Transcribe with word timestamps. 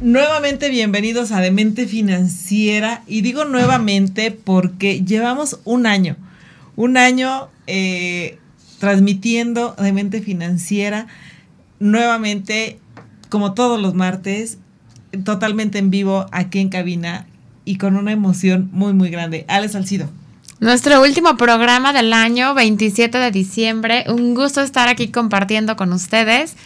Nuevamente 0.00 0.70
bienvenidos 0.70 1.30
a 1.30 1.40
Demente 1.40 1.86
Financiera. 1.86 3.02
Y 3.06 3.20
digo 3.20 3.44
nuevamente 3.44 4.32
porque 4.32 5.04
llevamos 5.04 5.60
un 5.64 5.86
año, 5.86 6.16
un 6.74 6.96
año 6.96 7.48
eh, 7.66 8.38
transmitiendo 8.80 9.76
Demente 9.78 10.20
Financiera 10.20 11.06
nuevamente, 11.78 12.78
como 13.28 13.54
todos 13.54 13.80
los 13.80 13.94
martes, 13.94 14.58
totalmente 15.24 15.78
en 15.78 15.90
vivo 15.90 16.26
aquí 16.32 16.58
en 16.58 16.70
cabina 16.70 17.26
y 17.64 17.78
con 17.78 17.96
una 17.96 18.10
emoción 18.10 18.70
muy, 18.72 18.92
muy 18.94 19.10
grande. 19.10 19.44
Alex 19.48 19.72
Salcido. 19.72 20.08
Nuestro 20.60 21.02
último 21.02 21.36
programa 21.36 21.92
del 21.92 22.12
año, 22.12 22.54
27 22.54 23.18
de 23.18 23.30
diciembre. 23.30 24.04
Un 24.08 24.34
gusto 24.34 24.60
estar 24.60 24.88
aquí 24.88 25.08
compartiendo 25.08 25.76
con 25.76 25.92
ustedes. 25.92 26.56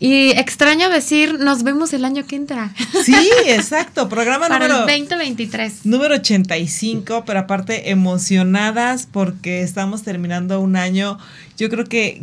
Y 0.00 0.30
extraño 0.32 0.90
decir, 0.90 1.38
nos 1.38 1.62
vemos 1.62 1.92
el 1.92 2.04
año 2.04 2.26
que 2.26 2.36
entra. 2.36 2.72
Sí, 3.04 3.14
exacto. 3.46 4.08
Programa 4.08 4.48
Para 4.48 4.66
número. 4.68 4.88
el 4.88 5.00
2023. 5.06 5.86
Número 5.86 6.16
85, 6.16 7.24
pero 7.24 7.40
aparte 7.40 7.90
emocionadas 7.90 9.08
porque 9.10 9.62
estamos 9.62 10.02
terminando 10.02 10.60
un 10.60 10.76
año, 10.76 11.18
yo 11.56 11.70
creo 11.70 11.84
que 11.84 12.20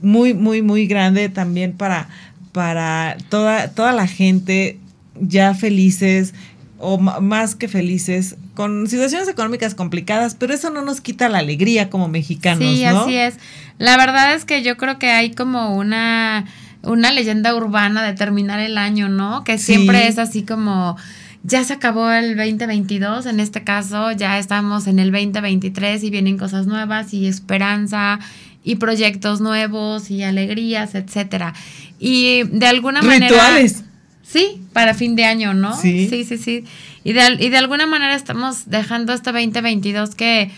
muy, 0.00 0.34
muy, 0.34 0.62
muy 0.62 0.86
grande 0.86 1.28
también 1.28 1.72
para, 1.74 2.08
para 2.52 3.16
toda, 3.28 3.68
toda 3.68 3.92
la 3.92 4.06
gente 4.06 4.78
ya 5.20 5.54
felices 5.54 6.34
o 6.78 6.96
más 6.98 7.54
que 7.54 7.68
felices 7.68 8.36
con 8.54 8.88
situaciones 8.88 9.28
económicas 9.28 9.74
complicadas, 9.74 10.34
pero 10.34 10.54
eso 10.54 10.70
no 10.70 10.82
nos 10.82 11.00
quita 11.02 11.28
la 11.28 11.38
alegría 11.38 11.90
como 11.90 12.08
mexicanos, 12.08 12.64
Sí, 12.64 12.82
¿no? 12.84 13.02
así 13.02 13.14
es. 13.16 13.34
La 13.78 13.96
verdad 13.98 14.34
es 14.34 14.44
que 14.46 14.62
yo 14.62 14.76
creo 14.78 14.98
que 14.98 15.10
hay 15.10 15.32
como 15.32 15.76
una, 15.76 16.46
una 16.82 17.12
leyenda 17.12 17.54
urbana 17.54 18.02
de 18.04 18.14
terminar 18.14 18.60
el 18.60 18.78
año, 18.78 19.08
¿no? 19.08 19.44
Que 19.44 19.58
Sí. 19.58 19.74
siempre 19.74 20.08
es 20.08 20.18
así 20.18 20.42
como, 20.42 20.96
ya 21.42 21.64
se 21.64 21.74
acabó 21.74 22.10
el 22.10 22.36
2022, 22.36 23.26
en 23.26 23.40
este 23.40 23.64
caso 23.64 24.12
ya 24.12 24.38
estamos 24.38 24.86
en 24.86 24.98
el 24.98 25.10
2023 25.12 26.02
y 26.04 26.10
vienen 26.10 26.38
cosas 26.38 26.66
nuevas 26.66 27.12
y 27.14 27.26
esperanza 27.26 28.18
y 28.62 28.76
proyectos 28.76 29.40
nuevos 29.40 30.10
y 30.10 30.22
alegrías, 30.22 30.94
etcétera. 30.94 31.54
Y 31.98 32.42
de 32.44 32.66
alguna 32.66 33.02
manera... 33.02 33.28
Rituales. 33.28 33.84
Sí, 34.22 34.60
para 34.72 34.94
fin 34.94 35.16
de 35.16 35.24
año, 35.24 35.54
¿no? 35.54 35.74
Sí. 35.76 36.08
Sí, 36.08 36.24
sí, 36.24 36.38
sí. 36.38 36.64
Y 37.02 37.14
de, 37.14 37.22
y 37.40 37.48
de 37.48 37.56
alguna 37.56 37.86
manera 37.86 38.14
estamos 38.14 38.68
dejando 38.70 39.12
este 39.12 39.32
2022 39.32 40.14
que, 40.14 40.50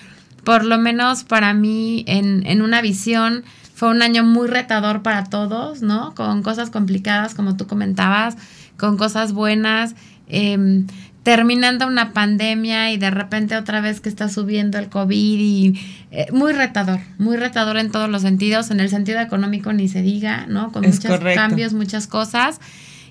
por 0.44 0.64
lo 0.64 0.76
menos 0.78 1.24
para 1.24 1.54
mí, 1.54 2.04
en, 2.06 2.44
en 2.46 2.60
una 2.60 2.82
visión, 2.82 3.44
fue 3.82 3.90
un 3.90 4.00
año 4.00 4.22
muy 4.22 4.46
retador 4.46 5.02
para 5.02 5.24
todos, 5.24 5.82
¿no? 5.82 6.14
Con 6.14 6.44
cosas 6.44 6.70
complicadas, 6.70 7.34
como 7.34 7.56
tú 7.56 7.66
comentabas, 7.66 8.36
con 8.76 8.96
cosas 8.96 9.32
buenas, 9.32 9.96
em, 10.28 10.86
terminando 11.24 11.88
una 11.88 12.12
pandemia 12.12 12.92
y 12.92 12.96
de 12.96 13.10
repente 13.10 13.56
otra 13.56 13.80
vez 13.80 14.00
que 14.00 14.08
está 14.08 14.28
subiendo 14.28 14.78
el 14.78 14.88
COVID 14.88 15.36
y 15.40 15.80
eh, 16.12 16.26
muy 16.32 16.52
retador, 16.52 17.00
muy 17.18 17.36
retador 17.36 17.76
en 17.76 17.90
todos 17.90 18.08
los 18.08 18.22
sentidos, 18.22 18.70
en 18.70 18.78
el 18.78 18.88
sentido 18.88 19.18
económico 19.18 19.72
ni 19.72 19.88
se 19.88 20.00
diga, 20.00 20.46
¿no? 20.46 20.70
Con 20.70 20.84
Es 20.84 20.98
muchos 20.98 21.10
correcto. 21.18 21.40
cambios, 21.40 21.72
muchas 21.72 22.06
cosas. 22.06 22.60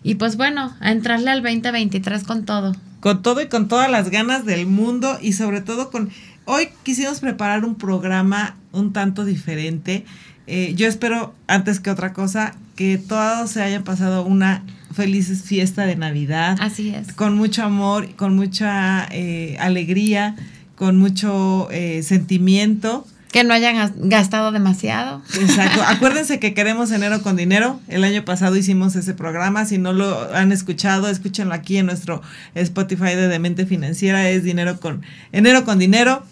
Y 0.04 0.16
pues 0.16 0.38
bueno, 0.38 0.74
a 0.80 0.94
entrarle 0.94 1.32
al 1.32 1.44
2023 1.44 2.24
con 2.24 2.46
todo. 2.46 2.78
con 3.02 3.22
todo 3.22 3.42
y 3.42 3.50
con 3.50 3.68
todas 3.68 3.92
las 3.92 4.10
ganas 4.10 4.46
del 4.46 4.68
mundo 4.68 5.18
y 5.22 5.34
sobre 5.34 5.60
todo 5.60 5.92
con... 5.92 6.12
Hoy 6.46 6.70
quisimos 6.84 7.20
preparar 7.20 7.66
un 7.66 7.76
programa 7.76 8.56
un 8.72 8.94
tanto 8.94 9.26
diferente. 9.26 10.06
Eh, 10.54 10.74
yo 10.76 10.88
espero, 10.88 11.34
antes 11.48 11.80
que 11.80 11.90
otra 11.90 12.12
cosa, 12.14 12.56
que 12.76 12.98
todos 12.98 13.52
se 13.52 13.62
hayan 13.64 13.84
pasado 13.84 14.26
una 14.26 14.64
feliz 14.94 15.44
fiesta 15.44 15.86
de 15.86 15.96
Navidad. 15.96 16.58
Así 16.60 16.94
es. 16.94 17.14
Con 17.14 17.36
mucho 17.38 17.64
amor, 17.64 18.14
con 18.18 18.36
mucha 18.36 19.08
eh, 19.12 19.56
alegría, 19.62 20.36
con 20.76 20.98
mucho 20.98 21.70
eh, 21.72 22.04
sentimiento. 22.04 23.08
Que 23.32 23.46
no 23.46 23.54
hayan 23.54 23.76
gas- 23.78 23.94
gastado 23.96 24.52
demasiado. 24.52 25.22
Exacto. 25.40 25.82
Acuérdense 25.88 26.38
que 26.42 26.54
queremos 26.54 26.92
enero 26.92 27.22
con 27.22 27.38
dinero. 27.38 27.80
El 27.88 28.04
año 28.04 28.26
pasado 28.26 28.58
hicimos 28.58 28.98
ese 28.98 29.14
programa. 29.14 29.64
Si 29.66 29.78
no 29.78 29.94
lo 29.94 30.36
han 30.36 30.52
escuchado, 30.52 31.08
escúchenlo 31.08 31.54
aquí 31.54 31.78
en 31.78 31.86
nuestro 31.86 32.22
Spotify 32.56 33.16
de 33.16 33.30
Demente 33.30 33.66
Financiera. 33.66 34.28
Es 34.30 34.44
dinero 34.44 34.82
con 34.82 35.02
enero 35.32 35.64
con 35.64 35.80
dinero. 35.80 36.24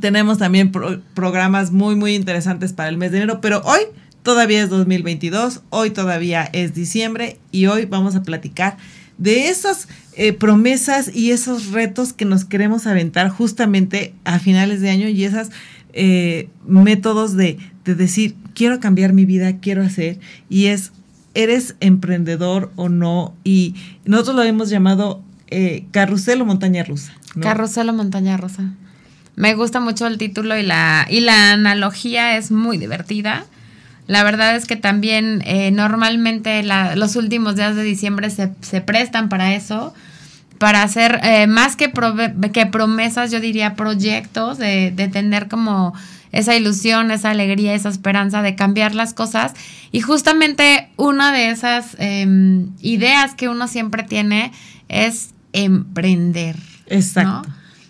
Tenemos 0.00 0.38
también 0.38 0.70
pro- 0.72 1.00
programas 1.14 1.70
muy, 1.72 1.96
muy 1.96 2.14
interesantes 2.14 2.72
para 2.72 2.88
el 2.88 2.96
mes 2.96 3.10
de 3.12 3.18
enero. 3.18 3.40
Pero 3.40 3.62
hoy 3.64 3.80
todavía 4.22 4.62
es 4.62 4.68
2022. 4.70 5.62
Hoy 5.70 5.90
todavía 5.90 6.44
es 6.52 6.74
diciembre. 6.74 7.38
Y 7.52 7.66
hoy 7.66 7.84
vamos 7.86 8.14
a 8.14 8.22
platicar 8.22 8.76
de 9.16 9.48
esas 9.48 9.88
eh, 10.14 10.32
promesas 10.32 11.10
y 11.14 11.32
esos 11.32 11.72
retos 11.72 12.12
que 12.12 12.24
nos 12.24 12.44
queremos 12.44 12.86
aventar 12.86 13.28
justamente 13.30 14.14
a 14.24 14.38
finales 14.38 14.80
de 14.80 14.90
año 14.90 15.08
y 15.08 15.24
esas 15.24 15.50
eh, 15.92 16.48
métodos 16.66 17.34
de, 17.34 17.58
de 17.84 17.94
decir, 17.96 18.36
quiero 18.54 18.78
cambiar 18.78 19.12
mi 19.12 19.24
vida, 19.24 19.56
quiero 19.58 19.82
hacer, 19.82 20.20
y 20.48 20.66
es, 20.66 20.92
¿eres 21.34 21.74
emprendedor 21.80 22.70
o 22.76 22.88
no? 22.88 23.34
Y 23.42 23.74
nosotros 24.04 24.36
lo 24.36 24.42
hemos 24.44 24.70
llamado 24.70 25.20
eh, 25.48 25.86
carrusel 25.90 26.40
o 26.42 26.44
montaña 26.44 26.84
rusa. 26.84 27.12
¿no? 27.34 27.40
Carrusel 27.42 27.88
o 27.88 27.92
montaña 27.94 28.36
rosa. 28.36 28.72
Me 29.38 29.54
gusta 29.54 29.78
mucho 29.80 30.06
el 30.06 30.18
título 30.18 30.58
y 30.58 30.62
la, 30.64 31.06
y 31.08 31.20
la 31.20 31.52
analogía 31.52 32.36
es 32.36 32.50
muy 32.50 32.76
divertida. 32.76 33.44
La 34.08 34.24
verdad 34.24 34.56
es 34.56 34.66
que 34.66 34.74
también 34.76 35.42
eh, 35.46 35.70
normalmente 35.70 36.62
la- 36.62 36.96
los 36.96 37.14
últimos 37.14 37.54
días 37.56 37.76
de 37.76 37.82
diciembre 37.84 38.30
se, 38.30 38.50
se 38.62 38.80
prestan 38.80 39.28
para 39.28 39.54
eso, 39.54 39.94
para 40.58 40.82
hacer 40.82 41.20
eh, 41.22 41.46
más 41.46 41.76
que, 41.76 41.92
prove- 41.92 42.50
que 42.50 42.66
promesas, 42.66 43.30
yo 43.30 43.38
diría 43.38 43.74
proyectos, 43.76 44.58
de, 44.58 44.90
de 44.90 45.06
tener 45.08 45.46
como 45.46 45.94
esa 46.32 46.56
ilusión, 46.56 47.10
esa 47.12 47.30
alegría, 47.30 47.74
esa 47.74 47.90
esperanza 47.90 48.42
de 48.42 48.56
cambiar 48.56 48.94
las 48.94 49.14
cosas. 49.14 49.52
Y 49.92 50.00
justamente 50.00 50.88
una 50.96 51.30
de 51.32 51.50
esas 51.50 51.94
em, 52.00 52.70
ideas 52.80 53.34
que 53.34 53.48
uno 53.48 53.68
siempre 53.68 54.02
tiene 54.02 54.50
es 54.88 55.30
emprender. 55.52 56.56
Exacto. 56.88 57.48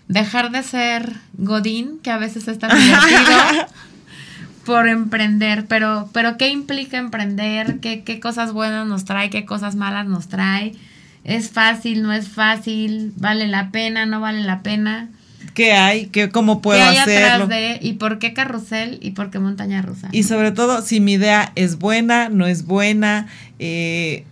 Dejar 0.09 0.51
de 0.51 0.63
ser 0.63 1.13
Godín, 1.35 1.99
que 2.03 2.11
a 2.11 2.19
veces 2.19 2.49
es 2.49 2.59
tan 2.59 2.71
divertido, 2.77 3.67
por 4.65 4.89
emprender. 4.89 5.67
Pero, 5.67 6.09
pero 6.13 6.37
¿qué 6.37 6.49
implica 6.49 6.99
emprender? 6.99 7.79
¿Qué, 7.81 8.03
¿Qué 8.03 8.19
cosas 8.19 8.53
buenas 8.53 8.87
nos 8.87 9.05
trae? 9.05 9.31
¿Qué 9.31 9.45
cosas 9.45 9.77
malas 9.77 10.07
nos 10.07 10.29
trae? 10.29 10.75
¿Es 11.25 11.51
fácil? 11.51 12.03
¿No 12.03 12.13
es 12.13 12.29
fácil? 12.29 13.13
¿Vale 13.17 13.49
la 13.49 13.71
pena? 13.71 14.07
¿No 14.07 14.21
vale 14.21 14.43
la 14.43 14.63
pena? 14.63 15.11
¿Qué 15.53 15.73
hay? 15.73 16.07
¿Qué, 16.07 16.31
¿Cómo 16.31 16.63
puedo 16.63 16.79
¿Qué 16.79 16.87
hay 16.87 16.97
hacerlo? 16.97 17.45
atrás 17.45 17.49
de? 17.49 17.79
¿Y 17.83 17.95
por 17.95 18.19
qué 18.19 18.33
carrusel? 18.33 18.99
¿Y 19.03 19.11
por 19.11 19.31
qué 19.31 19.39
montaña 19.39 19.83
rusa? 19.83 20.09
Y 20.13 20.23
sobre 20.23 20.53
todo, 20.53 20.83
si 20.83 21.01
mi 21.01 21.15
idea 21.15 21.53
es 21.55 21.79
buena, 21.79 22.29
no 22.29 22.47
es 22.47 22.65
buena, 22.65 23.27
eh, 23.59 24.25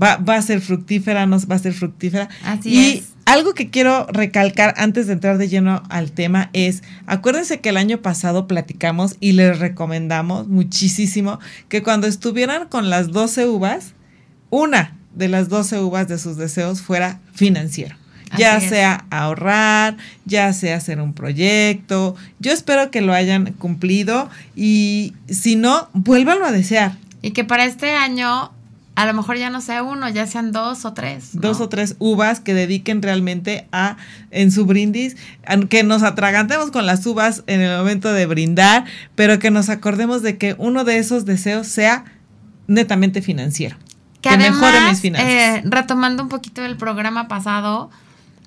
va, 0.00 0.16
va 0.18 0.36
a 0.36 0.42
ser 0.42 0.60
fructífera, 0.60 1.26
no 1.26 1.38
va 1.46 1.56
a 1.56 1.58
ser 1.58 1.72
fructífera. 1.72 2.28
Así 2.44 2.68
y 2.68 2.98
es. 2.98 3.15
Algo 3.26 3.54
que 3.54 3.70
quiero 3.70 4.06
recalcar 4.06 4.72
antes 4.78 5.08
de 5.08 5.12
entrar 5.12 5.36
de 5.36 5.48
lleno 5.48 5.82
al 5.90 6.12
tema 6.12 6.48
es, 6.52 6.82
acuérdense 7.06 7.60
que 7.60 7.68
el 7.68 7.76
año 7.76 7.98
pasado 7.98 8.46
platicamos 8.46 9.16
y 9.20 9.32
les 9.32 9.58
recomendamos 9.58 10.46
muchísimo 10.48 11.40
que 11.68 11.82
cuando 11.82 12.06
estuvieran 12.06 12.68
con 12.68 12.88
las 12.88 13.10
12 13.10 13.46
uvas, 13.48 13.94
una 14.48 14.96
de 15.14 15.28
las 15.28 15.48
12 15.48 15.80
uvas 15.80 16.06
de 16.06 16.18
sus 16.18 16.36
deseos 16.36 16.82
fuera 16.82 17.20
financiero. 17.34 17.96
Ya 18.38 18.58
es. 18.58 18.68
sea 18.68 19.06
ahorrar, 19.10 19.96
ya 20.24 20.52
sea 20.52 20.76
hacer 20.76 21.00
un 21.00 21.12
proyecto. 21.12 22.14
Yo 22.38 22.52
espero 22.52 22.90
que 22.92 23.00
lo 23.00 23.12
hayan 23.12 23.54
cumplido 23.54 24.30
y 24.54 25.14
si 25.28 25.56
no, 25.56 25.88
vuélvanlo 25.94 26.46
a 26.46 26.52
desear. 26.52 26.96
Y 27.22 27.32
que 27.32 27.44
para 27.44 27.64
este 27.64 27.90
año 27.90 28.52
a 28.96 29.04
lo 29.06 29.12
mejor 29.12 29.36
ya 29.36 29.50
no 29.50 29.60
sea 29.60 29.82
uno, 29.82 30.08
ya 30.08 30.26
sean 30.26 30.52
dos 30.52 30.84
o 30.86 30.94
tres. 30.94 31.34
¿no? 31.34 31.42
Dos 31.42 31.60
o 31.60 31.68
tres 31.68 31.96
uvas 31.98 32.40
que 32.40 32.54
dediquen 32.54 33.02
realmente 33.02 33.68
a, 33.70 33.98
en 34.30 34.50
su 34.50 34.64
brindis, 34.64 35.16
que 35.68 35.84
nos 35.84 36.02
atragantemos 36.02 36.70
con 36.70 36.86
las 36.86 37.04
uvas 37.06 37.44
en 37.46 37.60
el 37.60 37.76
momento 37.78 38.12
de 38.12 38.24
brindar, 38.26 38.84
pero 39.14 39.38
que 39.38 39.50
nos 39.50 39.68
acordemos 39.68 40.22
de 40.22 40.38
que 40.38 40.56
uno 40.58 40.84
de 40.84 40.96
esos 40.98 41.26
deseos 41.26 41.66
sea 41.68 42.04
netamente 42.66 43.20
financiero. 43.20 43.76
Que, 44.22 44.30
Que 44.30 44.34
además, 44.36 44.60
mejore 44.60 44.90
mis 44.90 45.00
finanzas. 45.00 45.30
eh, 45.30 45.62
retomando 45.66 46.22
un 46.22 46.30
poquito 46.30 46.64
el 46.64 46.76
programa 46.76 47.28
pasado, 47.28 47.90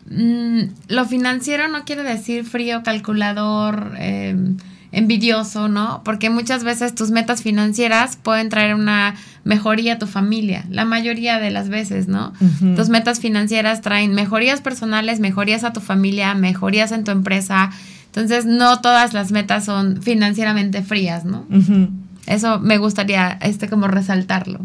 mm, 0.10 0.62
lo 0.88 1.06
financiero 1.06 1.68
no 1.68 1.86
quiere 1.86 2.02
decir 2.04 2.44
frío, 2.44 2.82
calculador, 2.84 3.94
eh, 4.00 4.36
envidioso, 4.92 5.68
¿no? 5.68 6.02
Porque 6.04 6.30
muchas 6.30 6.64
veces 6.64 6.96
tus 6.96 7.12
metas 7.12 7.44
financieras 7.44 8.18
pueden 8.22 8.50
traer 8.50 8.74
una 8.74 9.16
mejoría 9.44 9.94
a 9.94 10.00
tu 10.00 10.08
familia, 10.08 10.66
la 10.70 10.86
mayoría 10.86 11.40
de 11.40 11.52
las 11.52 11.70
veces, 11.70 12.08
¿no? 12.08 12.34
Tus 12.76 12.90
metas 12.90 13.20
financieras 13.20 13.82
traen 13.82 14.14
mejorías 14.14 14.62
personales, 14.62 15.20
mejorías 15.20 15.64
a 15.64 15.74
tu 15.74 15.80
familia, 15.80 16.34
mejorías 16.34 16.92
en 16.92 17.04
tu 17.04 17.12
empresa. 17.12 17.70
Entonces, 18.08 18.46
no 18.46 18.82
todas 18.82 19.14
las 19.14 19.32
metas 19.32 19.66
son 19.66 20.02
financieramente 20.02 20.82
frías, 20.82 21.26
¿no? 21.26 21.46
Eso 22.26 22.60
me 22.60 22.78
gustaría 22.78 23.38
este 23.42 23.70
como 23.70 23.88
resaltarlo. 23.88 24.60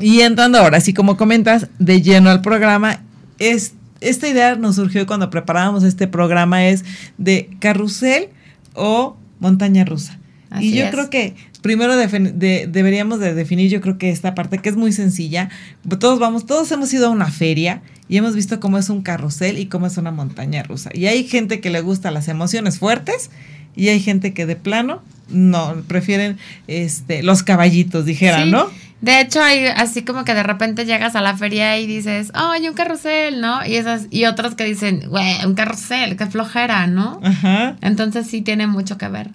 Y 0.00 0.20
entrando 0.20 0.58
ahora, 0.58 0.78
así 0.78 0.92
como 0.92 1.16
comentas, 1.16 1.68
de 1.78 2.02
lleno 2.02 2.30
al 2.30 2.42
programa, 2.42 3.00
es, 3.38 3.74
esta 4.00 4.28
idea 4.28 4.56
nos 4.56 4.76
surgió 4.76 5.06
cuando 5.06 5.30
preparábamos 5.30 5.84
este 5.84 6.06
programa, 6.06 6.66
es 6.66 6.84
de 7.16 7.56
carrusel 7.60 8.28
o 8.74 9.16
montaña 9.40 9.84
rusa. 9.84 10.18
y 10.60 10.72
yo 10.72 10.90
creo 10.90 11.10
que 11.10 11.34
primero 11.60 11.96
deberíamos 11.96 13.18
de 13.18 13.34
definir, 13.34 13.70
yo 13.70 13.80
creo 13.80 13.98
que 13.98 14.10
esta 14.10 14.34
parte 14.34 14.58
que 14.58 14.68
es 14.68 14.76
muy 14.76 14.92
sencilla, 14.92 15.50
todos 15.98 16.18
vamos, 16.18 16.46
todos 16.46 16.70
hemos 16.70 16.92
ido 16.94 17.08
a 17.08 17.10
una 17.10 17.30
feria 17.30 17.82
y 18.08 18.16
hemos 18.16 18.36
visto 18.36 18.60
cómo 18.60 18.78
es 18.78 18.88
un 18.88 19.02
carrusel 19.02 19.58
y 19.58 19.66
cómo 19.66 19.86
es 19.86 19.96
una 19.96 20.12
montaña 20.12 20.62
rusa. 20.62 20.90
Y 20.94 21.06
hay 21.06 21.24
gente 21.24 21.60
que 21.60 21.70
le 21.70 21.80
gusta 21.80 22.10
las 22.10 22.28
emociones 22.28 22.78
fuertes 22.78 23.30
y 23.74 23.88
hay 23.88 24.00
gente 24.00 24.32
que 24.32 24.46
de 24.46 24.56
plano 24.56 25.02
no, 25.28 25.82
prefieren 25.88 26.38
este, 26.68 27.22
los 27.22 27.42
caballitos, 27.42 28.04
dijeran, 28.04 28.50
¿no? 28.50 28.70
De 29.00 29.20
hecho, 29.20 29.42
hay 29.42 29.66
así 29.66 30.02
como 30.02 30.24
que 30.24 30.34
de 30.34 30.42
repente 30.42 30.86
llegas 30.86 31.16
a 31.16 31.20
la 31.20 31.36
feria 31.36 31.78
y 31.78 31.86
dices, 31.86 32.32
oh, 32.34 32.50
hay 32.50 32.66
un 32.66 32.74
carrusel, 32.74 33.40
¿no? 33.40 33.64
Y 33.66 33.76
esas, 33.76 34.06
y 34.10 34.24
otros 34.24 34.54
que 34.54 34.64
dicen, 34.64 35.02
güey, 35.08 35.44
un 35.44 35.54
carrusel, 35.54 36.16
qué 36.16 36.26
flojera, 36.26 36.86
¿no? 36.86 37.20
Ajá. 37.22 37.76
Entonces 37.82 38.26
sí 38.26 38.40
tiene 38.40 38.66
mucho 38.66 38.96
que 38.96 39.08
ver. 39.08 39.30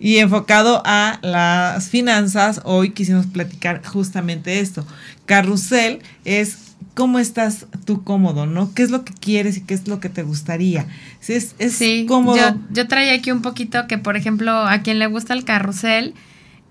Y 0.00 0.18
enfocado 0.18 0.82
a 0.84 1.18
las 1.22 1.88
finanzas, 1.88 2.62
hoy 2.64 2.90
quisimos 2.90 3.26
platicar 3.26 3.84
justamente 3.84 4.60
esto. 4.60 4.86
Carrusel 5.26 6.00
es 6.24 6.74
cómo 6.94 7.18
estás 7.18 7.66
tú 7.84 8.04
cómodo, 8.04 8.46
¿no? 8.46 8.72
¿Qué 8.74 8.82
es 8.82 8.90
lo 8.90 9.04
que 9.04 9.12
quieres 9.12 9.56
y 9.56 9.60
qué 9.60 9.74
es 9.74 9.86
lo 9.86 10.00
que 10.00 10.08
te 10.08 10.22
gustaría? 10.22 10.86
Si 11.20 11.34
es, 11.34 11.54
es 11.58 11.80
cómodo. 12.08 12.36
Yo, 12.36 12.56
yo 12.70 12.88
traía 12.88 13.14
aquí 13.14 13.30
un 13.30 13.42
poquito 13.42 13.86
que, 13.86 13.98
por 13.98 14.16
ejemplo, 14.16 14.52
a 14.52 14.78
quien 14.80 14.98
le 14.98 15.06
gusta 15.06 15.34
el 15.34 15.44
carrusel, 15.44 16.14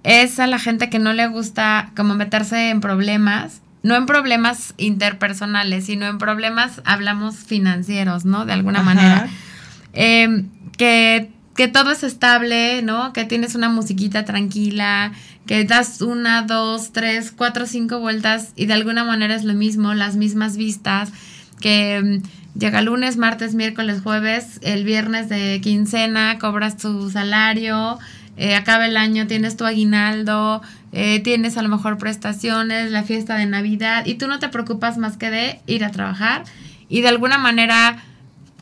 es 0.03 0.39
a 0.39 0.47
la 0.47 0.59
gente 0.59 0.89
que 0.89 0.99
no 0.99 1.13
le 1.13 1.27
gusta 1.27 1.91
como 1.95 2.13
meterse 2.13 2.69
en 2.69 2.81
problemas, 2.81 3.61
no 3.83 3.95
en 3.95 4.05
problemas 4.05 4.73
interpersonales, 4.77 5.85
sino 5.85 6.05
en 6.05 6.17
problemas, 6.17 6.81
hablamos 6.85 7.35
financieros, 7.35 8.25
¿no? 8.25 8.45
De 8.45 8.53
alguna 8.53 8.81
manera. 8.81 9.27
Em, 9.93 10.49
que, 10.77 11.29
que 11.55 11.67
todo 11.67 11.91
es 11.91 12.03
estable, 12.03 12.81
¿no? 12.81 13.13
Que 13.13 13.25
tienes 13.25 13.55
una 13.55 13.69
musiquita 13.69 14.25
tranquila, 14.25 15.11
que 15.45 15.63
das 15.65 16.01
una, 16.01 16.43
dos, 16.43 16.91
tres, 16.93 17.31
cuatro, 17.31 17.65
cinco 17.65 17.99
vueltas 17.99 18.53
y 18.55 18.65
de 18.65 18.73
alguna 18.73 19.03
manera 19.03 19.35
es 19.35 19.43
lo 19.43 19.53
mismo, 19.53 19.93
las 19.93 20.15
mismas 20.15 20.57
vistas, 20.57 21.11
que 21.59 21.95
em, 21.95 22.21
llega 22.57 22.81
lunes, 22.81 23.17
martes, 23.17 23.53
miércoles, 23.53 24.01
jueves, 24.01 24.59
el 24.63 24.83
viernes 24.83 25.29
de 25.29 25.59
quincena, 25.61 26.39
cobras 26.39 26.77
tu 26.77 27.09
salario, 27.09 27.99
eh, 28.37 28.55
acaba 28.55 28.87
el 28.87 28.97
año, 28.97 29.27
tienes 29.27 29.57
tu 29.57 29.65
aguinaldo, 29.65 30.61
eh, 30.91 31.19
tienes 31.21 31.57
a 31.57 31.61
lo 31.61 31.69
mejor 31.69 31.97
prestaciones, 31.97 32.91
la 32.91 33.03
fiesta 33.03 33.35
de 33.35 33.45
Navidad 33.45 34.05
y 34.05 34.15
tú 34.15 34.27
no 34.27 34.39
te 34.39 34.49
preocupas 34.49 34.97
más 34.97 35.17
que 35.17 35.29
de 35.29 35.61
ir 35.67 35.83
a 35.83 35.91
trabajar 35.91 36.43
y 36.89 37.01
de 37.01 37.09
alguna 37.09 37.37
manera, 37.37 38.03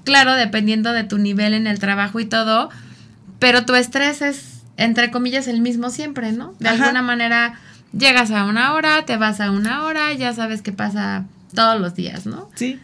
claro, 0.03 0.33
dependiendo 0.33 0.91
de 0.91 1.03
tu 1.03 1.17
nivel 1.17 1.53
en 1.53 1.67
el 1.67 1.79
trabajo 1.79 2.19
y 2.19 2.25
todo, 2.25 2.69
pero 3.39 3.65
tu 3.65 3.75
estrés 3.75 4.21
es, 4.21 4.61
entre 4.77 5.09
comillas, 5.09 5.47
el 5.47 5.61
mismo 5.61 5.89
siempre, 5.89 6.31
¿no? 6.31 6.53
De 6.59 6.69
alguna 6.69 7.01
manera 7.01 7.59
llegas 7.97 8.31
a 8.31 8.45
una 8.45 8.73
hora, 8.73 9.05
te 9.05 9.17
vas 9.17 9.39
a 9.39 9.51
una 9.51 9.83
hora, 9.83 10.13
ya 10.13 10.33
sabes 10.33 10.61
qué 10.61 10.71
pasa 10.71 11.25
todos 11.53 11.79
los 11.79 11.95
días, 11.95 12.25
¿no? 12.25 12.49
Sí 12.55 12.79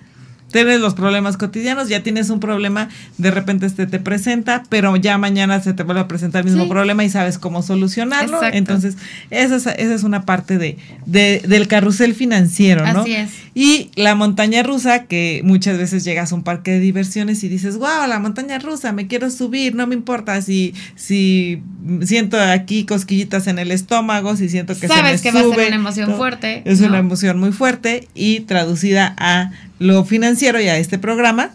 tienes 0.64 0.82
los 0.82 0.94
problemas 0.94 1.38
cotidianos, 1.38 1.90
ya 1.90 2.04
tienes 2.04 2.30
un 2.30 2.40
problema, 2.40 2.90
de 3.18 3.32
repente 3.32 3.66
este 3.66 3.88
te 3.88 4.00
presenta, 4.00 4.64
pero 4.70 4.96
ya 4.96 5.18
mañana 5.18 5.62
se 5.62 5.74
te 5.74 5.84
vuelve 5.84 6.02
a 6.02 6.08
presentar 6.08 6.46
el 6.46 6.52
mismo 6.52 6.68
problema 6.68 7.04
y 7.04 7.10
sabes 7.10 7.38
cómo 7.38 7.62
solucionarlo. 7.62 8.40
Entonces, 8.52 8.98
esa 9.30 9.56
es, 9.56 9.68
esa 9.68 9.94
es 9.94 10.04
una 10.04 10.26
parte 10.26 10.58
de, 10.58 10.78
del 11.06 11.68
carrusel 11.68 12.16
financiero, 12.16 12.86
¿no? 12.92 13.02
Así 13.02 13.14
es. 13.14 13.32
Y 13.54 13.90
la 13.96 14.16
montaña 14.16 14.64
rusa, 14.64 15.06
que 15.06 15.42
muchas 15.44 15.78
veces 15.78 16.04
llegas 16.04 16.32
a 16.32 16.36
un 16.36 16.44
parque 16.44 16.72
de 16.72 16.80
diversiones 16.80 17.44
y 17.44 17.50
dices, 17.50 17.78
wow, 17.78 18.08
la 18.08 18.20
montaña 18.20 18.60
rusa, 18.60 18.92
me 18.92 19.08
quiero 19.08 19.30
subir, 19.30 19.76
no 19.76 19.88
me 19.88 19.96
importa 19.96 20.42
si, 20.42 20.74
si 20.96 21.62
siento 22.04 22.40
aquí 22.40 22.86
cosquillitas 22.86 23.48
en 23.48 23.60
el 23.60 23.72
estómago, 23.72 24.36
si 24.36 24.50
siento 24.50 24.78
que 24.78 24.88
sabes 24.88 25.22
se 25.22 25.32
me 25.32 25.32
que 25.32 25.44
va 25.44 25.52
a 25.52 25.56
ser 25.56 25.68
una 25.68 25.76
emoción 25.76 26.16
fuerte. 26.16 26.62
Es 26.66 26.82
una 26.82 26.98
emoción 26.98 27.40
muy 27.40 27.52
fuerte 27.52 28.08
y 28.14 28.42
traducida 28.42 29.16
a 29.18 29.52
lo 29.80 30.06
financiero 30.06 30.60
y 30.60 30.68
a 30.68 30.78
este 30.78 30.98
programa. 30.98 31.52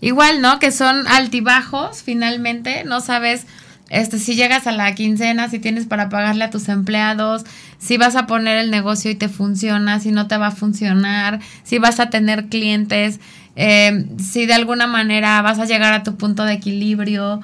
Igual, 0.00 0.40
¿no? 0.40 0.58
Que 0.58 0.72
son 0.72 1.06
altibajos, 1.06 2.02
finalmente, 2.02 2.84
no 2.84 3.00
sabes 3.00 3.46
este, 3.92 4.18
si 4.18 4.34
llegas 4.34 4.66
a 4.66 4.72
la 4.72 4.94
quincena, 4.94 5.50
si 5.50 5.58
tienes 5.58 5.84
para 5.84 6.08
pagarle 6.08 6.44
a 6.44 6.50
tus 6.50 6.70
empleados, 6.70 7.44
si 7.78 7.98
vas 7.98 8.16
a 8.16 8.26
poner 8.26 8.56
el 8.56 8.70
negocio 8.70 9.10
y 9.10 9.14
te 9.14 9.28
funciona, 9.28 10.00
si 10.00 10.12
no 10.12 10.28
te 10.28 10.38
va 10.38 10.46
a 10.46 10.50
funcionar, 10.50 11.40
si 11.62 11.76
vas 11.76 12.00
a 12.00 12.08
tener 12.08 12.46
clientes, 12.46 13.20
eh, 13.54 14.06
si 14.18 14.46
de 14.46 14.54
alguna 14.54 14.86
manera 14.86 15.42
vas 15.42 15.58
a 15.58 15.66
llegar 15.66 15.92
a 15.92 16.02
tu 16.02 16.16
punto 16.16 16.44
de 16.44 16.54
equilibrio, 16.54 17.42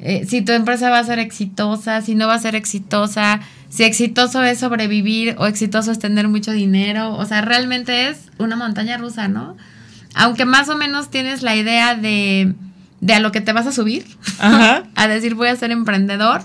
eh, 0.00 0.26
si 0.26 0.42
tu 0.42 0.52
empresa 0.52 0.90
va 0.90 1.00
a 1.00 1.04
ser 1.04 1.18
exitosa, 1.18 2.00
si 2.02 2.14
no 2.14 2.28
va 2.28 2.34
a 2.34 2.38
ser 2.38 2.54
exitosa, 2.54 3.40
si 3.68 3.84
exitoso 3.84 4.42
es 4.44 4.60
sobrevivir 4.60 5.34
o 5.38 5.46
exitoso 5.46 5.90
es 5.90 5.98
tener 5.98 6.28
mucho 6.28 6.52
dinero. 6.52 7.14
O 7.14 7.24
sea, 7.26 7.40
realmente 7.40 8.08
es 8.08 8.30
una 8.38 8.56
montaña 8.56 8.96
rusa, 8.96 9.28
¿no? 9.28 9.56
Aunque 10.14 10.44
más 10.44 10.68
o 10.68 10.76
menos 10.76 11.10
tienes 11.10 11.42
la 11.42 11.56
idea 11.56 11.94
de, 11.94 12.54
de 13.00 13.12
a 13.12 13.20
lo 13.20 13.32
que 13.32 13.40
te 13.40 13.52
vas 13.52 13.66
a 13.66 13.72
subir, 13.72 14.06
a 14.38 15.08
decir 15.08 15.34
voy 15.34 15.48
a 15.48 15.56
ser 15.56 15.70
emprendedor, 15.70 16.42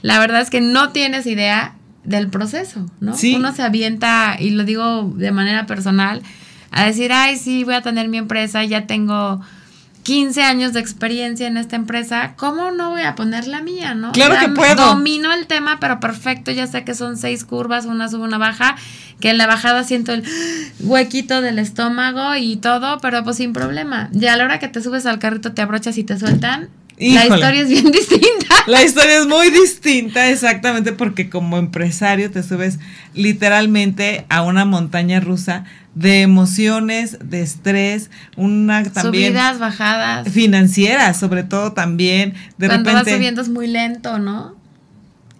la 0.00 0.18
verdad 0.18 0.40
es 0.40 0.50
que 0.50 0.60
no 0.60 0.90
tienes 0.90 1.26
idea 1.26 1.74
del 2.04 2.28
proceso, 2.28 2.86
¿no? 3.00 3.14
Uno 3.36 3.54
se 3.54 3.62
avienta, 3.62 4.36
y 4.38 4.50
lo 4.50 4.64
digo 4.64 5.12
de 5.16 5.32
manera 5.32 5.66
personal, 5.66 6.22
a 6.70 6.84
decir, 6.84 7.12
ay, 7.12 7.36
sí, 7.36 7.64
voy 7.64 7.74
a 7.74 7.82
tener 7.82 8.08
mi 8.08 8.18
empresa, 8.18 8.64
ya 8.64 8.86
tengo 8.86 9.40
15 10.04 10.42
años 10.42 10.74
de 10.74 10.80
experiencia 10.80 11.46
en 11.46 11.56
esta 11.56 11.76
empresa, 11.76 12.34
¿cómo 12.36 12.70
no 12.70 12.90
voy 12.90 13.02
a 13.02 13.14
poner 13.14 13.46
la 13.46 13.62
mía, 13.62 13.94
no? 13.94 14.12
Claro 14.12 14.38
que 14.38 14.50
puedo. 14.50 14.76
Domino 14.90 15.32
el 15.32 15.46
tema, 15.46 15.80
pero 15.80 15.98
perfecto, 15.98 16.50
ya 16.52 16.66
sé 16.66 16.84
que 16.84 16.94
son 16.94 17.16
seis 17.16 17.44
curvas, 17.44 17.86
una 17.86 18.08
sube, 18.10 18.24
una 18.24 18.36
baja, 18.36 18.76
que 19.18 19.30
en 19.30 19.38
la 19.38 19.46
bajada 19.46 19.82
siento 19.82 20.12
el 20.12 20.22
huequito 20.80 21.40
del 21.40 21.58
estómago 21.58 22.36
y 22.36 22.56
todo, 22.56 22.98
pero 23.00 23.24
pues 23.24 23.38
sin 23.38 23.54
problema. 23.54 24.10
Ya 24.12 24.34
a 24.34 24.36
la 24.36 24.44
hora 24.44 24.58
que 24.58 24.68
te 24.68 24.82
subes 24.82 25.06
al 25.06 25.18
carrito 25.18 25.52
te 25.52 25.62
abrochas 25.62 25.96
y 25.96 26.04
te 26.04 26.18
sueltan, 26.18 26.68
La 26.96 27.24
historia 27.24 27.62
es 27.62 27.68
bien 27.68 27.90
distinta. 27.92 28.54
La 28.66 28.82
historia 28.82 29.18
es 29.18 29.26
muy 29.26 29.50
distinta, 29.50 30.30
exactamente, 30.30 30.92
porque 30.92 31.28
como 31.28 31.58
empresario 31.58 32.30
te 32.30 32.42
subes 32.42 32.78
literalmente 33.14 34.24
a 34.28 34.42
una 34.42 34.64
montaña 34.64 35.20
rusa 35.20 35.64
de 35.94 36.22
emociones, 36.22 37.18
de 37.22 37.42
estrés, 37.42 38.10
una 38.36 38.82
también 38.84 39.32
subidas, 39.32 39.58
bajadas 39.58 40.28
financieras, 40.28 41.18
sobre 41.18 41.44
todo 41.44 41.72
también 41.72 42.34
de 42.58 42.68
cuando 42.68 42.92
vas 42.92 43.08
subiendo 43.08 43.42
es 43.42 43.48
muy 43.48 43.66
lento, 43.66 44.18
¿no? 44.18 44.56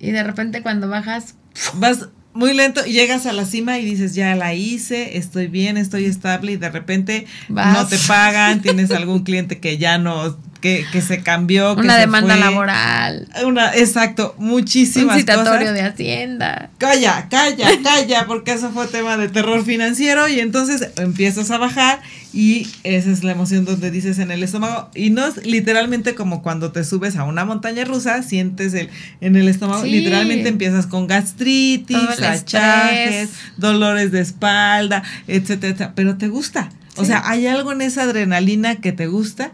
Y 0.00 0.10
de 0.10 0.22
repente 0.22 0.62
cuando 0.62 0.88
bajas 0.88 1.34
vas 1.74 2.08
muy 2.34 2.52
lento 2.52 2.84
y 2.84 2.92
llegas 2.92 3.26
a 3.26 3.32
la 3.32 3.44
cima 3.44 3.78
y 3.78 3.84
dices, 3.84 4.14
ya 4.14 4.34
la 4.34 4.54
hice, 4.54 5.16
estoy 5.16 5.46
bien, 5.46 5.76
estoy 5.76 6.04
estable 6.04 6.52
y 6.52 6.56
de 6.56 6.68
repente 6.68 7.26
no 7.48 7.86
te 7.86 7.96
pagan, 8.08 8.60
tienes 8.62 8.90
algún 8.90 9.22
cliente 9.22 9.60
que 9.60 9.78
ya 9.78 9.98
no 9.98 10.36
que, 10.64 11.02
se 11.02 11.22
cambió. 11.22 11.74
Una 11.74 11.98
demanda 11.98 12.36
laboral. 12.36 13.28
Una, 13.44 13.74
exacto, 13.74 14.34
muchísimas 14.38 15.16
Un 15.16 15.20
citatorio 15.20 15.74
de 15.74 15.82
Hacienda. 15.82 16.70
Calla, 16.78 17.28
calla, 17.28 17.68
calla, 17.82 18.26
porque 18.26 18.52
eso 18.52 18.70
fue 18.70 18.86
tema 18.86 19.18
de 19.18 19.28
terror 19.28 19.62
financiero 19.62 20.26
y 20.26 20.40
entonces 20.40 20.92
empiezas 20.96 21.50
a 21.50 21.58
bajar 21.58 22.00
y 22.32 22.66
esa 22.82 23.10
es 23.10 23.24
la 23.24 23.32
emoción 23.32 23.66
donde 23.66 23.90
dices 23.90 24.18
en 24.18 24.30
el 24.30 24.42
estómago 24.42 24.88
y 24.94 25.10
no 25.10 25.26
es 25.26 25.44
literalmente 25.44 26.14
como 26.14 26.42
cuando 26.42 26.72
te 26.72 26.82
subes 26.82 27.16
a 27.16 27.24
una 27.24 27.44
montaña 27.44 27.84
rusa, 27.84 28.22
sientes 28.22 28.72
el, 28.72 28.88
en 29.20 29.36
el 29.36 29.48
estómago, 29.48 29.84
literalmente 29.84 30.48
empiezas 30.48 30.86
con 30.86 31.06
gastritis, 31.06 32.22
achaques, 32.22 33.28
dolores 33.58 34.12
de 34.12 34.20
espalda, 34.20 35.02
etcétera, 35.28 35.92
pero 35.94 36.16
te 36.16 36.28
gusta. 36.28 36.70
O 36.96 37.04
sea, 37.04 37.28
hay 37.28 37.48
algo 37.48 37.72
en 37.72 37.82
esa 37.82 38.04
adrenalina 38.04 38.76
que 38.76 38.92
te 38.92 39.08
gusta 39.08 39.52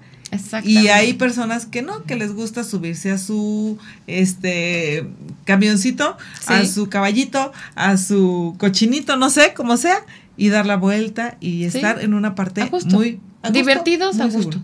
y 0.71 0.89
hay 0.89 1.13
personas 1.15 1.67
que 1.67 1.83
no, 1.83 2.05
que 2.05 2.15
les 2.17 2.33
gusta 2.33 2.63
subirse 2.65 3.11
a 3.11 3.19
su 3.19 3.79
este 4.07 5.07
camioncito, 5.45 6.17
a 6.47 6.65
su 6.67 6.89
caballito, 6.89 7.53
a 7.75 7.97
su 7.97 8.55
cochinito, 8.59 9.17
no 9.17 9.31
sé, 9.31 9.55
como 9.55 9.77
sea, 9.77 9.99
y 10.37 10.49
dar 10.49 10.67
la 10.67 10.77
vuelta 10.77 11.37
y 11.41 11.65
estar 11.65 12.01
en 12.01 12.15
una 12.15 12.35
parte 12.35 12.63
muy 12.97 13.21
divertidos 13.53 14.21
a 14.21 14.25
gusto. 14.37 14.59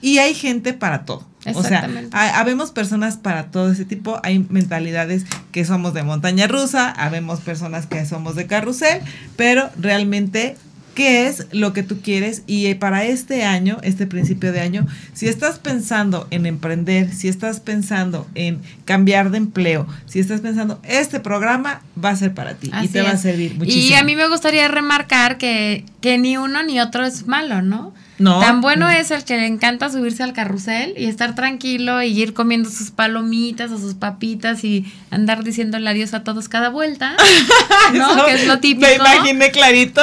Y 0.00 0.18
hay 0.18 0.34
gente 0.34 0.72
para 0.72 1.04
todo. 1.04 1.26
O 1.56 1.62
sea, 1.68 1.80
ha- 2.12 2.38
habemos 2.40 2.70
personas 2.70 3.16
para 3.16 3.50
todo 3.50 3.72
ese 3.72 3.84
tipo. 3.84 4.20
Hay 4.22 4.46
mentalidades 4.48 5.24
que 5.50 5.64
somos 5.64 5.92
de 5.94 6.02
montaña 6.02 6.46
rusa, 6.46 6.90
habemos 6.90 7.40
personas 7.40 7.86
que 7.86 8.04
somos 8.06 8.34
de 8.36 8.46
carrusel, 8.46 9.00
pero 9.36 9.70
realmente, 9.78 10.56
¿qué 10.94 11.26
es 11.26 11.46
lo 11.52 11.72
que 11.72 11.82
tú 11.82 12.00
quieres? 12.00 12.42
Y 12.46 12.66
eh, 12.66 12.74
para 12.74 13.04
este 13.04 13.44
año, 13.44 13.78
este 13.82 14.06
principio 14.06 14.52
de 14.52 14.60
año, 14.60 14.86
si 15.14 15.28
estás 15.28 15.58
pensando 15.58 16.26
en 16.30 16.46
emprender, 16.46 17.12
si 17.12 17.28
estás 17.28 17.60
pensando 17.60 18.26
en 18.34 18.60
cambiar 18.84 19.30
de 19.30 19.38
empleo, 19.38 19.86
si 20.06 20.20
estás 20.20 20.40
pensando, 20.40 20.80
este 20.84 21.20
programa 21.20 21.82
va 22.02 22.10
a 22.10 22.16
ser 22.16 22.34
para 22.34 22.54
ti 22.54 22.70
y 22.82 22.88
te 22.88 23.02
va 23.02 23.10
a 23.10 23.16
servir 23.16 23.54
muchísimo. 23.56 23.84
Y 23.84 23.94
a 23.94 24.04
mí 24.04 24.16
me 24.16 24.28
gustaría 24.28 24.68
remarcar 24.68 25.38
que, 25.38 25.84
que 26.00 26.18
ni 26.18 26.36
uno 26.36 26.62
ni 26.62 26.80
otro 26.80 27.04
es 27.04 27.26
malo, 27.26 27.62
¿no? 27.62 27.94
No. 28.18 28.38
Tan 28.38 28.60
bueno 28.60 28.86
Mm. 28.86 28.90
es 28.92 29.10
el 29.10 29.24
que 29.24 29.36
le 29.36 29.46
encanta 29.46 29.90
subirse 29.90 30.22
al 30.22 30.32
carrusel 30.32 30.94
y 30.96 31.06
estar 31.06 31.34
tranquilo 31.34 32.02
y 32.02 32.08
ir 32.22 32.34
comiendo 32.34 32.70
sus 32.70 32.90
palomitas 32.92 33.72
o 33.72 33.78
sus 33.78 33.94
papitas 33.94 34.62
y 34.62 34.84
andar 35.10 35.42
diciéndole 35.42 35.88
adiós 35.90 36.14
a 36.14 36.22
todos 36.22 36.48
cada 36.48 36.68
vuelta, 36.68 37.16
¿no? 37.94 38.24
Que 38.24 38.34
es 38.34 38.46
lo 38.46 38.60
típico. 38.60 38.86
Me 38.86 38.94
imaginé 38.96 39.50
clarito. 39.50 40.02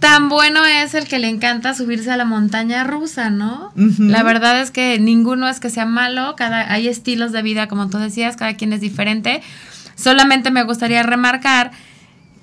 Tan 0.00 0.28
bueno 0.28 0.64
es 0.64 0.94
el 0.94 1.06
que 1.08 1.18
le 1.18 1.28
encanta 1.28 1.74
subirse 1.74 2.10
a 2.10 2.16
la 2.16 2.24
montaña 2.24 2.84
rusa, 2.84 3.30
¿no? 3.30 3.72
La 3.74 4.22
verdad 4.22 4.60
es 4.60 4.70
que 4.70 4.98
ninguno 4.98 5.48
es 5.48 5.58
que 5.58 5.70
sea 5.70 5.86
malo, 5.86 6.34
cada 6.36 6.70
hay 6.70 6.88
estilos 6.88 7.32
de 7.32 7.42
vida 7.42 7.66
como 7.66 7.88
tú 7.88 7.98
decías, 7.98 8.36
cada 8.36 8.54
quien 8.54 8.72
es 8.72 8.80
diferente. 8.80 9.42
Solamente 9.94 10.50
me 10.50 10.62
gustaría 10.64 11.02
remarcar 11.02 11.70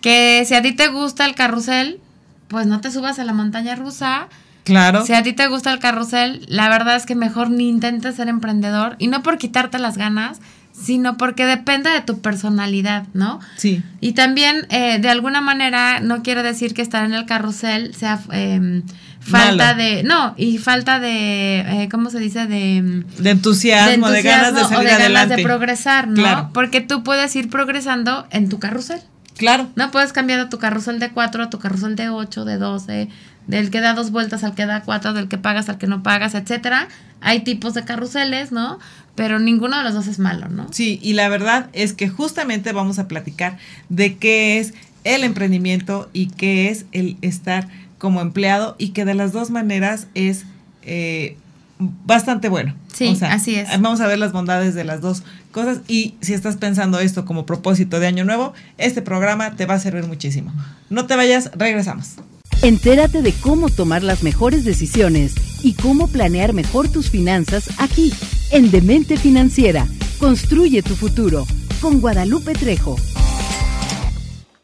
que 0.01 0.43
si 0.47 0.55
a 0.55 0.61
ti 0.61 0.73
te 0.73 0.87
gusta 0.87 1.25
el 1.25 1.35
carrusel, 1.35 1.99
pues 2.47 2.65
no 2.65 2.81
te 2.81 2.91
subas 2.91 3.19
a 3.19 3.23
la 3.23 3.33
montaña 3.33 3.75
rusa. 3.75 4.27
Claro. 4.63 5.05
Si 5.05 5.13
a 5.13 5.21
ti 5.23 5.33
te 5.33 5.47
gusta 5.47 5.71
el 5.71 5.79
carrusel, 5.79 6.45
la 6.47 6.69
verdad 6.69 6.95
es 6.95 7.05
que 7.05 7.15
mejor 7.15 7.49
ni 7.49 7.69
intentes 7.69 8.15
ser 8.15 8.29
emprendedor 8.29 8.95
y 8.97 9.07
no 9.07 9.21
por 9.21 9.37
quitarte 9.37 9.77
las 9.77 9.97
ganas, 9.97 10.39
sino 10.73 11.17
porque 11.17 11.45
depende 11.45 11.89
de 11.89 12.01
tu 12.01 12.19
personalidad, 12.19 13.05
¿no? 13.13 13.39
Sí. 13.57 13.81
Y 14.01 14.13
también, 14.13 14.65
eh, 14.69 14.99
de 14.99 15.09
alguna 15.09 15.39
manera, 15.39 15.99
no 16.01 16.23
quiero 16.23 16.43
decir 16.43 16.73
que 16.73 16.81
estar 16.81 17.05
en 17.05 17.13
el 17.13 17.25
carrusel 17.25 17.93
sea 17.95 18.19
eh, 18.31 18.81
falta 19.19 19.65
Malo. 19.73 19.77
de. 19.83 20.03
No, 20.03 20.33
y 20.35 20.57
falta 20.57 20.99
de. 20.99 21.59
eh, 21.59 21.89
¿Cómo 21.91 22.09
se 22.09 22.19
dice? 22.19 22.47
De. 22.47 22.81
mm, 22.81 23.21
De 23.21 23.29
entusiasmo, 23.29 24.09
de, 24.09 24.21
ganas 24.23 24.55
de 24.55 24.61
o 24.61 24.67
salir 24.67 24.79
de 24.79 24.89
ganas 24.89 25.01
adelante. 25.05 25.35
de 25.37 25.43
progresar, 25.43 26.07
¿no? 26.07 26.15
Claro. 26.15 26.49
Porque 26.53 26.81
tú 26.81 27.03
puedes 27.03 27.35
ir 27.35 27.49
progresando 27.49 28.27
en 28.31 28.49
tu 28.49 28.59
carrusel. 28.59 28.99
Claro. 29.37 29.69
No 29.75 29.89
puedes 29.91 30.11
cambiar 30.13 30.39
de 30.43 30.45
tu 30.49 30.59
carrusel 30.59 30.99
de 30.99 31.09
4 31.09 31.43
a 31.43 31.49
tu 31.49 31.57
carrusel 31.59 31.95
de 31.95 32.09
8, 32.09 32.45
de 32.45 32.57
12, 32.57 33.09
del 33.47 33.71
que 33.71 33.79
da 33.81 33.93
dos 33.93 34.11
vueltas 34.11 34.43
al 34.43 34.53
que 34.53 34.65
da 34.67 34.81
cuatro, 34.81 35.13
del 35.13 35.27
que 35.27 35.37
pagas 35.39 35.69
al 35.69 35.77
que 35.79 35.87
no 35.87 36.03
pagas, 36.03 36.35
etcétera. 36.35 36.87
Hay 37.19 37.39
tipos 37.39 37.73
de 37.73 37.83
carruseles, 37.83 38.51
¿no? 38.51 38.77
Pero 39.15 39.39
ninguno 39.39 39.77
de 39.77 39.83
los 39.83 39.93
dos 39.93 40.07
es 40.07 40.19
malo, 40.19 40.49
¿no? 40.49 40.67
Sí, 40.71 40.99
y 41.01 41.13
la 41.13 41.29
verdad 41.29 41.69
es 41.73 41.93
que 41.93 42.09
justamente 42.09 42.71
vamos 42.71 42.97
a 42.99 43.07
platicar 43.07 43.57
de 43.89 44.15
qué 44.17 44.59
es 44.59 44.73
el 45.03 45.23
emprendimiento 45.23 46.09
y 46.13 46.27
qué 46.27 46.69
es 46.69 46.85
el 46.91 47.17
estar 47.21 47.67
como 47.97 48.21
empleado 48.21 48.75
y 48.79 48.89
que 48.89 49.05
de 49.05 49.13
las 49.13 49.31
dos 49.31 49.49
maneras 49.51 50.07
es 50.15 50.45
eh, 50.81 51.37
bastante 51.79 52.49
bueno. 52.49 52.75
Sí, 52.93 53.17
así 53.21 53.55
es. 53.55 53.69
Vamos 53.69 54.01
a 54.01 54.07
ver 54.07 54.19
las 54.19 54.31
bondades 54.31 54.75
de 54.75 54.83
las 54.83 55.01
dos 55.01 55.23
cosas 55.51 55.79
y 55.87 56.15
si 56.21 56.33
estás 56.33 56.57
pensando 56.57 56.99
esto 56.99 57.25
como 57.25 57.45
propósito 57.45 57.99
de 57.99 58.07
año 58.07 58.25
nuevo, 58.25 58.53
este 58.77 59.01
programa 59.01 59.55
te 59.55 59.65
va 59.65 59.75
a 59.75 59.79
servir 59.79 60.05
muchísimo. 60.05 60.53
No 60.89 61.05
te 61.05 61.15
vayas, 61.15 61.51
regresamos. 61.55 62.15
Entérate 62.61 63.21
de 63.21 63.33
cómo 63.33 63.69
tomar 63.69 64.03
las 64.03 64.23
mejores 64.23 64.63
decisiones 64.63 65.35
y 65.63 65.73
cómo 65.73 66.07
planear 66.07 66.53
mejor 66.53 66.87
tus 66.89 67.09
finanzas 67.09 67.69
aquí, 67.77 68.13
en 68.53 68.69
Demente 68.69 69.17
Financiera. 69.17 69.87
Construye 70.19 70.83
tu 70.83 70.95
futuro 70.95 71.45
con 71.81 71.99
Guadalupe 71.99 72.53
Trejo. 72.53 72.95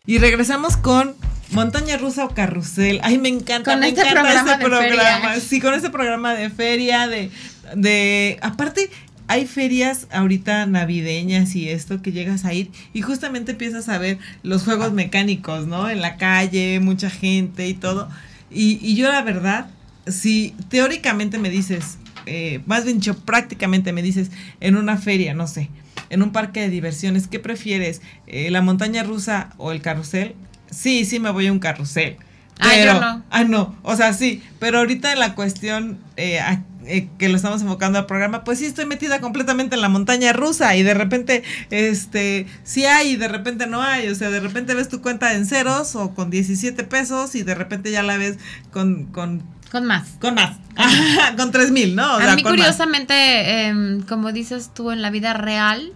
Y 0.06 0.20
regresamos 0.20 0.78
con 0.78 1.16
Montaña 1.52 1.98
Rusa 1.98 2.26
o 2.26 2.30
Carrusel. 2.30 3.00
Ay, 3.02 3.18
me 3.18 3.30
encanta, 3.30 3.72
Con 3.72 3.80
me 3.80 3.88
este 3.90 4.02
encanta 4.02 4.22
programa 4.22 4.52
este 4.52 4.64
de 4.64 4.70
programa. 4.70 5.28
feria. 5.30 5.40
Sí, 5.42 5.60
con 5.60 5.74
este 5.74 5.90
programa 5.90 6.34
de 6.36 6.50
feria, 6.52 7.08
de, 7.08 7.32
de, 7.76 8.38
aparte, 8.44 8.92
hay 9.28 9.48
ferias 9.48 10.06
ahorita 10.12 10.68
navideñas 10.68 11.56
y 11.56 11.70
esto 11.70 12.04
que 12.04 12.12
llegas 12.12 12.46
a 12.46 12.54
ir 12.54 12.70
y 12.94 13.02
justamente 13.02 13.54
empiezas 13.54 13.90
a 13.90 13.98
ver 13.98 14.20
los 14.44 14.64
juegos 14.66 14.94
mecánicos, 14.94 15.66
¿no? 15.66 15.90
En 15.90 16.02
la 16.02 16.18
calle, 16.18 16.80
mucha 16.80 17.10
gente 17.10 17.68
y 17.68 17.74
todo. 17.74 18.08
Y, 18.52 18.80
y 18.84 18.96
yo 18.96 19.12
la 19.12 19.24
verdad, 19.24 19.72
si 20.06 20.54
teóricamente 20.70 21.40
me 21.40 21.50
dices, 21.50 21.98
eh, 22.26 22.62
más 22.66 22.86
bien 22.86 23.00
prácticamente 23.26 23.94
me 23.94 24.02
dices 24.02 24.32
en 24.60 24.76
una 24.76 24.98
feria, 24.98 25.34
no 25.34 25.48
sé, 25.48 25.70
en 26.10 26.22
un 26.24 26.32
parque 26.32 26.62
de 26.62 26.70
diversiones, 26.70 27.28
¿qué 27.28 27.40
prefieres? 27.40 28.02
Eh, 28.28 28.50
¿La 28.52 28.62
montaña 28.62 29.04
rusa 29.04 29.52
o 29.58 29.72
el 29.72 29.82
carrusel? 29.82 30.36
Sí, 30.72 31.06
sí 31.06 31.20
me 31.20 31.32
voy 31.32 31.48
a 31.48 31.52
un 31.52 31.60
carrusel. 31.60 32.18
Ah, 32.60 32.76
yo 32.78 33.00
no. 33.00 33.24
Ah, 33.30 33.44
no. 33.46 33.76
O 33.84 33.96
sea, 33.96 34.14
sí. 34.14 34.44
Pero 34.60 34.80
ahorita 34.80 35.14
en 35.14 35.20
la 35.20 35.34
cuestión 35.34 35.98
eh, 36.18 36.40
a- 36.40 36.62
eh, 36.86 37.08
que 37.18 37.30
lo 37.30 37.36
estamos 37.38 37.62
enfocando 37.62 38.00
al 38.00 38.06
programa, 38.06 38.44
pues 38.44 38.60
sí 38.60 38.66
estoy 38.66 38.86
metida 38.86 39.22
completamente 39.22 39.76
en 39.76 39.82
la 39.82 39.90
montaña 39.90 40.34
rusa 40.34 40.76
y 40.76 40.84
de 40.84 40.94
repente, 40.94 41.44
este, 41.70 42.48
sí 42.64 42.86
hay 42.86 43.12
y 43.12 43.16
de 43.16 43.28
repente 43.30 43.68
no 43.68 43.82
hay. 43.82 44.08
O 44.10 44.16
sea, 44.16 44.30
de 44.30 44.40
repente 44.42 44.74
ves 44.74 44.90
tu 44.90 45.02
cuenta 45.02 45.34
en 45.36 45.46
ceros 45.46 45.96
o 45.96 46.14
con 46.14 46.30
17 46.30 46.84
pesos 46.84 47.36
y 47.36 47.44
de 47.44 47.56
repente 47.56 47.92
ya 47.92 48.04
la 48.04 48.18
ves 48.18 48.38
con, 48.72 49.06
con, 49.06 49.44
Con 49.72 49.86
más. 49.86 50.10
con 50.20 50.36
más. 50.36 50.58
Ajá, 50.76 51.36
con 51.38 51.52
3 51.52 51.72
mil, 51.72 51.96
¿no? 51.96 52.16
O 52.16 52.20
a 52.20 52.36
mí 52.36 52.44
curiosamente, 52.44 53.68
em, 53.68 54.02
como 54.02 54.32
dices 54.32 54.72
tú 54.74 54.92
en 54.92 55.02
la 55.02 55.10
vida 55.10 55.34
real, 55.34 55.94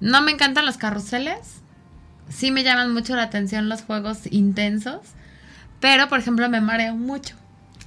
no 0.00 0.22
me 0.22 0.32
encantan 0.32 0.66
los 0.66 0.76
carruseles. 0.76 1.38
Sí 2.28 2.50
me 2.50 2.62
llaman 2.64 2.92
mucho 2.92 3.14
la 3.16 3.24
atención 3.24 3.68
los 3.68 3.82
juegos 3.82 4.20
intensos. 4.30 5.00
Pero, 5.80 6.08
por 6.08 6.18
ejemplo, 6.18 6.48
me 6.48 6.60
mareo 6.60 6.94
mucho. 6.94 7.34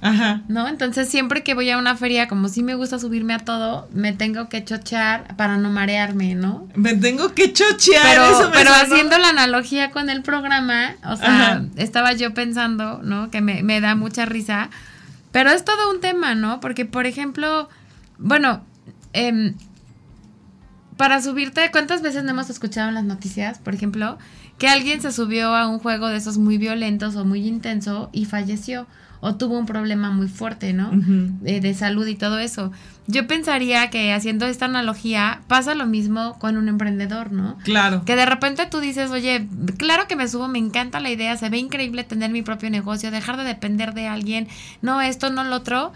Ajá. 0.00 0.42
¿No? 0.46 0.68
Entonces, 0.68 1.08
siempre 1.08 1.42
que 1.42 1.54
voy 1.54 1.68
a 1.70 1.78
una 1.78 1.96
feria, 1.96 2.28
como 2.28 2.48
sí 2.48 2.62
me 2.62 2.76
gusta 2.76 3.00
subirme 3.00 3.34
a 3.34 3.38
todo, 3.38 3.88
me 3.92 4.12
tengo 4.12 4.48
que 4.48 4.64
chochear 4.64 5.36
para 5.36 5.56
no 5.56 5.70
marearme, 5.70 6.36
¿no? 6.36 6.68
Me 6.76 6.94
tengo 6.94 7.34
que 7.34 7.52
chochear. 7.52 8.04
Pero, 8.04 8.24
eso 8.30 8.50
me 8.50 8.56
pero 8.56 8.70
sonó. 8.72 8.82
haciendo 8.94 9.18
la 9.18 9.30
analogía 9.30 9.90
con 9.90 10.08
el 10.10 10.22
programa, 10.22 10.94
o 11.04 11.16
sea, 11.16 11.52
Ajá. 11.52 11.64
estaba 11.76 12.12
yo 12.12 12.32
pensando, 12.34 13.00
¿no? 13.02 13.30
Que 13.32 13.40
me, 13.40 13.64
me 13.64 13.80
da 13.80 13.96
mucha 13.96 14.24
risa. 14.24 14.70
Pero 15.32 15.50
es 15.50 15.64
todo 15.64 15.90
un 15.90 16.00
tema, 16.00 16.34
¿no? 16.34 16.60
Porque, 16.60 16.84
por 16.84 17.06
ejemplo, 17.06 17.68
bueno, 18.18 18.64
em, 19.12 19.54
para 20.96 21.22
subirte, 21.22 21.70
¿cuántas 21.70 22.02
veces 22.02 22.24
no 22.24 22.30
hemos 22.30 22.50
escuchado 22.50 22.88
en 22.88 22.94
las 22.94 23.04
noticias, 23.04 23.58
por 23.58 23.74
ejemplo, 23.74 24.18
que 24.58 24.68
alguien 24.68 25.00
se 25.00 25.12
subió 25.12 25.54
a 25.54 25.68
un 25.68 25.78
juego 25.78 26.08
de 26.08 26.16
esos 26.16 26.38
muy 26.38 26.58
violentos 26.58 27.14
o 27.16 27.24
muy 27.24 27.46
intenso 27.46 28.10
y 28.12 28.24
falleció? 28.24 28.86
O 29.20 29.34
tuvo 29.34 29.58
un 29.58 29.66
problema 29.66 30.10
muy 30.10 30.28
fuerte, 30.28 30.72
¿no? 30.72 30.88
Ujú. 30.88 31.30
de, 31.40 31.60
de 31.60 31.74
salud 31.74 32.06
y 32.06 32.14
todo 32.14 32.38
eso. 32.38 32.72
Yo 33.06 33.26
pensaría 33.26 33.88
que 33.88 34.12
haciendo 34.12 34.46
esta 34.46 34.66
analogía 34.66 35.40
pasa 35.48 35.74
lo 35.74 35.86
mismo 35.86 36.38
con 36.38 36.56
un 36.56 36.68
emprendedor, 36.68 37.32
¿no? 37.32 37.56
Claro. 37.64 38.04
Que 38.04 38.16
de 38.16 38.26
repente 38.26 38.66
tú 38.66 38.80
dices, 38.80 39.10
oye, 39.10 39.48
claro 39.78 40.06
que 40.06 40.14
me 40.14 40.28
subo, 40.28 40.46
me 40.46 40.58
encanta 40.58 41.00
la 41.00 41.10
idea, 41.10 41.36
se 41.36 41.48
ve 41.48 41.58
increíble 41.58 42.04
tener 42.04 42.30
mi 42.30 42.42
propio 42.42 42.68
negocio, 42.70 43.10
dejar 43.10 43.38
de 43.38 43.44
depender 43.44 43.94
de 43.94 44.08
alguien, 44.08 44.46
no 44.82 45.00
esto, 45.00 45.30
no 45.30 45.42
lo 45.42 45.56
otro, 45.56 45.92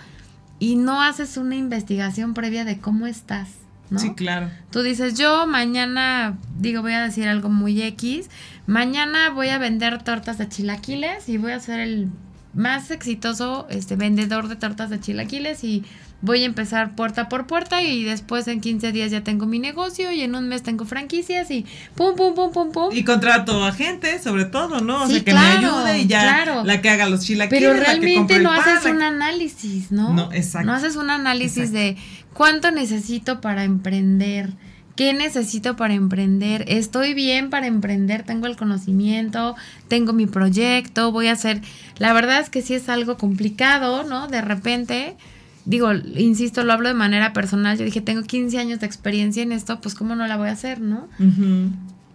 y 0.59 0.77
no 0.77 1.03
haces 1.03 1.37
una 1.37 1.55
investigación 1.55 2.35
previa 2.35 2.65
de 2.65 2.79
cómo 2.79 3.07
estás, 3.07 3.49
¿no? 3.91 3.99
Sí, 3.99 4.15
claro. 4.15 4.49
Tú 4.71 4.81
dices, 4.81 5.19
yo 5.19 5.47
mañana, 5.47 6.39
digo, 6.59 6.81
voy 6.81 6.93
a 6.93 7.03
decir 7.03 7.29
algo 7.29 7.51
muy 7.51 7.83
X, 7.83 8.31
mañana 8.67 9.31
voy 9.31 9.51
a 9.51 9.59
vender 9.59 10.03
tortas 10.03 10.39
de 10.39 10.49
chilaquiles 10.49 11.29
y 11.29 11.37
voy 11.37 11.53
a 11.53 11.61
ser 11.61 11.81
el 11.81 12.09
más 12.55 12.91
exitoso 12.91 13.67
este 13.71 13.97
vendedor 13.97 14.49
de 14.49 14.57
tortas 14.57 14.91
de 14.91 15.01
chilaquiles 15.01 15.65
y 15.65 15.85
voy 16.21 16.43
a 16.45 16.47
empezar 16.47 16.95
puerta 16.95 17.29
por 17.29 17.47
puerta 17.47 17.83
y 17.83 18.05
después 18.05 18.47
en 18.47 18.61
15 18.61 18.93
días 18.93 19.11
ya 19.11 19.25
tengo 19.25 19.47
mi 19.47 19.59
negocio 19.59 20.13
y 20.13 20.21
en 20.23 20.35
un 20.37 20.49
mes 20.49 20.63
tengo 20.63 20.85
franquicias 20.85 21.51
y 21.51 21.67
pum, 21.97 22.15
pum, 22.15 22.35
pum, 22.35 22.53
pum, 22.53 22.71
pum. 22.71 22.91
Y 22.95 23.03
contrato 23.05 23.65
a 23.65 23.73
gente, 23.73 24.21
sobre 24.21 24.45
todo, 24.45 24.81
¿no? 24.81 25.03
O 25.03 25.07
Sí, 25.07 25.15
sea, 25.15 25.25
que 25.25 25.31
claro, 25.33 25.61
me 25.61 25.67
ayude 25.91 25.99
y 26.03 26.07
ya 26.07 26.23
claro. 26.23 26.63
la 26.65 26.81
que 26.81 26.91
haga 26.91 27.09
los 27.09 27.23
chilaquiles. 27.25 27.61
Pero 27.61 27.75
la 27.75 27.99
que 27.99 28.15
compre 28.15 28.37
realmente 28.37 28.39
no 28.41 28.51
pan, 28.51 28.61
haces 28.61 28.85
la 28.85 28.91
un 28.93 29.03
análisis, 29.03 29.91
¿no? 29.91 30.13
No, 30.13 30.33
exacto. 30.33 30.67
No 30.67 30.75
haces 30.75 30.97
un 30.97 31.11
análisis 31.11 31.73
de 31.73 31.97
cuánto 32.35 32.71
necesito 32.71 33.41
para 33.41 33.65
emprender, 33.65 34.51
qué 34.97 35.13
necesito 35.15 35.77
para 35.77 35.95
emprender, 35.95 36.65
estoy 36.69 37.15
bien 37.15 37.51
para 37.51 37.67
emprender, 37.67 38.23
tengo 38.25 38.47
el 38.47 38.57
conocimiento, 38.57 39.57
tengo 39.89 40.13
mi 40.13 40.27
proyecto, 40.27 41.13
voy 41.13 41.29
a 41.29 41.33
hacer... 41.33 41.61
La 41.99 42.13
verdad 42.13 42.41
es 42.41 42.51
que 42.51 42.63
sí 42.63 42.75
es 42.75 42.89
algo 42.89 43.17
complicado, 43.17 44.05
¿no? 44.05 44.27
De 44.29 44.43
repente, 44.43 45.17
digo, 45.65 45.93
insisto, 45.95 46.63
lo 46.65 46.73
hablo 46.73 46.89
de 46.89 46.95
manera 46.95 47.33
personal, 47.33 47.79
yo 47.79 47.85
dije, 47.85 48.01
tengo 48.01 48.23
15 48.23 48.59
años 48.59 48.81
de 48.81 48.87
experiencia 48.87 49.43
en 49.43 49.53
esto, 49.53 49.81
pues 49.81 49.95
¿cómo 49.95 50.15
no 50.15 50.27
la 50.27 50.37
voy 50.37 50.49
a 50.49 50.53
hacer, 50.53 50.81
¿no? 50.81 51.09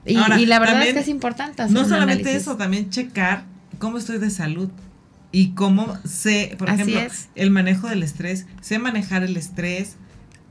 Y, 0.05 0.15
Ahora, 0.17 0.39
y 0.39 0.45
la 0.45 0.59
verdad 0.59 0.83
es 0.87 0.93
que 0.93 0.99
es 1.01 1.07
importante 1.07 1.61
hacer 1.63 1.73
No 1.73 1.81
un 1.81 1.89
solamente 1.89 2.21
análisis. 2.23 2.41
eso, 2.43 2.55
también 2.57 2.89
checar 2.89 3.43
cómo 3.79 3.97
estoy 3.97 4.19
de 4.19 4.29
salud. 4.29 4.69
y 5.33 5.49
cómo 5.49 5.97
sé, 6.05 6.55
por 6.57 6.69
Así 6.69 6.81
ejemplo, 6.83 7.01
es. 7.01 7.27
el 7.35 7.51
manejo 7.51 7.87
del 7.89 8.01
estrés, 8.03 8.45
sé 8.61 8.79
manejar 8.79 9.23
el 9.23 9.35
estrés, 9.35 9.97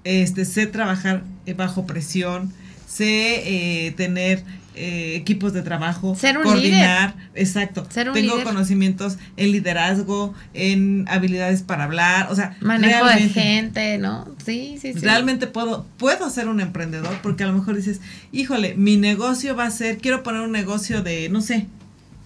este, 0.06 0.44
sé 0.44 0.66
trabajar 0.66 1.24
eh, 1.46 1.54
bajo 1.54 1.86
presión, 1.86 2.52
sé 2.86 3.86
eh, 3.86 3.90
tener 3.96 4.44
eh, 4.76 5.16
equipos 5.16 5.52
de 5.52 5.62
trabajo, 5.62 6.14
Ser 6.14 6.36
un 6.36 6.44
coordinar, 6.44 7.14
exacto. 7.34 7.86
Ser 7.90 8.08
un 8.08 8.14
Tengo 8.14 8.34
líder. 8.34 8.46
conocimientos 8.46 9.16
en 9.36 9.50
liderazgo, 9.50 10.34
en 10.54 11.06
habilidades 11.08 11.62
para 11.62 11.84
hablar, 11.84 12.28
o 12.30 12.36
sea, 12.36 12.56
Manejo 12.60 13.06
de 13.06 13.28
gente, 13.30 13.98
¿no? 13.98 14.26
Sí, 14.44 14.78
sí, 14.80 14.92
sí. 14.92 15.00
Realmente 15.00 15.46
puedo, 15.46 15.86
puedo 15.96 16.28
ser 16.30 16.48
un 16.48 16.60
emprendedor 16.60 17.18
porque 17.22 17.44
a 17.44 17.46
lo 17.46 17.54
mejor 17.54 17.74
dices, 17.74 18.00
híjole, 18.32 18.74
mi 18.76 18.96
negocio 18.96 19.56
va 19.56 19.64
a 19.64 19.70
ser, 19.70 19.98
quiero 19.98 20.22
poner 20.22 20.42
un 20.42 20.52
negocio 20.52 21.02
de, 21.02 21.30
no 21.30 21.40
sé, 21.40 21.66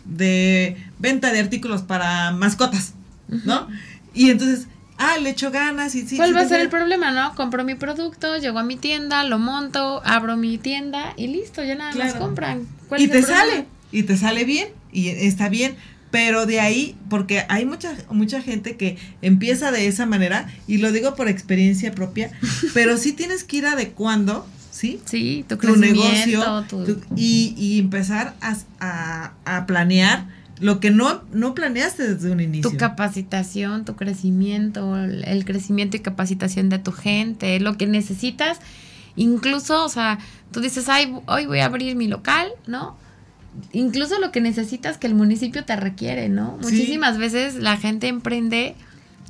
de 0.05 0.77
venta 0.99 1.33
de 1.33 1.41
artículos 1.41 1.83
para 1.83 2.33
mascotas, 2.33 2.95
¿no? 3.29 3.69
Y 4.13 4.31
entonces, 4.31 4.67
ah, 5.01 5.19
le 5.19 5.31
echo 5.31 5.51
ganas 5.51 5.95
y 5.95 6.07
sí. 6.07 6.17
¿Cuál 6.17 6.29
sí 6.29 6.35
va 6.35 6.43
a 6.43 6.49
ser 6.49 6.61
el 6.61 6.69
problema, 6.69 7.11
no? 7.11 7.35
Compro 7.35 7.65
mi 7.65 7.75
producto, 7.75 8.37
llego 8.39 8.59
a 8.59 8.63
mi 8.63 8.77
tienda, 8.77 9.25
lo 9.25 9.39
monto, 9.39 10.01
abro 10.05 10.37
mi 10.37 10.59
tienda 10.59 11.15
y 11.17 11.27
listo, 11.27 11.65
ya 11.65 11.75
nada 11.75 11.95
más 11.95 12.11
Claro. 12.13 12.19
compran. 12.27 12.67
¿Cuál 12.89 13.01
Y 13.01 13.05
es 13.05 13.11
te 13.11 13.19
el 13.19 13.25
sale, 13.25 13.67
y 13.93 14.03
te 14.05 14.17
sale 14.17 14.45
bien, 14.45 14.69
y 14.93 15.09
está 15.09 15.49
bien. 15.49 15.75
Pero 16.13 16.45
de 16.45 16.59
ahí, 16.59 16.97
porque 17.09 17.45
hay 17.49 17.65
mucha, 17.65 17.95
mucha 18.11 18.43
gente 18.43 18.77
que 18.77 18.99
empieza 19.23 19.71
de 19.71 19.87
esa 19.87 20.07
manera, 20.07 20.49
y 20.67 20.79
lo 20.79 20.91
digo 20.91 21.15
por 21.15 21.29
experiencia 21.29 21.93
propia, 21.93 22.33
pero 22.75 22.97
sí 22.97 23.13
tienes 23.13 23.45
que 23.45 23.59
ir 23.59 23.67
adecuando, 23.67 24.45
¿sí? 24.73 25.01
Sí, 25.05 25.45
tu, 25.49 25.57
tu 25.57 25.77
negocio 25.77 26.65
tu- 26.69 26.85
tu- 26.85 27.01
y, 27.17 27.55
y 27.57 27.79
empezar 27.79 28.35
a, 28.41 28.57
a- 28.81 29.33
a 29.45 29.67
planear 29.67 30.27
lo 30.61 30.79
que 30.79 30.91
no, 30.91 31.23
no 31.33 31.55
planeaste 31.55 32.15
desde 32.15 32.31
un 32.31 32.41
inicio. 32.41 32.71
tu 32.71 32.77
capacitación, 32.77 33.85
tu 33.85 33.97
crecimiento, 33.97 34.97
el 34.97 35.45
crecimiento 35.45 35.97
y 35.97 36.01
capacitación 36.01 36.69
de 36.69 36.79
tu 36.79 36.93
gente, 36.93 37.59
lo 37.61 37.77
que 37.77 37.87
necesitas. 37.87 38.59
Incluso, 39.17 39.85
o 39.85 39.89
sea, 39.89 40.19
tú 40.53 40.61
dices, 40.61 40.89
ay, 40.89 41.13
hoy 41.27 41.47
voy 41.47 41.61
a 41.61 41.67
abrir 41.67 41.97
mi 41.97 42.09
local, 42.09 42.49
¿no? 42.67 42.97
Incluso 43.73 44.19
lo 44.21 44.31
que 44.31 44.41
necesitas 44.41 44.99
que 44.99 45.07
el 45.07 45.15
municipio 45.15 45.65
te 45.65 45.75
requiere, 45.77 46.29
¿no? 46.29 46.59
Sí. 46.61 46.67
Muchísimas 46.67 47.19
veces 47.19 47.57
la 47.57 47.77
gente 47.77 48.09
emprende, 48.09 48.77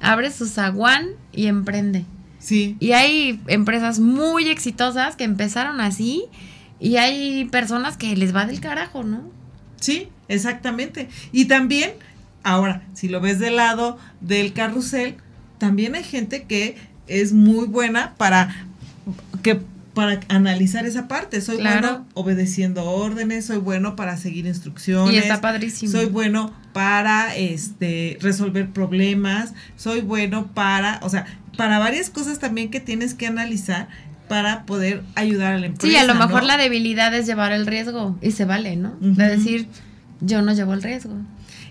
abre 0.01 0.31
su 0.31 0.47
zaguán 0.47 1.09
y 1.33 1.47
emprende. 1.47 2.05
Sí, 2.39 2.77
Y 2.81 2.93
hay 2.93 3.39
empresas 3.49 4.01
muy 4.01 4.49
exitosas 4.49 5.15
que 5.15 5.25
empezaron 5.25 5.81
así 5.81 6.25
y 6.81 6.97
hay 6.97 7.45
personas 7.45 7.99
que 7.99 8.17
les 8.17 8.35
va 8.35 8.47
del 8.47 8.61
carajo, 8.61 9.05
¿no? 9.05 9.31
sí, 9.79 10.09
exactamente. 10.31 11.09
Y 11.33 11.45
también, 11.47 11.93
ahora, 12.43 12.83
si 12.95 13.09
lo 13.09 13.21
ves 13.21 13.39
del 13.39 13.57
lado 13.57 13.99
del 14.21 14.53
carrusel, 14.53 15.17
también 15.59 15.95
hay 15.95 16.05
gente 16.05 16.45
que 16.45 16.77
es 17.07 17.33
muy 17.33 17.67
buena 17.67 18.15
para 18.17 18.67
que 19.43 19.61
para 19.95 20.21
analizar 20.29 20.87
esa 20.87 21.09
parte. 21.09 21.41
Soy 21.41 21.59
Claro. 21.59 21.81
bueno 21.81 22.07
obedeciendo 22.15 22.85
órdenes, 22.85 23.47
soy 23.47 23.59
bueno 23.59 23.97
para 23.97 24.17
seguir 24.17 24.47
instrucciones. 24.47 25.13
Y 25.13 25.19
está 25.19 25.41
padrísimo. 25.41 25.91
Soy 25.93 26.07
bueno 26.07 26.53
para 26.73 27.35
este 27.37 28.17
resolver 28.21 28.71
problemas, 28.71 29.53
soy 29.77 30.01
bueno 30.01 30.47
para, 30.55 31.01
o 31.03 31.09
sea, 31.11 31.27
para 31.57 31.79
varias 31.79 32.09
cosas 32.09 32.39
también 32.39 32.71
que 32.71 32.81
tienes 32.81 33.15
que 33.15 33.27
analizar 33.27 33.89
para 34.29 34.65
poder 34.65 35.03
ayudar 35.17 35.55
a 35.55 35.59
la 35.59 35.67
empresa. 35.67 35.89
Sí, 35.93 35.97
a 35.97 36.05
lo 36.05 36.15
mejor 36.15 36.43
¿no? 36.43 36.47
la 36.49 36.57
debilidad 36.57 37.13
es 37.13 37.27
llevar 37.27 37.51
el 37.51 37.67
riesgo 37.67 38.17
y 38.23 38.31
se 38.31 38.45
vale, 38.45 38.77
¿no? 38.77 38.91
Ujú. 39.01 39.15
De 39.17 39.29
decir, 39.29 39.67
yo 40.21 40.43
no 40.43 40.53
llevo 40.53 40.73
el 40.75 40.83
riesgo. 40.83 41.15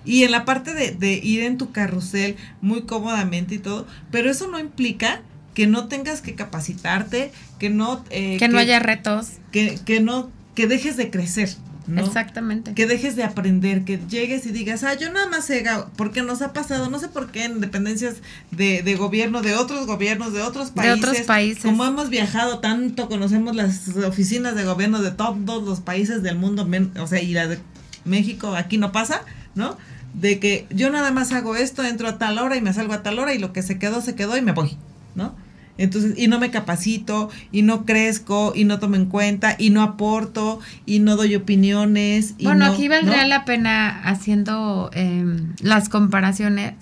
Y 0.06 0.24
en 0.24 0.32
la 0.32 0.46
parte 0.46 0.74
de, 0.74 0.92
de 0.92 1.14
ir 1.14 1.42
en 1.44 1.58
tu 1.58 1.72
carrusel 1.72 2.36
muy 2.62 2.84
cómodamente 2.84 3.56
y 3.56 3.60
todo, 3.60 3.86
pero 4.12 4.30
eso 4.32 4.48
no 4.48 4.60
implica 4.60 5.22
que 5.54 5.68
no 5.68 5.88
tengas 5.88 6.22
que 6.22 6.36
capacitarte, 6.36 7.32
que 7.60 7.70
no 7.70 8.04
eh, 8.10 8.38
que, 8.40 8.48
no 8.48 8.58
haya 8.58 8.80
retos. 8.80 9.28
que, 9.52 9.78
que 9.86 10.00
no 10.00 10.30
que 10.56 10.68
dejes 10.68 10.96
de 10.98 11.10
crecer, 11.10 11.50
¿no? 11.88 12.06
Exactamente. 12.06 12.74
Que 12.74 12.86
dejes 12.86 13.16
de 13.16 13.24
aprender, 13.24 13.84
que 13.84 13.98
llegues 14.10 14.46
y 14.46 14.52
digas, 14.52 14.84
ah, 14.84 14.94
yo 14.94 15.12
nada 15.12 15.28
más 15.28 15.46
sé, 15.46 15.64
porque 15.96 16.22
nos 16.22 16.42
ha 16.42 16.54
pasado, 16.54 16.90
no 16.90 17.00
sé 17.00 17.08
por 17.10 17.32
qué, 17.32 17.46
en 17.46 17.60
dependencias 17.62 18.16
de, 18.52 18.82
de 18.84 18.96
gobierno, 18.96 19.42
de 19.42 19.56
otros 19.56 19.86
gobiernos, 19.86 20.34
de 20.34 20.42
otros 20.42 20.70
De 20.70 20.82
países. 20.82 20.98
otros 20.98 21.18
países. 21.22 21.64
Como 21.64 21.86
hemos 21.86 22.10
viajado 22.10 22.60
tanto, 22.60 23.10
conocemos 23.10 23.56
las 23.56 23.88
oficinas 24.06 24.56
de 24.56 24.64
gobierno 24.66 25.02
de 25.02 25.12
todos 25.12 25.64
los 25.64 25.80
países 25.82 26.24
del 26.24 26.38
mundo, 26.38 26.68
o 27.00 27.08
sea, 27.08 27.22
y 27.22 27.34
la 27.34 27.48
de 27.48 27.60
México 28.10 28.56
aquí 28.56 28.78
no 28.78 28.92
pasa, 28.92 29.22
¿no? 29.56 29.78
De 30.14 30.40
que 30.40 30.66
yo 30.72 30.90
nada 30.90 31.12
más 31.12 31.32
hago 31.32 31.56
esto, 31.56 31.84
entro 31.84 32.08
a 32.10 32.18
tal 32.18 32.40
hora 32.40 32.56
y 32.58 32.62
me 32.62 32.74
salgo 32.74 32.94
a 32.94 33.04
tal 33.04 33.20
hora 33.20 33.34
y 33.34 33.40
lo 33.40 33.54
que 33.54 33.62
se 33.62 33.78
quedó, 33.80 34.02
se 34.02 34.16
quedó 34.16 34.36
y 34.38 34.42
me 34.42 34.52
voy, 34.52 34.78
¿no? 35.16 35.36
Entonces, 35.78 36.16
y 36.18 36.28
no 36.28 36.40
me 36.40 36.52
capacito, 36.52 37.30
y 37.54 37.62
no 37.62 37.86
crezco, 37.86 38.52
y 38.54 38.66
no 38.66 38.80
tomo 38.80 38.96
en 38.98 39.06
cuenta, 39.06 39.56
y 39.58 39.70
no 39.70 39.82
aporto, 39.82 40.60
y 40.86 41.00
no 41.00 41.16
doy 41.16 41.36
opiniones. 41.36 42.34
Y 42.38 42.44
bueno, 42.44 42.66
no- 42.66 42.74
aquí 42.74 42.90
valdría 42.90 43.22
¿no? 43.22 43.28
la 43.30 43.46
pena 43.46 44.02
haciendo 44.04 44.90
em, 44.94 45.54
las 45.62 45.88
comparaciones 45.88 46.74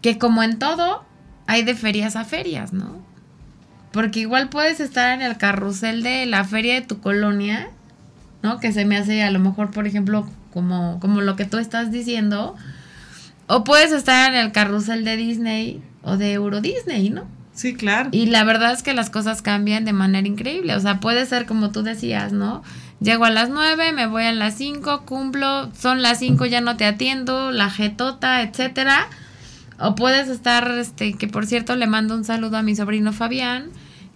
que 0.00 0.16
como 0.18 0.42
en 0.42 0.58
todo 0.58 1.04
hay 1.46 1.64
de 1.64 1.74
ferias 1.74 2.14
a 2.14 2.24
ferias, 2.24 2.72
¿no? 2.72 3.00
Porque 3.92 4.20
igual 4.20 4.48
puedes 4.48 4.78
estar 4.78 5.12
en 5.12 5.22
el 5.22 5.36
carrusel 5.36 6.02
de 6.04 6.26
la 6.26 6.44
feria 6.44 6.74
de 6.74 6.82
tu 6.82 7.00
colonia, 7.00 7.70
¿no? 8.42 8.58
Que 8.58 8.72
se 8.72 8.84
me 8.84 8.96
hace 8.96 9.22
a 9.22 9.30
lo 9.30 9.38
mejor, 9.38 9.70
por 9.70 9.86
ejemplo, 9.86 10.28
como, 10.52 10.98
como 11.00 11.20
lo 11.20 11.36
que 11.36 11.44
tú 11.44 11.58
estás 11.58 11.90
diciendo. 11.90 12.56
O 13.46 13.64
puedes 13.64 13.92
estar 13.92 14.32
en 14.32 14.38
el 14.38 14.52
carrusel 14.52 15.04
de 15.04 15.16
Disney 15.16 15.82
o 16.02 16.16
de 16.16 16.32
Euro 16.32 16.60
Disney, 16.60 17.10
¿no? 17.10 17.24
Sí, 17.52 17.74
claro. 17.74 18.08
Y 18.12 18.26
la 18.26 18.44
verdad 18.44 18.72
es 18.72 18.82
que 18.82 18.94
las 18.94 19.10
cosas 19.10 19.42
cambian 19.42 19.84
de 19.84 19.92
manera 19.92 20.26
increíble. 20.26 20.74
O 20.74 20.80
sea, 20.80 21.00
puede 21.00 21.26
ser 21.26 21.46
como 21.46 21.70
tú 21.72 21.82
decías, 21.82 22.32
¿no? 22.32 22.62
Llego 23.00 23.24
a 23.24 23.30
las 23.30 23.50
9, 23.50 23.92
me 23.92 24.06
voy 24.06 24.24
a 24.24 24.32
las 24.32 24.54
5, 24.54 25.02
cumplo, 25.04 25.70
son 25.74 26.00
las 26.02 26.18
5, 26.18 26.46
ya 26.46 26.60
no 26.60 26.76
te 26.76 26.84
atiendo, 26.84 27.50
la 27.50 27.70
jetota, 27.70 28.42
etcétera. 28.42 29.08
O 29.78 29.94
puedes 29.94 30.28
estar, 30.28 30.70
este, 30.72 31.14
que 31.14 31.26
por 31.26 31.46
cierto 31.46 31.76
le 31.76 31.86
mando 31.86 32.14
un 32.14 32.24
saludo 32.24 32.58
a 32.58 32.62
mi 32.62 32.76
sobrino 32.76 33.12
Fabián, 33.12 33.70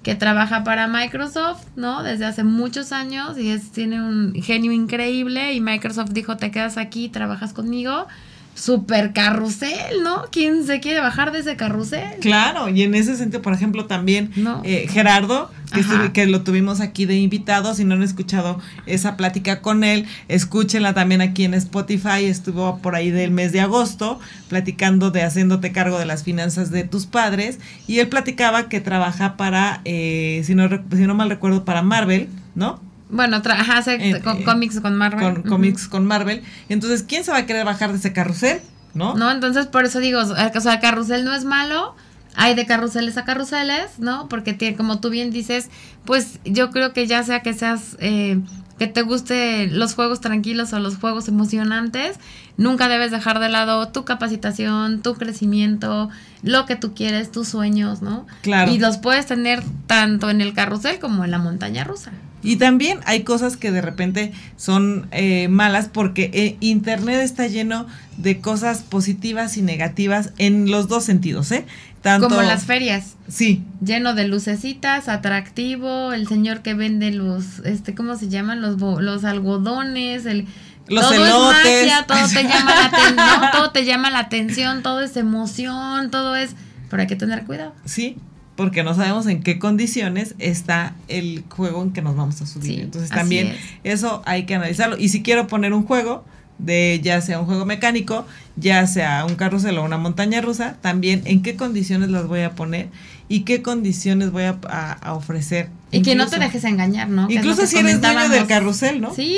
que 0.05 0.15
trabaja 0.15 0.63
para 0.65 0.87
Microsoft, 0.87 1.65
¿no? 1.77 2.03
Desde 2.03 2.27
hace 2.27 2.45
muchos 2.45 2.93
años 2.93 3.39
y 3.39 3.51
es, 3.51 3.73
tiene 3.73 4.01
un 4.03 4.35
genio 4.35 4.71
increíble 4.71 5.55
y 5.55 5.61
Microsoft 5.61 6.11
dijo, 6.11 6.37
te 6.37 6.51
quedas 6.51 6.77
aquí, 6.77 7.09
trabajas 7.09 7.55
conmigo. 7.55 8.07
Super 8.55 9.13
carrusel, 9.13 10.03
¿no? 10.05 10.23
¿Quién 10.31 10.65
se 10.65 10.79
quiere 10.81 11.01
bajar 11.01 11.33
de 11.33 11.41
ese 11.41 11.57
carrusel? 11.57 12.19
Claro, 12.21 12.69
y 12.69 12.83
en 12.83 12.95
ese 12.95 13.17
sentido, 13.17 13.43
por 13.43 13.53
ejemplo, 13.53 13.87
también 13.87 14.31
No. 14.37 14.63
eh, 14.65 14.87
Gerardo, 14.89 15.51
que, 15.73 15.81
Ajá. 15.81 15.93
estuve- 15.95 16.13
que 16.13 16.27
lo 16.27 16.43
tuvimos 16.43 16.81
aquí 16.81 17.05
de 17.05 17.17
invitado, 17.17 17.75
si 17.75 17.85
no 17.85 17.95
han 17.95 18.03
escuchado 18.05 18.61
esa 18.87 19.17
plática 19.17 19.61
con 19.61 19.83
él, 19.83 20.07
escúchenla 20.29 20.95
también 20.95 21.21
aquí 21.21 21.45
en 21.45 21.55
Spotify, 21.55 22.25
estuvo 22.27 22.79
por 22.79 22.95
ahí 22.95 23.11
del 23.11 23.33
mes 23.33 23.51
de 23.51 23.61
agosto, 23.61 24.21
platicando 24.49 25.11
de 25.11 25.23
haciéndote 25.25 25.73
cargo 25.73 25.99
de 25.99 26.07
las 26.07 26.23
finanzas 26.23 26.71
de 26.71 26.85
tus 26.85 27.07
padres, 27.07 27.59
y 27.89 27.99
él 27.99 28.09
platicaba 28.09 28.69
que 28.69 28.81
trabaja 28.81 29.37
para, 29.37 29.81
eh, 29.85 30.43
si, 30.45 30.55
no, 30.55 30.69
si 30.69 31.07
no 31.07 31.15
mal 31.17 31.29
recuerdo, 31.29 31.65
para 31.65 31.83
Marvel, 31.83 32.29
¿no? 32.55 32.81
Bueno, 33.15 33.37
Eh, 33.37 34.21
con- 34.23 34.39
eh, 34.39 34.45
cómics 34.45 34.81
con 34.81 34.97
Marvel. 34.97 35.21
Con 35.35 35.43
cómics 35.43 35.89
con 35.89 36.05
Marvel. 36.05 36.43
Entonces, 36.69 37.05
¿quién 37.07 37.23
se 37.25 37.31
va 37.31 37.39
a 37.39 37.47
querer 37.47 37.65
bajar 37.65 37.93
de 37.93 37.99
ese 37.99 38.13
carrusel? 38.13 38.61
¿No? 38.93 39.15
No, 39.15 39.31
entonces 39.31 39.67
por 39.67 39.85
eso 39.85 40.01
digo, 40.01 40.21
o 40.21 40.61
sea, 40.61 40.81
carrusel 40.81 41.25
no 41.25 41.35
es 41.35 41.45
malo. 41.45 41.95
Hay 42.37 42.57
de 42.57 42.67
carruseles 42.67 43.17
a 43.17 43.25
carruseles, 43.25 43.99
¿no? 43.99 44.29
Porque 44.29 44.53
tiene, 44.53 44.77
como 44.77 44.99
tú 44.99 45.11
bien 45.11 45.31
dices, 45.31 45.71
pues 46.05 46.41
yo 46.45 46.73
creo 46.73 46.93
que 46.93 47.07
ya 47.07 47.23
sea 47.23 47.41
que 47.43 47.55
seas, 47.55 47.97
eh, 48.01 48.41
que 48.79 48.89
te 48.89 49.03
guste 49.03 49.69
los 49.69 49.95
juegos 49.95 50.21
tranquilos 50.21 50.73
o 50.73 50.81
los 50.81 50.97
juegos 50.97 51.29
emocionantes, 51.29 52.19
nunca 52.57 52.89
debes 52.89 53.13
dejar 53.13 53.39
de 53.39 53.49
lado 53.49 53.87
tu 53.89 54.05
capacitación, 54.05 55.01
tu 55.01 55.15
crecimiento, 55.15 56.11
lo 56.43 56.67
que 56.67 56.75
tú 56.75 56.93
quieres, 56.95 57.31
tus 57.31 57.47
sueños, 57.47 58.03
¿no? 58.03 58.27
Claro. 58.43 58.73
Y 58.73 58.79
los 58.81 58.99
puedes 58.99 59.27
tener 59.27 59.63
tanto 59.87 60.29
en 60.31 60.41
el 60.41 60.55
carrusel 60.55 60.99
como 60.99 61.25
en 61.25 61.31
la 61.31 61.39
montaña 61.39 61.85
rusa. 61.85 62.11
Y 62.45 62.57
también 62.57 63.01
hay 63.07 63.23
cosas 63.23 63.57
que 63.57 63.71
de 63.73 63.81
repente 63.81 64.33
son 64.57 65.09
eh, 65.13 65.49
malas 65.49 65.89
porque 65.89 66.31
eh, 66.35 66.57
Internet 66.61 67.23
está 67.23 67.47
lleno 67.47 67.87
de 68.19 68.41
cosas 68.41 68.83
positivas 68.83 69.57
y 69.57 69.63
negativas 69.63 70.31
en 70.37 70.71
los 70.71 70.87
dos 70.87 71.05
sentidos, 71.05 71.51
¿eh? 71.53 71.65
Tanto, 72.03 72.29
Como 72.29 72.43
las 72.43 72.65
ferias. 72.65 73.15
Sí, 73.29 73.63
lleno 73.83 74.15
de 74.15 74.29
lucecitas, 74.29 75.09
atractivo, 75.09 76.13
el 76.13 76.29
señor 76.29 76.61
que 76.61 76.75
vende 76.75 77.11
los, 77.13 77.61
este, 77.61 77.95
¿cómo 77.95 78.17
se 78.17 78.29
llaman? 78.29 78.61
Los, 78.61 78.79
los 78.79 79.25
algodones, 79.25 80.27
el... 80.27 80.47
Los 80.87 81.09
todo 81.09 81.15
elotes. 81.15 81.67
es 81.67 81.87
magia, 81.87 82.07
todo 82.07 82.29
te 82.29 82.45
llama 82.45 82.75
la 82.75 82.85
atención, 82.85 83.51
todo 83.53 83.71
te 83.71 83.85
llama 83.87 84.11
la 84.11 84.19
atención, 84.19 84.83
todo 84.83 85.01
es 85.01 85.17
emoción, 85.17 86.11
todo 86.11 86.37
es... 86.37 86.55
Pero 86.91 87.01
hay 87.01 87.07
que 87.07 87.17
tener 87.17 87.45
cuidado. 87.45 87.75
sí, 87.87 88.19
porque 88.57 88.83
no 88.85 88.95
sabemos 88.95 89.27
en 89.27 89.43
qué 89.43 89.59
condiciones 89.59 90.35
está 90.39 90.95
el 91.09 91.45
juego 91.49 91.83
en 91.83 91.93
que 91.93 92.03
nos 92.03 92.17
vamos 92.17 92.41
a 92.41 92.47
subir. 92.47 92.75
Sí, 92.77 92.81
Entonces 92.81 93.11
también 93.11 93.49
es. 93.49 93.59
eso 93.83 94.23
hay 94.27 94.47
que 94.47 94.55
analizarlo. 94.55 94.97
Y 94.99 95.09
si 95.09 95.23
quiero 95.23 95.47
poner 95.47 95.73
un 95.73 95.85
juego, 95.85 96.25
de 96.59 97.01
ya 97.03 97.21
sea 97.21 97.41
un 97.41 97.47
juego 97.47 97.67
mecánico, 97.67 98.25
ya 98.55 98.87
sea 98.87 99.25
un 99.25 99.35
carrusel 99.35 99.77
o 99.79 99.85
una 99.85 99.99
montaña 99.99 100.41
rusa, 100.41 100.77
también 100.81 101.23
en 101.25 101.43
qué 101.43 101.57
condiciones 101.57 102.11
las 102.11 102.29
voy 102.29 102.43
a 102.43 102.53
poner 102.53 102.91
y 103.29 103.41
qué 103.41 103.61
condiciones 103.61 104.31
voy 104.31 104.45
a, 104.45 104.57
a- 104.69 104.93
a 104.93 105.15
ofrecer. 105.15 105.69
Y 105.91 106.03
que 106.03 106.15
no 106.15 106.29
te 106.29 106.39
dejes 106.39 106.63
engañar, 106.63 107.09
¿no? 107.09 107.27
Incluso 107.29 107.67
si 107.67 107.79
eres 107.79 108.01
dueño 108.01 108.29
del 108.29 108.47
carrusel, 108.47 109.01
¿no? 109.01 109.13
Sí, 109.13 109.37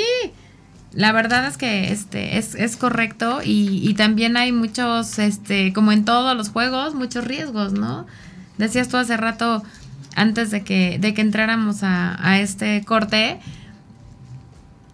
la 0.93 1.11
verdad 1.11 1.47
es 1.47 1.57
que 1.57 1.91
este 1.91 2.37
es, 2.37 2.53
es 2.53 2.77
correcto 2.77 3.41
y, 3.43 3.81
y 3.87 3.93
también 3.95 4.37
hay 4.37 4.51
muchos, 4.51 5.17
este, 5.17 5.73
como 5.73 5.91
en 5.91 6.05
todos 6.05 6.37
los 6.37 6.49
juegos, 6.49 6.93
muchos 6.93 7.25
riesgos, 7.25 7.73
¿no? 7.73 8.05
Decías 8.57 8.87
tú 8.87 8.97
hace 8.97 9.17
rato, 9.17 9.63
antes 10.15 10.51
de 10.51 10.63
que, 10.63 10.97
de 10.99 11.13
que 11.13 11.21
entráramos 11.21 11.83
a, 11.83 12.17
a 12.27 12.39
este 12.39 12.83
corte, 12.85 13.39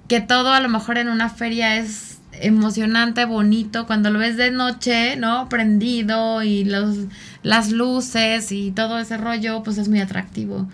que 0.08 0.22
todo 0.22 0.52
a 0.52 0.60
lo 0.60 0.70
mejor 0.70 0.98
en 0.98 1.10
una 1.10 1.30
feria 1.30 1.78
es 1.78 2.14
emocionante, 2.42 3.26
bonito, 3.26 3.86
cuando 3.86 4.10
lo 4.10 4.20
ves 4.20 4.38
de 4.38 4.52
noche, 4.52 5.16
¿no? 5.16 5.48
Prendido 5.50 6.44
y 6.44 6.66
los, 6.66 6.98
las 7.42 7.72
luces 7.72 8.52
y 8.52 8.72
todo 8.72 9.00
ese 9.00 9.18
rollo, 9.18 9.64
pues 9.64 9.78
es 9.78 9.88
muy 9.88 10.00
atractivo. 10.00 10.68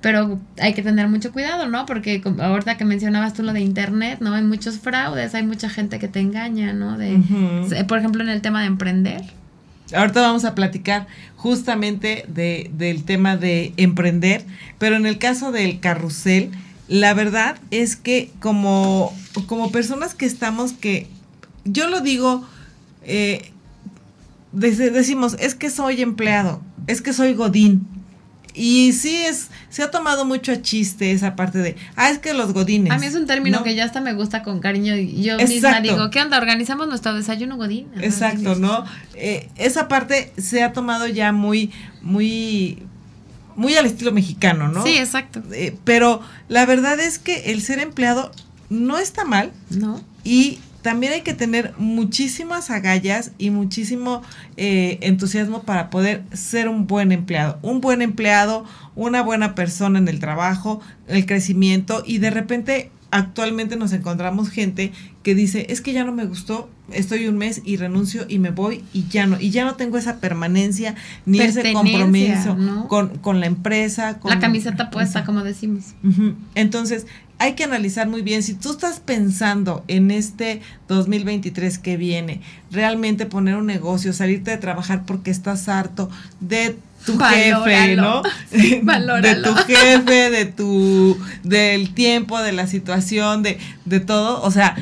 Pero 0.00 0.40
hay 0.58 0.72
que 0.72 0.82
tener 0.82 1.08
mucho 1.08 1.30
cuidado, 1.30 1.68
¿no? 1.68 1.84
Porque 1.84 2.22
ahorita 2.38 2.78
que 2.78 2.86
mencionabas 2.86 3.34
tú 3.34 3.42
lo 3.42 3.52
de 3.52 3.60
internet, 3.60 4.18
¿no? 4.20 4.32
Hay 4.34 4.42
muchos 4.42 4.78
fraudes, 4.78 5.34
hay 5.34 5.42
mucha 5.42 5.68
gente 5.68 5.98
que 5.98 6.08
te 6.08 6.20
engaña, 6.20 6.72
¿no? 6.72 6.96
De, 6.96 7.84
Por 7.86 7.98
ejemplo, 7.98 8.22
en 8.22 8.30
el 8.30 8.40
tema 8.40 8.60
de 8.60 8.66
emprender. 8.66 9.22
Ahorita 9.94 10.20
vamos 10.20 10.44
a 10.44 10.54
platicar 10.54 11.06
justamente 11.36 12.24
de, 12.28 12.70
del 12.74 13.04
tema 13.04 13.36
de 13.36 13.72
emprender, 13.76 14.44
pero 14.78 14.96
en 14.96 15.06
el 15.06 15.18
caso 15.18 15.52
del 15.52 15.80
carrusel, 15.80 16.50
la 16.88 17.14
verdad 17.14 17.56
es 17.70 17.96
que 17.96 18.30
como, 18.40 19.12
como 19.46 19.70
personas 19.72 20.14
que 20.14 20.26
estamos 20.26 20.72
que, 20.72 21.06
yo 21.64 21.88
lo 21.88 22.00
digo, 22.00 22.44
eh, 23.04 23.50
dec- 24.54 24.90
decimos, 24.92 25.36
es 25.40 25.54
que 25.54 25.70
soy 25.70 26.02
empleado, 26.02 26.60
es 26.86 27.00
que 27.02 27.12
soy 27.12 27.34
godín. 27.34 27.86
Y 28.54 28.92
sí 28.92 29.16
es, 29.16 29.48
se 29.68 29.82
ha 29.82 29.90
tomado 29.90 30.24
mucho 30.24 30.52
a 30.52 30.62
chiste 30.62 31.12
esa 31.12 31.36
parte 31.36 31.58
de, 31.58 31.76
ah, 31.96 32.10
es 32.10 32.18
que 32.18 32.34
los 32.34 32.52
godines. 32.52 32.92
A 32.92 32.98
mí 32.98 33.06
es 33.06 33.14
un 33.14 33.26
término 33.26 33.58
¿no? 33.58 33.64
que 33.64 33.74
ya 33.74 33.84
hasta 33.84 34.00
me 34.00 34.12
gusta 34.12 34.42
con 34.42 34.60
cariño 34.60 34.96
y 34.96 35.22
yo 35.22 35.36
misma 35.36 35.54
Exacto. 35.54 35.82
digo, 35.82 36.10
¿qué 36.10 36.20
onda? 36.20 36.38
Organizamos 36.38 36.88
nuestro 36.88 37.14
desayuno 37.14 37.56
godín. 37.56 37.88
Exacto. 38.00 38.54
¿no? 38.54 38.84
Eh, 39.14 39.48
esa 39.56 39.88
parte 39.88 40.32
se 40.36 40.62
ha 40.62 40.72
tomado 40.72 41.06
ya 41.06 41.32
muy, 41.32 41.70
muy, 42.02 42.82
muy 43.56 43.74
al 43.76 43.86
estilo 43.86 44.12
mexicano, 44.12 44.68
¿no? 44.68 44.82
Sí, 44.84 44.96
exacto. 44.96 45.42
Eh, 45.52 45.76
pero 45.84 46.20
la 46.48 46.66
verdad 46.66 46.98
es 46.98 47.18
que 47.18 47.52
el 47.52 47.62
ser 47.62 47.78
empleado 47.78 48.32
no 48.68 48.98
está 48.98 49.24
mal 49.24 49.52
¿No? 49.70 50.00
y 50.24 50.60
también 50.82 51.12
hay 51.12 51.22
que 51.22 51.34
tener 51.34 51.74
muchísimas 51.78 52.70
agallas 52.70 53.32
y 53.38 53.50
muchísimo 53.50 54.22
eh, 54.56 54.98
entusiasmo 55.02 55.62
para 55.62 55.90
poder 55.90 56.24
ser 56.32 56.68
un 56.68 56.86
buen 56.86 57.12
empleado. 57.12 57.58
Un 57.62 57.80
buen 57.80 58.02
empleado, 58.02 58.64
una 58.94 59.22
buena 59.22 59.54
persona 59.54 59.98
en 59.98 60.08
el 60.08 60.20
trabajo, 60.20 60.80
el 61.06 61.26
crecimiento 61.26 62.02
y 62.06 62.18
de 62.18 62.30
repente 62.30 62.90
actualmente 63.10 63.76
nos 63.76 63.92
encontramos 63.92 64.50
gente 64.50 64.92
que 65.22 65.34
dice, 65.34 65.66
es 65.68 65.80
que 65.80 65.92
ya 65.92 66.04
no 66.04 66.12
me 66.12 66.24
gustó, 66.24 66.70
estoy 66.92 67.26
un 67.26 67.36
mes 67.36 67.60
y 67.64 67.76
renuncio 67.76 68.24
y 68.28 68.38
me 68.38 68.50
voy 68.50 68.84
y 68.92 69.06
ya 69.08 69.26
no, 69.26 69.38
y 69.40 69.50
ya 69.50 69.64
no 69.64 69.74
tengo 69.74 69.98
esa 69.98 70.20
permanencia 70.20 70.94
ni 71.26 71.40
ese 71.40 71.72
compromiso 71.72 72.54
¿no? 72.56 72.88
con, 72.88 73.18
con 73.18 73.40
la 73.40 73.46
empresa. 73.46 74.18
Con, 74.18 74.30
La 74.30 74.38
camiseta 74.38 74.90
puesta, 74.90 75.24
como 75.24 75.42
decimos. 75.42 75.94
Entonces, 76.54 77.06
hay 77.40 77.54
que 77.54 77.64
analizar 77.64 78.06
muy 78.06 78.20
bien 78.22 78.42
si 78.42 78.52
tú 78.52 78.70
estás 78.72 79.00
pensando 79.00 79.82
en 79.88 80.10
este 80.10 80.60
2023 80.88 81.78
que 81.78 81.96
viene, 81.96 82.42
realmente 82.70 83.24
poner 83.24 83.56
un 83.56 83.64
negocio, 83.66 84.12
salirte 84.12 84.50
de 84.52 84.58
trabajar 84.58 85.04
porque 85.06 85.30
estás 85.30 85.68
harto 85.68 86.10
de 86.38 86.76
tu 87.06 87.18
jefe. 87.18 87.96
¿no? 87.96 88.22
De 89.22 89.34
tu 89.36 89.54
jefe, 89.54 90.30
de 90.30 90.44
tu 90.44 91.16
del 91.42 91.94
tiempo, 91.94 92.38
de 92.42 92.52
la 92.52 92.66
situación, 92.66 93.42
de 93.42 93.58
de 93.86 94.00
todo, 94.00 94.42
o 94.42 94.50
sea, 94.50 94.76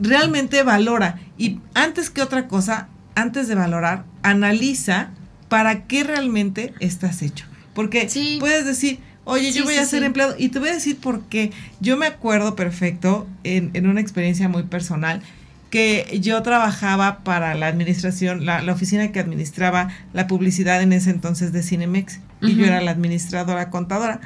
realmente 0.00 0.62
valora 0.62 1.18
y 1.36 1.58
antes 1.74 2.08
que 2.08 2.22
otra 2.22 2.48
cosa, 2.48 2.88
antes 3.14 3.48
de 3.48 3.54
valorar, 3.54 4.04
analiza 4.22 5.10
para 5.48 5.84
qué 5.86 6.04
realmente 6.04 6.72
estás 6.80 7.20
hecho. 7.22 7.44
Porque 7.74 8.08
Sí. 8.08 8.38
puedes 8.40 8.64
decir, 8.64 9.00
oye, 9.26 9.52
Sí, 9.52 9.58
yo 9.58 9.64
voy 9.64 9.74
sí, 9.74 9.80
a 9.80 9.84
ser 9.84 10.00
sí. 10.00 10.06
empleado. 10.06 10.34
Y 10.38 10.48
te 10.48 10.58
voy 10.58 10.70
a 10.70 10.74
decir 10.74 10.96
por 10.96 11.24
qué. 11.24 11.50
Yo 11.80 11.98
me 11.98 12.06
acuerdo 12.06 12.56
perfecto 12.56 13.26
en, 13.44 13.70
en 13.74 13.86
una 13.86 14.00
experiencia 14.00 14.48
muy 14.48 14.62
personal 14.62 15.20
que 15.68 16.18
yo 16.22 16.40
trabajaba 16.42 17.18
para 17.24 17.54
la 17.54 17.66
administración, 17.66 18.46
la, 18.46 18.62
la 18.62 18.72
oficina 18.72 19.12
que 19.12 19.20
administraba 19.20 19.88
la 20.14 20.26
publicidad 20.26 20.80
en 20.80 20.92
ese 20.94 21.10
entonces 21.10 21.52
de 21.52 21.62
Cinemex. 21.62 22.20
Y 22.40 22.54
yo 22.54 22.64
era 22.66 22.80
la 22.80 22.92
administradora 22.92 23.68
contadora. 23.70 24.20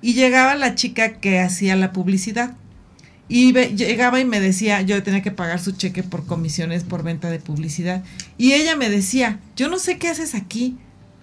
Y 0.00 0.14
llegaba 0.14 0.54
la 0.54 0.74
chica 0.74 1.14
que 1.14 1.40
hacía 1.40 1.74
la 1.76 1.92
publicidad. 1.92 2.54
Y 3.28 3.50
ve- 3.50 3.74
llegaba 3.74 4.20
y 4.20 4.24
me 4.24 4.38
decía, 4.38 4.82
yo 4.82 5.02
tenía 5.02 5.22
que 5.22 5.32
pagar 5.32 5.58
su 5.58 5.72
cheque 5.72 6.04
por 6.04 6.26
comisiones 6.26 6.84
por 6.84 7.02
venta 7.02 7.28
de 7.30 7.40
publicidad. 7.40 8.04
Y 8.38 8.52
ella 8.52 8.76
me 8.76 8.88
decía, 8.88 9.40
yo 9.56 9.68
no 9.68 9.78
sé 9.80 9.98
qué 9.98 10.08
haces 10.08 10.34
aquí. 10.36 10.76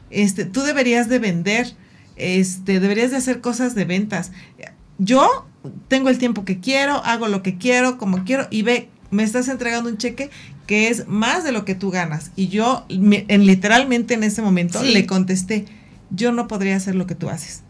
Este, 0.10 0.44
tú 0.44 0.62
deberías 0.64 1.08
de 1.08 1.20
vender, 1.20 1.74
este, 2.16 2.80
deberías 2.80 3.12
de 3.12 3.18
hacer 3.18 3.42
cosas 3.42 3.76
de 3.76 3.86
ventas. 3.86 4.32
Yo 4.98 5.46
tengo 5.88 6.10
el 6.10 6.18
tiempo 6.18 6.46
que 6.46 6.60
quiero, 6.60 7.04
hago 7.04 7.28
lo 7.28 7.42
que 7.44 7.58
quiero, 7.58 7.98
como 7.98 8.24
quiero, 8.26 8.48
y 8.52 8.62
ve, 8.64 8.90
me 9.12 9.24
estás 9.24 9.48
entregando 9.48 9.90
un 9.90 9.98
cheque 9.98 10.30
que 10.68 10.88
es 10.90 11.08
más 11.08 11.44
de 11.44 11.52
lo 11.52 11.66
que 11.66 11.76
tú 11.76 11.92
ganas. 11.92 12.32
Y 12.36 12.48
yo, 12.48 12.86
me- 12.90 13.26
en, 13.28 13.46
literalmente 13.46 14.14
en 14.14 14.24
ese 14.24 14.42
momento, 14.42 14.82
Sí. 14.82 14.94
le 14.94 15.06
contesté, 15.06 15.66
yo 16.10 16.32
no 16.32 16.48
podría 16.48 16.76
hacer 16.76 16.96
lo 16.96 17.06
que 17.08 17.16
tú 17.16 17.30
haces. 17.30 17.64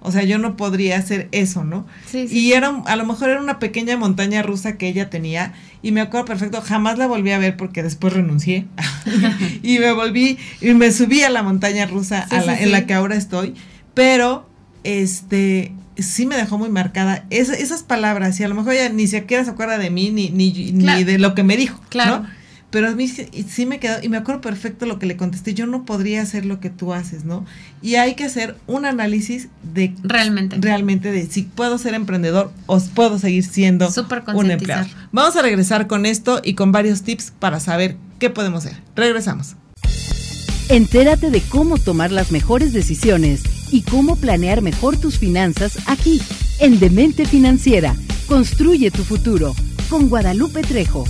O 0.00 0.12
sea, 0.12 0.22
yo 0.22 0.38
no 0.38 0.56
podría 0.56 0.98
hacer 0.98 1.28
eso, 1.32 1.64
¿no? 1.64 1.84
Sí, 2.08 2.28
sí. 2.28 2.38
Y 2.38 2.52
era, 2.52 2.68
a 2.86 2.94
lo 2.96 3.04
mejor 3.06 3.30
era 3.30 3.40
una 3.40 3.58
pequeña 3.58 3.96
montaña 3.96 4.42
rusa 4.42 4.76
que 4.76 4.86
ella 4.86 5.10
tenía 5.10 5.54
y 5.82 5.90
me 5.90 6.00
acuerdo 6.00 6.26
perfecto, 6.26 6.60
jamás 6.62 6.96
la 6.98 7.08
volví 7.08 7.32
a 7.32 7.38
ver 7.38 7.56
porque 7.56 7.82
después 7.82 8.12
renuncié 8.12 8.66
y 9.64 9.78
me 9.80 9.90
volví 9.92 10.38
y 10.60 10.74
me 10.74 10.92
subí 10.92 11.22
a 11.22 11.30
la 11.30 11.42
montaña 11.42 11.86
rusa 11.86 12.26
a 12.30 12.40
la- 12.42 12.60
en 12.60 12.70
la 12.70 12.86
que 12.86 12.94
ahora 12.94 13.16
estoy, 13.16 13.54
pero 13.96 14.46
este 14.84 15.72
sí 15.96 16.26
me 16.26 16.36
dejó 16.36 16.58
muy 16.58 16.68
marcada 16.68 17.24
esa- 17.30 17.54
esas 17.54 17.82
palabras 17.82 18.38
y 18.38 18.44
a 18.44 18.48
lo 18.48 18.54
mejor 18.54 18.74
ella 18.74 18.90
ni 18.90 19.06
siquiera 19.06 19.42
se 19.42 19.50
acuerda 19.50 19.78
de 19.78 19.88
mí 19.88 20.10
ni, 20.10 20.28
ni, 20.28 20.52
Claro. 20.78 20.98
ni 20.98 21.04
de 21.04 21.18
lo 21.18 21.34
que 21.34 21.42
me 21.42 21.56
dijo, 21.56 21.80
Claro. 21.88 22.20
¿no? 22.20 22.28
Pero 22.68 22.88
a 22.88 22.90
mí 22.90 23.08
sí, 23.08 23.26
sí 23.48 23.64
me 23.64 23.78
quedó, 23.78 24.02
y 24.02 24.10
me 24.10 24.18
acuerdo 24.18 24.42
perfecto 24.42 24.84
lo 24.84 24.98
que 24.98 25.06
le 25.06 25.16
contesté, 25.16 25.54
yo 25.54 25.66
no 25.66 25.86
podría 25.86 26.20
hacer 26.20 26.44
lo 26.44 26.60
que 26.60 26.68
tú 26.68 26.92
haces, 26.92 27.24
¿no? 27.24 27.46
Y 27.80 27.94
hay 27.94 28.14
que 28.16 28.24
hacer 28.24 28.56
un 28.66 28.84
análisis 28.84 29.48
de 29.62 29.94
Realmente. 30.02 30.58
realmente 30.60 31.10
de 31.12 31.26
si 31.30 31.42
puedo 31.44 31.78
ser 31.78 31.94
emprendedor 31.94 32.52
o 32.66 32.78
puedo 32.94 33.18
seguir 33.18 33.44
siendo 33.44 33.90
Súper 33.90 34.22
un 34.34 34.50
empleado. 34.50 34.86
Vamos 35.12 35.34
a 35.36 35.42
regresar 35.42 35.86
con 35.86 36.04
esto 36.04 36.42
y 36.44 36.52
con 36.52 36.70
varios 36.72 37.02
tips 37.02 37.32
para 37.38 37.60
saber 37.60 37.96
qué 38.18 38.28
podemos 38.28 38.66
hacer. 38.66 38.82
Regresamos. 38.94 39.56
Entérate 40.68 41.30
de 41.30 41.40
cómo 41.42 41.78
tomar 41.78 42.10
las 42.10 42.32
mejores 42.32 42.72
decisiones 42.74 43.42
y 43.70 43.82
cómo 43.82 44.16
planear 44.16 44.62
mejor 44.62 44.96
tus 44.96 45.18
finanzas 45.18 45.78
aquí, 45.86 46.20
en 46.60 46.78
Demente 46.78 47.26
Financiera. 47.26 47.94
Construye 48.26 48.90
tu 48.90 49.04
futuro, 49.04 49.54
con 49.88 50.08
Guadalupe 50.08 50.62
Trejo. 50.62 51.04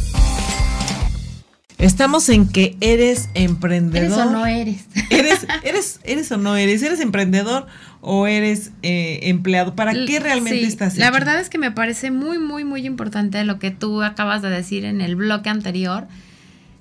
Estamos 1.78 2.30
en 2.30 2.48
que 2.48 2.76
eres 2.80 3.28
emprendedor. 3.34 4.18
¿Eres 4.18 4.18
o 4.18 4.30
no 4.30 4.46
eres? 4.46 4.86
¿Eres, 5.10 5.46
eres, 5.62 6.00
eres 6.04 6.32
o 6.32 6.38
no 6.38 6.56
eres? 6.56 6.82
¿Eres 6.82 7.00
emprendedor 7.00 7.66
o 8.00 8.26
eres 8.26 8.70
eh, 8.82 9.20
empleado? 9.24 9.74
¿Para 9.74 9.92
qué 9.92 10.18
realmente 10.18 10.60
Sí, 10.60 10.64
estás 10.66 10.96
La 10.96 11.06
hecho? 11.06 11.14
verdad 11.14 11.38
es 11.38 11.50
que 11.50 11.58
me 11.58 11.70
parece 11.70 12.10
muy, 12.10 12.38
muy, 12.38 12.64
muy 12.64 12.86
importante 12.86 13.44
lo 13.44 13.58
que 13.58 13.70
tú 13.70 14.02
acabas 14.02 14.40
de 14.40 14.48
decir 14.48 14.86
en 14.86 15.02
el 15.02 15.16
bloque 15.16 15.50
anterior, 15.50 16.06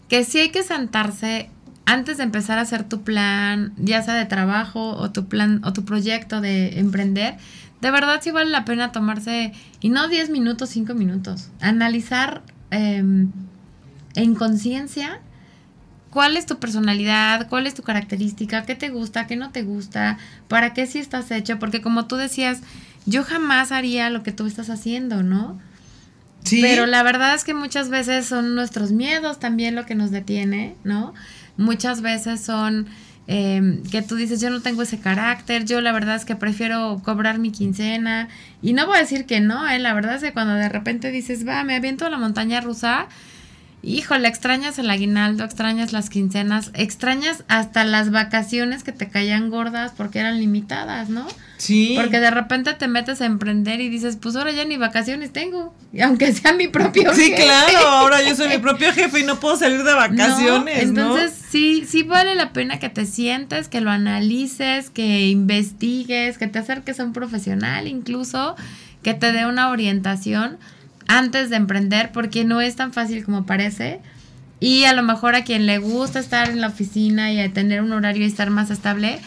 que 0.08 0.24
sí 0.24 0.40
hay 0.40 0.50
que 0.50 0.64
sentarse 0.64 1.50
antes 1.86 2.18
de 2.18 2.24
empezar 2.24 2.58
a 2.58 2.62
hacer 2.62 2.84
tu 2.84 3.04
plan, 3.04 3.74
ya 3.78 4.02
sea 4.02 4.16
de 4.16 4.26
trabajo 4.26 4.96
o 4.96 5.12
tu 5.12 5.28
plan 5.28 5.62
o 5.64 5.74
tu 5.74 5.86
proyecto 5.86 6.42
de 6.42 6.80
emprender. 6.80 7.38
De 7.82 7.92
verdad 7.92 8.20
sí 8.22 8.32
vale 8.32 8.50
la 8.50 8.66
pena 8.66 8.92
tomarse, 8.92 9.54
y 9.82 9.90
no 9.90 10.08
10 10.08 10.30
minutos, 10.32 10.70
5 10.70 10.94
minutos, 10.96 11.50
analizar 11.62 12.42
em, 12.72 13.32
en 14.16 14.36
conciencia 14.36 15.20
cuál 16.10 16.38
es 16.38 16.46
tu 16.46 16.58
personalidad, 16.60 17.50
cuál 17.50 17.68
es 17.68 17.74
tu 17.74 17.84
característica, 17.84 18.66
qué 18.66 18.74
te 18.74 18.90
gusta, 18.90 19.28
qué 19.28 19.36
no 19.36 19.52
te 19.52 19.64
gusta, 19.64 20.18
para 20.48 20.74
qué 20.74 20.88
sí 20.88 20.98
estás 20.98 21.30
hecho, 21.30 21.60
porque 21.60 21.82
como 21.82 22.06
tú 22.06 22.16
decías, 22.16 22.62
yo 23.06 23.24
jamás 23.24 23.74
haría 23.74 24.10
lo 24.10 24.24
que 24.24 24.32
tú 24.32 24.46
estás 24.46 24.70
haciendo, 24.70 25.24
¿no? 25.24 25.60
Sí. 26.44 26.62
Pero 26.62 26.86
la 26.86 27.04
verdad 27.04 27.36
es 27.36 27.44
que 27.44 27.54
muchas 27.54 27.90
veces 27.90 28.26
son 28.28 28.56
nuestros 28.56 28.92
miedos 28.94 29.40
también 29.40 29.76
lo 29.76 29.86
que 29.86 29.94
nos 29.94 30.10
detiene, 30.10 30.76
¿no? 30.84 31.14
Muchas 31.58 32.02
veces 32.02 32.42
son 32.42 32.88
eh, 33.28 33.82
que 33.92 34.02
tú 34.02 34.16
dices, 34.16 34.40
yo 34.40 34.50
no 34.50 34.62
tengo 34.62 34.84
ese 34.84 35.00
carácter, 35.00 35.66
yo 35.66 35.82
la 35.82 35.92
verdad 35.92 36.16
es 36.16 36.26
que 36.26 36.36
prefiero 36.36 37.02
cobrar 37.04 37.40
mi 37.40 37.52
quincena. 37.52 38.28
Y 38.62 38.74
no 38.74 38.86
voy 38.86 38.98
a 38.98 39.02
decir 39.02 39.26
que 39.26 39.40
no, 39.40 39.68
eh, 39.68 39.80
la 39.80 39.94
verdad 39.94 40.16
es 40.16 40.24
que 40.24 40.34
cuando 40.34 40.54
de 40.54 40.70
repente 40.70 41.12
dices, 41.12 41.48
va, 41.48 41.64
me 41.64 41.76
aviento 41.76 42.06
a 42.06 42.10
la 42.10 42.18
montaña 42.18 42.62
rusa, 42.62 43.08
híjole, 43.86 44.28
extrañas 44.28 44.80
el 44.80 44.90
aguinaldo, 44.90 45.44
extrañas 45.44 45.94
las 45.94 46.10
quincenas, 46.10 46.72
extrañas 46.74 47.44
hasta 47.48 47.84
las 47.84 48.12
vacaciones 48.12 48.84
que 48.84 48.92
te 48.92 49.08
caían 49.10 49.50
gordas 49.50 49.92
porque 49.96 50.20
eran 50.20 50.40
limitadas, 50.40 51.10
¿no? 51.10 51.26
Sí. 51.58 51.94
Porque 51.96 52.20
de 52.20 52.32
repente 52.32 52.74
te 52.74 52.88
metes 52.88 53.22
a 53.22 53.26
emprender 53.26 53.80
y 53.82 53.90
dices, 53.90 54.18
pues 54.22 54.36
ahora 54.36 54.52
ya 54.52 54.66
ni 54.66 54.76
vacaciones 54.78 55.32
tengo, 55.32 55.74
y 55.94 56.02
aunque 56.02 56.34
sea 56.34 56.52
mi 56.54 56.68
propio 56.68 57.14
Sí, 57.14 57.30
jefe. 57.30 57.44
claro, 57.44 57.88
ahora 57.88 58.22
yo 58.28 58.36
soy 58.36 58.50
mi 58.50 58.58
propio 58.60 58.92
jefe 58.92 59.22
y 59.22 59.24
no 59.24 59.40
puedo 59.40 59.56
salir 59.56 59.84
de 59.84 59.94
vacaciones, 59.94 60.92
¿no? 60.92 61.02
Entonces, 61.16 61.34
sí, 61.50 61.86
sí 61.88 62.04
vale 62.04 62.36
la 62.36 62.52
pena 62.52 62.80
que 62.80 62.90
te 62.90 63.06
sientes, 63.06 63.70
que 63.70 63.80
lo 63.82 63.92
analices, 63.92 64.90
que 64.90 65.28
investigues, 65.30 66.38
que 66.38 66.48
te 66.48 66.60
acerques 66.60 67.00
a 67.00 67.04
un 67.06 67.14
profesional 67.14 67.88
incluso, 67.88 68.56
que 69.04 69.14
te 69.14 69.32
dé 69.32 69.46
una 69.46 69.70
orientación 69.70 70.58
antes 71.08 71.50
de 71.50 71.56
emprender, 71.58 72.12
porque 72.12 72.44
no 72.46 72.62
es 72.62 72.76
tan 72.76 72.94
fácil 72.94 73.24
como 73.24 73.46
parece. 73.46 74.00
Y 74.60 74.86
a 74.86 74.94
lo 74.94 75.04
mejor 75.04 75.36
a 75.36 75.44
quien 75.44 75.66
le 75.66 75.78
gusta 75.80 76.20
estar 76.20 76.50
en 76.50 76.62
la 76.62 76.68
oficina 76.68 77.32
y 77.32 77.40
a 77.40 77.52
tener 77.54 77.82
un 77.82 77.92
horario 77.92 78.24
y 78.24 78.28
estar 78.28 78.50
más 78.50 78.72
estable, 78.72 79.20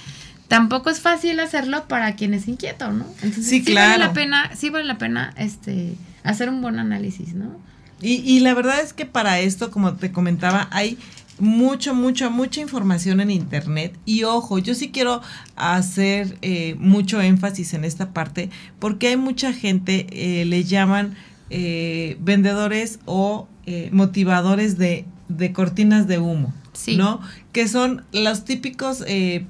tampoco 0.49 0.89
es 0.91 1.01
fácil 1.01 1.39
hacerlo 1.41 1.87
para 1.87 2.15
quien 2.17 2.33
es 2.35 2.49
inquieto, 2.49 2.91
¿no? 2.91 3.05
Entonces, 3.23 3.47
Sí, 3.47 3.61
vale 3.61 3.71
claro. 3.73 3.99
la 3.99 4.13
pena, 4.15 4.51
sí 4.57 4.71
vale 4.71 4.85
la 4.87 4.99
pena 4.99 5.35
este 5.37 5.95
hacer 6.25 6.49
un 6.49 6.61
buen 6.63 6.79
análisis, 6.79 7.35
¿no? 7.35 7.57
Y, 8.01 8.15
y 8.15 8.41
la 8.41 8.55
verdad 8.55 8.81
es 8.81 8.93
que 8.93 9.07
para 9.07 9.41
esto, 9.41 9.71
como 9.71 9.95
te 9.95 10.13
comentaba, 10.13 10.69
hay 10.71 10.99
mucho, 11.39 11.95
mucho, 11.95 12.31
mucha 12.31 12.61
información 12.61 13.21
en 13.21 13.31
internet. 13.31 13.97
Y 14.05 14.25
ojo, 14.25 14.59
yo 14.59 14.75
sí 14.75 14.91
quiero 14.91 15.21
hacer 15.57 16.39
eh, 16.43 16.75
mucho 16.79 17.21
énfasis 17.21 17.75
en 17.75 17.85
esta 17.85 18.11
parte, 18.13 18.51
porque 18.79 19.09
hay 19.09 19.17
mucha 19.17 19.53
gente, 19.53 20.07
eh, 20.11 20.45
le 20.47 20.65
llaman 20.65 21.17
eh, 21.51 22.17
vendedores 22.21 22.99
o 23.05 23.49
eh, 23.67 23.91
motivadores 23.93 24.79
de, 24.79 25.05
de 25.29 25.53
cortinas 25.53 26.07
de 26.07 26.19
humo, 26.19 26.53
Sí. 26.73 26.97
¿no? 26.97 27.21
Que 27.53 27.69
son 27.69 28.05
los 28.13 28.45
típicos 28.45 29.03
eh, 29.07 29.45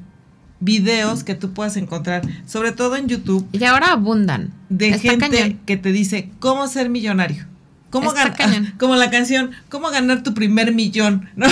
videos 0.60 1.22
que 1.24 1.34
tú 1.34 1.52
puedas 1.52 1.76
encontrar, 1.76 2.22
sobre 2.46 2.72
todo 2.72 2.96
en 2.96 3.06
YouTube, 3.08 3.46
Y 3.52 3.62
ahora 3.64 3.92
abundan. 3.92 4.52
de 4.68 4.88
Está 4.90 5.10
gente 5.10 5.28
cañón. 5.30 5.60
que 5.66 5.76
te 5.76 5.92
dice 5.92 6.30
cómo 6.40 6.66
ser 6.68 6.88
millonario. 6.90 7.46
Cómo 7.90 8.12
Está 8.12 8.32
gan- 8.32 8.36
cañón. 8.36 8.74
como 8.78 8.96
la 8.96 9.10
canción, 9.10 9.52
cómo 9.70 9.88
ganar 9.90 10.22
tu 10.22 10.34
primer 10.34 10.74
millón, 10.74 11.28
¿no? 11.36 11.46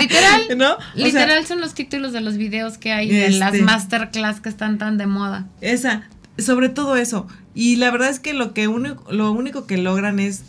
Literal, 0.00 0.42
¿No? 0.56 0.76
Sea, 0.94 1.04
literal 1.06 1.46
son 1.46 1.60
los 1.60 1.74
títulos 1.74 2.12
de 2.12 2.20
los 2.20 2.36
videos 2.36 2.78
que 2.78 2.92
hay 2.92 3.08
de 3.08 3.26
Este- 3.26 3.38
las 3.38 3.54
masterclass 3.60 4.40
que 4.40 4.48
están 4.48 4.78
tan 4.78 4.96
de 4.98 5.06
moda. 5.06 5.46
esa, 5.60 6.02
sobre 6.42 6.68
todo 6.68 6.96
eso. 6.96 7.26
Y 7.54 7.76
la 7.76 7.90
verdad 7.90 8.10
es 8.10 8.20
que 8.20 8.32
lo 8.32 8.54
que 8.54 8.68
único, 8.68 9.10
lo 9.12 9.32
único 9.32 9.66
que 9.66 9.76
logran 9.78 10.20
es 10.20 10.42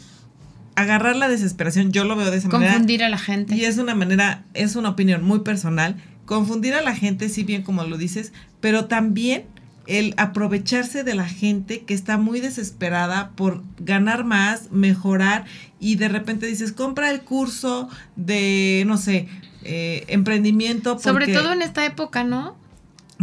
agarrar 0.75 1.15
la 1.15 1.27
desesperación. 1.27 1.91
Yo 1.91 2.03
lo 2.03 2.15
veo 2.15 2.31
de 2.31 2.37
esa 2.37 2.49
manera. 2.49 2.71
Confundir 2.73 3.03
a 3.03 3.09
la 3.09 3.17
gente. 3.17 3.55
Y 3.55 3.65
es 3.65 3.77
una 3.77 3.95
manera, 3.95 4.43
es 4.53 4.75
una 4.75 4.89
opinión 4.89 5.23
muy 5.23 5.39
personal. 5.39 5.97
Confundir 6.25 6.73
a 6.73 6.81
la 6.81 6.95
gente, 6.95 7.29
sí 7.29 7.43
bien 7.43 7.63
como 7.63 7.83
lo 7.83 7.97
dices, 7.97 8.31
pero 8.59 8.85
también 8.85 9.45
el 9.87 10.13
aprovecharse 10.17 11.03
de 11.03 11.15
la 11.15 11.27
gente 11.27 11.81
que 11.81 11.93
está 11.93 12.17
muy 12.17 12.39
desesperada 12.39 13.31
por 13.31 13.63
ganar 13.79 14.23
más, 14.23 14.71
mejorar 14.71 15.45
y 15.79 15.95
de 15.95 16.07
repente 16.07 16.45
dices, 16.45 16.71
compra 16.71 17.09
el 17.09 17.21
curso 17.21 17.89
de, 18.15 18.83
no 18.85 18.97
sé, 18.97 19.27
eh, 19.63 20.05
emprendimiento. 20.07 20.99
Sobre 20.99 21.27
todo 21.33 21.51
en 21.51 21.61
esta 21.61 21.85
época, 21.85 22.23
¿no? 22.23 22.55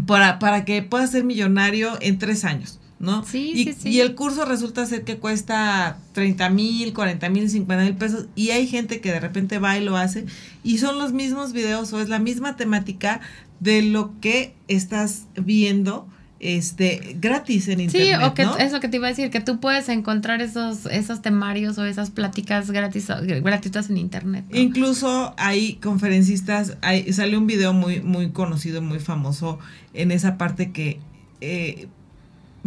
Para, 0.06 0.38
para 0.38 0.64
que 0.64 0.82
puedas 0.82 1.11
ser 1.11 1.24
millonario 1.24 1.98
en 2.00 2.18
tres 2.18 2.44
años, 2.44 2.78
¿no? 2.98 3.24
Sí, 3.24 3.52
y, 3.54 3.64
sí, 3.64 3.72
sí. 3.78 3.88
y 3.90 4.00
el 4.00 4.14
curso 4.14 4.44
resulta 4.44 4.84
ser 4.87 5.04
que 5.04 5.18
cuesta 5.18 5.98
30 6.12 6.50
mil, 6.50 6.92
40 6.92 7.28
mil, 7.30 7.48
50 7.48 7.84
mil 7.84 7.96
pesos 7.96 8.26
y 8.34 8.50
hay 8.50 8.66
gente 8.66 9.00
que 9.00 9.12
de 9.12 9.20
repente 9.20 9.58
va 9.58 9.78
y 9.78 9.84
lo 9.84 9.96
hace 9.96 10.26
y 10.62 10.78
son 10.78 10.98
los 10.98 11.12
mismos 11.12 11.52
videos 11.52 11.92
o 11.92 12.00
es 12.00 12.08
la 12.08 12.18
misma 12.18 12.56
temática 12.56 13.20
de 13.61 13.82
lo 13.82 14.18
que 14.20 14.54
estás 14.68 15.26
viendo 15.34 16.08
este 16.40 17.16
gratis 17.20 17.68
en 17.68 17.79
Sí, 17.90 17.98
internet, 17.98 18.29
o 18.29 18.35
que 18.35 18.44
¿no? 18.44 18.57
eso 18.59 18.81
que 18.81 18.88
te 18.88 18.96
iba 18.96 19.07
a 19.07 19.11
decir, 19.11 19.31
que 19.31 19.40
tú 19.40 19.59
puedes 19.61 19.88
encontrar 19.88 20.40
esos, 20.40 20.87
esos 20.87 21.20
temarios 21.20 21.79
o 21.79 21.85
esas 21.85 22.11
pláticas 22.11 22.70
gratis, 22.70 23.09
gratuitas 23.42 23.90
en 23.90 23.96
internet. 23.96 24.44
¿no? 24.48 24.59
Incluso 24.59 25.35
hay 25.37 25.74
conferencistas, 25.74 26.77
hay, 26.81 27.12
sale 27.12 27.37
un 27.37 27.46
video 27.46 27.72
muy, 27.72 28.01
muy 28.01 28.31
conocido, 28.31 28.81
muy 28.83 29.01
famoso 29.01 29.59
en 29.94 30.12
esa 30.12 30.38
parte 30.38 30.70
que 30.70 31.01
eh, 31.40 31.88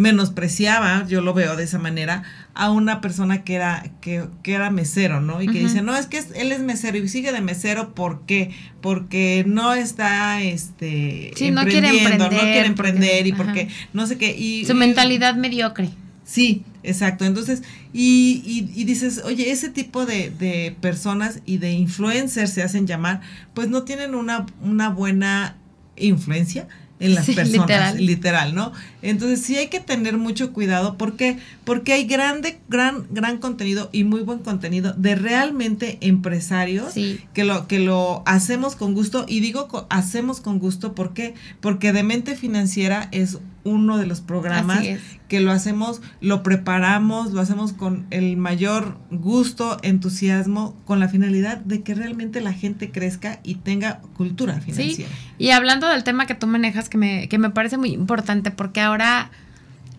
menospreciaba, 0.01 1.05
yo 1.07 1.21
lo 1.21 1.33
veo 1.33 1.55
de 1.55 1.63
esa 1.63 1.79
manera, 1.79 2.23
a 2.53 2.71
una 2.71 3.01
persona 3.01 3.43
que 3.43 3.55
era, 3.55 3.91
que, 4.01 4.25
que 4.43 4.53
era 4.53 4.69
mesero, 4.71 5.21
¿no? 5.21 5.41
Y 5.41 5.47
que 5.47 5.59
dice, 5.59 5.81
no, 5.81 5.95
es 5.95 6.05
que 6.07 6.17
es- 6.17 6.31
él 6.35 6.51
es 6.51 6.59
mesero 6.61 6.97
y 6.97 7.07
sigue 7.07 7.31
de 7.31 7.41
mesero, 7.41 7.93
¿por 7.93 8.25
qué? 8.25 8.51
Porque 8.81 9.43
no 9.47 9.73
está, 9.73 10.41
este, 10.41 11.31
Sí, 11.35 11.51
no 11.51 11.63
quiere 11.65 11.89
emprendiendo, 11.89 12.25
no 12.25 12.29
quiere 12.29 12.65
emprender, 12.65 13.25
emprender 13.25 13.27
y 13.27 13.33
porque- 13.33 13.61
ajá. 13.63 13.87
no 13.93 14.05
sé 14.07 14.17
qué. 14.17 14.35
Y, 14.37 14.65
Su 14.65 14.73
y- 14.73 14.75
mentalidad 14.75 15.35
mediocre. 15.35 15.89
Sí, 16.23 16.63
exacto. 16.83 17.25
Entonces, 17.25 17.61
y, 17.93 18.41
y, 18.45 18.79
y 18.79 18.83
dices, 18.85 19.21
oye, 19.25 19.51
ese 19.51 19.69
tipo 19.69 20.05
de, 20.05 20.29
de 20.29 20.75
personas 20.79 21.39
y 21.45 21.57
de 21.57 21.71
influencers 21.73 22.51
se 22.53 22.63
hacen 22.63 22.87
llamar, 22.87 23.21
pues 23.53 23.69
no 23.69 23.83
tienen 23.83 24.15
una, 24.15 24.45
una 24.61 24.89
buena 24.89 25.57
influencia 25.97 26.67
en 27.01 27.15
las 27.15 27.25
Sí, 27.25 27.33
personas, 27.33 27.61
literal. 27.67 28.05
literal. 28.05 28.55
¿no? 28.55 28.71
Entonces 29.01 29.41
sí 29.41 29.57
hay 29.57 29.67
que 29.67 29.79
tener 29.79 30.17
mucho 30.17 30.53
cuidado, 30.53 30.97
¿por 30.97 31.15
qué? 31.17 31.37
Porque 31.65 31.93
hay 31.93 32.05
grande, 32.05 32.59
gran, 32.69 33.05
gran 33.11 33.37
contenido 33.39 33.89
y 33.91 34.03
muy 34.05 34.21
buen 34.21 34.39
contenido 34.39 34.93
de 34.93 35.15
realmente 35.15 35.97
empresarios 36.01 36.93
Sí. 36.93 37.19
que 37.33 37.43
lo 37.43 37.67
que 37.67 37.79
lo 37.79 38.23
hacemos 38.25 38.75
con 38.75 38.93
gusto 38.93 39.25
y 39.27 39.39
digo 39.41 39.87
hacemos 39.89 40.39
con 40.41 40.59
gusto 40.59 40.93
¿por 40.95 41.13
qué? 41.13 41.33
Porque 41.59 41.91
de 41.93 42.03
mente 42.03 42.35
financiera 42.35 43.09
es 43.11 43.39
uno 43.63 43.97
de 43.97 44.05
los 44.07 44.21
programas 44.21 44.83
es. 44.83 45.01
que 45.27 45.39
lo 45.39 45.51
hacemos, 45.51 46.01
lo 46.19 46.41
preparamos, 46.43 47.31
lo 47.31 47.41
hacemos 47.41 47.73
con 47.73 48.07
el 48.09 48.35
mayor 48.37 48.97
gusto, 49.11 49.77
entusiasmo, 49.83 50.75
con 50.85 50.99
la 50.99 51.07
finalidad 51.09 51.57
de 51.59 51.81
que 51.83 51.93
realmente 51.93 52.41
la 52.41 52.53
gente 52.53 52.91
crezca 52.91 53.39
y 53.43 53.55
tenga 53.55 53.99
cultura 54.15 54.55
Sí, 54.61 54.71
financiera. 54.71 55.11
y 55.37 55.49
hablando 55.51 55.87
del 55.87 56.03
tema 56.03 56.25
que 56.25 56.35
tú 56.35 56.47
manejas, 56.47 56.89
que 56.89 56.97
me, 56.97 57.27
que 57.29 57.37
me 57.37 57.49
parece 57.51 57.77
muy 57.77 57.89
importante, 57.91 58.49
porque 58.51 58.81
ahora 58.81 59.29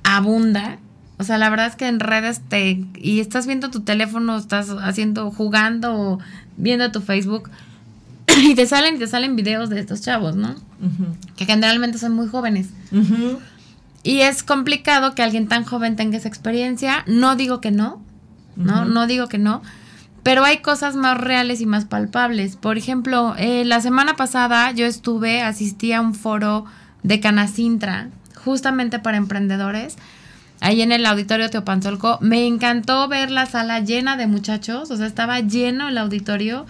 abunda. 0.03 0.79
O 1.18 1.25
sea, 1.25 1.38
la 1.38 1.51
verdad 1.51 1.66
es 1.68 1.77
que 1.77 1.87
en 1.87 2.01
redes 2.01 2.40
te. 2.48 2.85
y 2.96 3.20
estás 3.20 3.46
viendo 3.46 3.70
tu 3.70 3.81
teléfono, 3.81 4.37
estás 4.37 4.70
haciendo, 4.70 5.31
jugando 5.31 6.18
viendo 6.57 6.90
tu 6.90 7.01
Facebook. 7.01 7.48
Y 8.35 8.55
te 8.55 8.66
salen, 8.66 8.96
y 8.96 8.98
te 8.98 9.07
salen 9.07 9.37
videos 9.37 9.68
de 9.68 9.79
estos 9.79 10.01
chavos, 10.01 10.37
¿no? 10.37 10.55
Que 11.37 11.44
generalmente 11.44 11.98
son 11.98 12.12
muy 12.14 12.27
jóvenes. 12.29 12.68
Y 14.03 14.21
es 14.21 14.43
complicado 14.43 15.15
que 15.15 15.23
alguien 15.23 15.49
tan 15.49 15.65
joven 15.65 15.97
tenga 15.97 16.17
esa 16.17 16.29
experiencia. 16.29 17.05
No 17.07 17.37
digo 17.37 17.61
que 17.61 17.71
no, 17.71 18.03
¿no? 18.57 18.85
No 18.85 19.07
digo 19.07 19.29
que 19.29 19.38
no. 19.38 19.62
Pero 20.23 20.45
hay 20.45 20.59
cosas 20.59 20.95
más 20.97 21.19
reales 21.19 21.61
y 21.61 21.67
más 21.67 21.85
palpables. 21.85 22.57
Por 22.57 22.79
ejemplo, 22.79 23.35
eh, 23.38 23.65
la 23.65 23.81
semana 23.81 24.15
pasada 24.15 24.71
yo 24.73 24.87
estuve, 24.87 25.43
asistí 25.43 25.93
a 25.93 26.01
un 26.01 26.15
foro 26.15 26.65
de 27.03 27.21
Canacintra, 27.21 28.09
justamente 28.45 28.99
para 28.99 29.17
emprendedores, 29.17 29.97
ahí 30.61 30.81
en 30.83 30.93
el 30.93 31.07
auditorio 31.07 31.51
Teopanzolco. 31.51 32.19
Me 32.21 32.47
encantó 32.47 33.09
ver 33.09 33.31
la 33.31 33.47
sala 33.47 33.81
llena 33.81 34.17
de 34.17 34.29
muchachos, 34.29 34.91
o 34.91 34.97
sea, 34.97 35.07
estaba 35.07 35.41
lleno 35.41 35.88
el 35.88 35.99
auditorio 35.99 36.67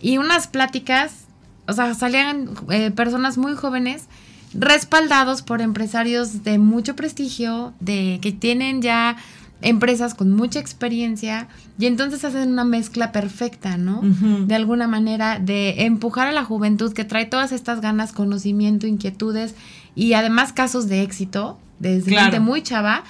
y 0.00 0.18
unas 0.18 0.46
pláticas, 0.46 1.24
o 1.66 1.72
sea, 1.72 1.94
salían 1.94 2.50
eh, 2.70 2.90
personas 2.90 3.38
muy 3.38 3.54
jóvenes 3.54 4.08
respaldados 4.54 5.42
por 5.42 5.60
empresarios 5.60 6.44
de 6.44 6.58
mucho 6.58 6.96
prestigio, 6.96 7.72
de 7.80 8.18
que 8.22 8.32
tienen 8.32 8.82
ya 8.82 9.16
empresas 9.62 10.14
con 10.14 10.30
mucha 10.32 10.58
experiencia 10.58 11.46
y 11.78 11.86
entonces 11.86 12.24
hacen 12.24 12.50
una 12.50 12.64
mezcla 12.64 13.12
perfecta, 13.12 13.76
¿no? 13.76 14.00
De 14.02 14.54
alguna 14.56 14.88
manera 14.88 15.38
de 15.38 15.84
empujar 15.84 16.26
a 16.26 16.32
la 16.32 16.44
juventud 16.44 16.92
que 16.92 17.04
trae 17.04 17.26
todas 17.26 17.52
estas 17.52 17.80
ganas, 17.80 18.12
conocimiento, 18.12 18.86
inquietudes 18.88 19.54
y 19.94 20.14
además 20.14 20.52
casos 20.52 20.88
de 20.88 21.02
éxito 21.02 21.58
desde 21.78 22.10
Claro. 22.10 22.24
gente 22.24 22.40
muy 22.40 22.62
chava 22.62 23.04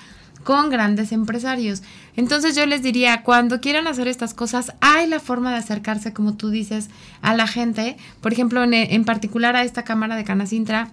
con 0.45 0.69
grandes 0.71 1.13
empresarios. 1.13 1.83
Entonces 2.17 2.55
yo 2.55 2.67
les 2.67 2.83
diría, 2.83 3.23
cuando 3.23 3.61
quieran 3.61 3.87
hacer 3.87 4.07
estas 4.09 4.35
cosas, 4.35 4.75
hay 4.81 5.07
la 5.07 5.21
forma 5.21 5.51
de 5.53 5.57
acercarse, 5.57 6.13
como 6.13 6.35
tú 6.35 6.51
dices, 6.51 6.91
a 7.23 7.35
la 7.35 7.47
gente. 7.47 7.97
Por 8.21 8.33
ejemplo, 8.33 8.63
en, 8.63 8.75
en 8.75 9.05
particular 9.05 9.57
a 9.57 9.63
esta 9.63 9.85
Cámara 9.85 10.17
de 10.17 10.25
Canacintra, 10.25 10.91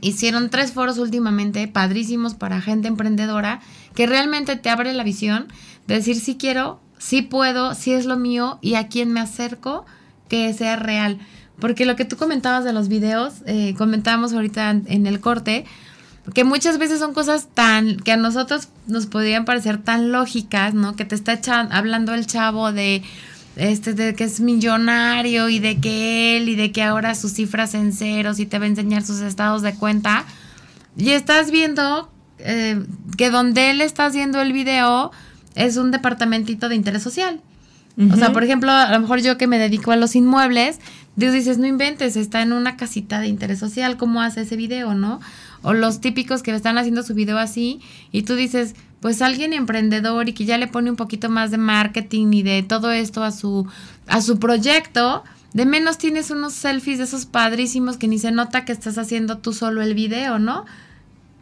hicieron 0.00 0.50
tres 0.50 0.72
foros 0.72 0.98
últimamente, 0.98 1.68
padrísimos 1.68 2.34
para 2.34 2.60
gente 2.60 2.88
emprendedora, 2.88 3.60
que 3.94 4.06
realmente 4.06 4.56
te 4.56 4.70
abre 4.70 4.92
la 4.92 5.04
visión 5.04 5.48
de 5.86 5.96
decir 5.96 6.18
si 6.18 6.36
quiero, 6.36 6.80
si 6.98 7.22
puedo, 7.22 7.74
si 7.74 7.92
es 7.92 8.06
lo 8.06 8.16
mío 8.16 8.58
y 8.62 8.74
a 8.74 8.88
quién 8.88 9.12
me 9.12 9.20
acerco, 9.20 9.84
que 10.28 10.52
sea 10.54 10.76
real. 10.76 11.18
Porque 11.58 11.84
lo 11.84 11.96
que 11.96 12.04
tú 12.04 12.16
comentabas 12.16 12.64
de 12.64 12.72
los 12.72 12.88
videos, 12.88 13.34
eh, 13.46 13.74
comentábamos 13.76 14.32
ahorita 14.32 14.70
en 14.70 15.06
el 15.06 15.20
corte, 15.20 15.64
que 16.34 16.44
muchas 16.44 16.78
veces 16.78 17.00
son 17.00 17.14
cosas 17.14 17.48
tan 17.52 17.96
que 17.96 18.12
a 18.12 18.16
nosotros 18.16 18.68
nos 18.86 19.06
podrían 19.06 19.44
parecer 19.44 19.78
tan 19.78 20.12
lógicas, 20.12 20.72
¿no? 20.72 20.94
Que 20.94 21.04
te 21.04 21.14
está 21.14 21.38
hablando 21.70 22.14
el 22.14 22.26
chavo 22.26 22.72
de 22.72 23.02
este 23.56 23.94
de 23.94 24.14
que 24.14 24.24
es 24.24 24.40
millonario 24.40 25.48
y 25.48 25.58
de 25.58 25.78
que 25.78 26.36
él 26.36 26.48
y 26.48 26.56
de 26.56 26.72
que 26.72 26.82
ahora 26.82 27.14
sus 27.14 27.32
cifras 27.32 27.74
en 27.74 27.92
ceros 27.92 28.38
y 28.38 28.46
te 28.46 28.58
va 28.58 28.64
a 28.64 28.68
enseñar 28.68 29.02
sus 29.04 29.20
estados 29.20 29.62
de 29.62 29.74
cuenta 29.74 30.24
y 30.96 31.10
estás 31.10 31.50
viendo 31.50 32.10
eh, 32.38 32.82
que 33.16 33.30
donde 33.30 33.70
él 33.70 33.80
está 33.80 34.06
haciendo 34.06 34.40
el 34.40 34.52
video 34.52 35.10
es 35.54 35.76
un 35.76 35.90
departamentito 35.90 36.68
de 36.68 36.76
interés 36.76 37.02
social. 37.02 37.40
O 38.10 38.16
sea, 38.16 38.32
por 38.32 38.42
ejemplo, 38.42 38.72
a 38.72 38.90
lo 38.90 39.00
mejor 39.00 39.20
yo 39.20 39.36
que 39.36 39.46
me 39.46 39.58
dedico 39.58 39.92
a 39.92 39.96
los 39.96 40.16
inmuebles, 40.16 40.80
Dios 41.14 41.34
dices, 41.34 41.58
no 41.58 41.66
inventes, 41.66 42.16
está 42.16 42.40
en 42.40 42.54
una 42.54 42.78
casita 42.78 43.20
de 43.20 43.26
interés 43.26 43.58
social, 43.58 43.98
¿cómo 43.98 44.22
hace 44.22 44.40
ese 44.40 44.56
video, 44.56 44.94
no? 44.94 45.20
O 45.62 45.72
los 45.72 46.00
típicos 46.00 46.42
que 46.42 46.54
están 46.54 46.78
haciendo 46.78 47.02
su 47.02 47.14
video 47.14 47.38
así 47.38 47.80
y 48.10 48.22
tú 48.22 48.34
dices, 48.34 48.74
pues 49.00 49.22
alguien 49.22 49.52
emprendedor 49.52 50.28
y 50.28 50.32
que 50.32 50.44
ya 50.44 50.58
le 50.58 50.68
pone 50.68 50.90
un 50.90 50.96
poquito 50.96 51.28
más 51.28 51.50
de 51.50 51.58
marketing 51.58 52.32
y 52.32 52.42
de 52.42 52.62
todo 52.62 52.90
esto 52.92 53.24
a 53.24 53.32
su, 53.32 53.66
a 54.06 54.22
su 54.22 54.38
proyecto, 54.38 55.24
de 55.52 55.66
menos 55.66 55.98
tienes 55.98 56.30
unos 56.30 56.52
selfies 56.52 56.98
de 56.98 57.04
esos 57.04 57.26
padrísimos 57.26 57.96
que 57.96 58.08
ni 58.08 58.18
se 58.18 58.30
nota 58.30 58.64
que 58.64 58.72
estás 58.72 58.98
haciendo 58.98 59.38
tú 59.38 59.52
solo 59.52 59.82
el 59.82 59.94
video, 59.94 60.38
¿no? 60.38 60.64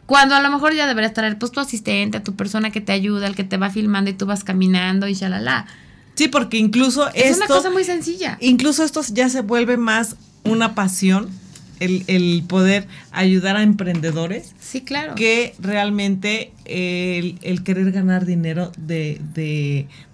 Cuando 0.05 0.35
a 0.35 0.41
lo 0.41 0.49
mejor 0.49 0.73
ya 0.73 0.87
deberías 0.87 1.13
traer 1.13 1.37
pues 1.37 1.51
tu 1.51 1.59
asistente, 1.59 2.19
tu 2.19 2.35
persona 2.35 2.71
que 2.71 2.81
te 2.81 2.91
ayuda, 2.91 3.27
el 3.27 3.35
que 3.35 3.43
te 3.43 3.57
va 3.57 3.69
filmando 3.69 4.09
y 4.09 4.13
tú 4.13 4.25
vas 4.25 4.43
caminando 4.43 5.07
y 5.07 5.13
shalala. 5.13 5.67
Sí, 6.15 6.27
porque 6.27 6.57
incluso 6.57 7.09
es 7.13 7.37
una 7.37 7.47
cosa 7.47 7.69
muy 7.69 7.83
sencilla. 7.83 8.37
Incluso 8.41 8.83
esto 8.83 9.01
ya 9.13 9.29
se 9.29 9.41
vuelve 9.41 9.77
más 9.77 10.17
una 10.43 10.75
pasión, 10.75 11.29
el, 11.81 12.43
poder 12.47 12.87
ayudar 13.11 13.57
a 13.57 13.63
emprendedores. 13.63 14.55
Sí, 14.59 14.81
claro. 14.81 15.15
Que 15.15 15.53
realmente 15.59 16.51
el, 16.65 17.63
querer 17.63 17.91
ganar 17.91 18.25
dinero 18.25 18.71
de, 18.77 19.19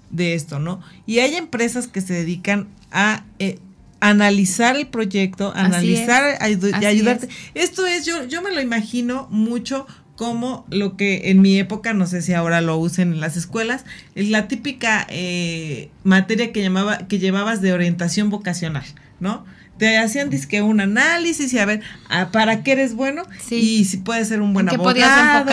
de, 0.10 0.34
esto, 0.34 0.60
¿no? 0.60 0.82
Y 1.06 1.20
hay 1.20 1.36
empresas 1.36 1.88
que 1.88 2.02
se 2.02 2.14
dedican 2.14 2.68
a 2.92 3.26
eh, 3.40 3.60
analizar 4.00 4.76
el 4.76 4.88
proyecto, 4.88 5.54
analizar 5.56 6.40
y 6.42 6.86
ayudarte. 6.86 7.30
Esto 7.54 7.86
es, 7.86 8.06
yo, 8.06 8.26
yo 8.26 8.42
me 8.42 8.54
lo 8.54 8.62
imagino 8.62 9.28
mucho 9.30 9.86
como 10.18 10.66
lo 10.70 10.98
que 10.98 11.30
en 11.30 11.42
mi 11.42 11.58
época, 11.60 11.94
no 11.94 12.08
sé 12.08 12.22
si 12.22 12.34
ahora 12.34 12.60
lo 12.62 12.78
usen 12.78 13.14
en 13.14 13.20
las 13.22 13.38
escuelas, 13.38 13.86
es 14.16 14.30
la 14.30 14.48
típica 14.48 15.06
eh, 15.10 15.90
materia 16.04 16.52
que, 16.52 16.64
llamaba, 16.64 17.08
que 17.08 17.20
llevabas 17.20 17.62
de 17.62 17.72
orientación 17.72 18.32
vocacional, 18.32 18.86
¿no? 19.20 19.46
Te 19.78 19.98
hacían 19.98 20.30
disque 20.30 20.62
un 20.62 20.80
análisis 20.80 21.54
y 21.54 21.60
a 21.60 21.66
ver 21.66 21.82
ah, 22.10 22.30
para 22.32 22.63
qué 22.63 22.72
eres 22.74 22.96
bueno 22.96 23.24
y 23.50 23.86
si 23.86 23.98
puedes 23.98 24.28
ser 24.28 24.42
un 24.42 24.54
buen 24.54 24.70
abogado. 24.70 25.46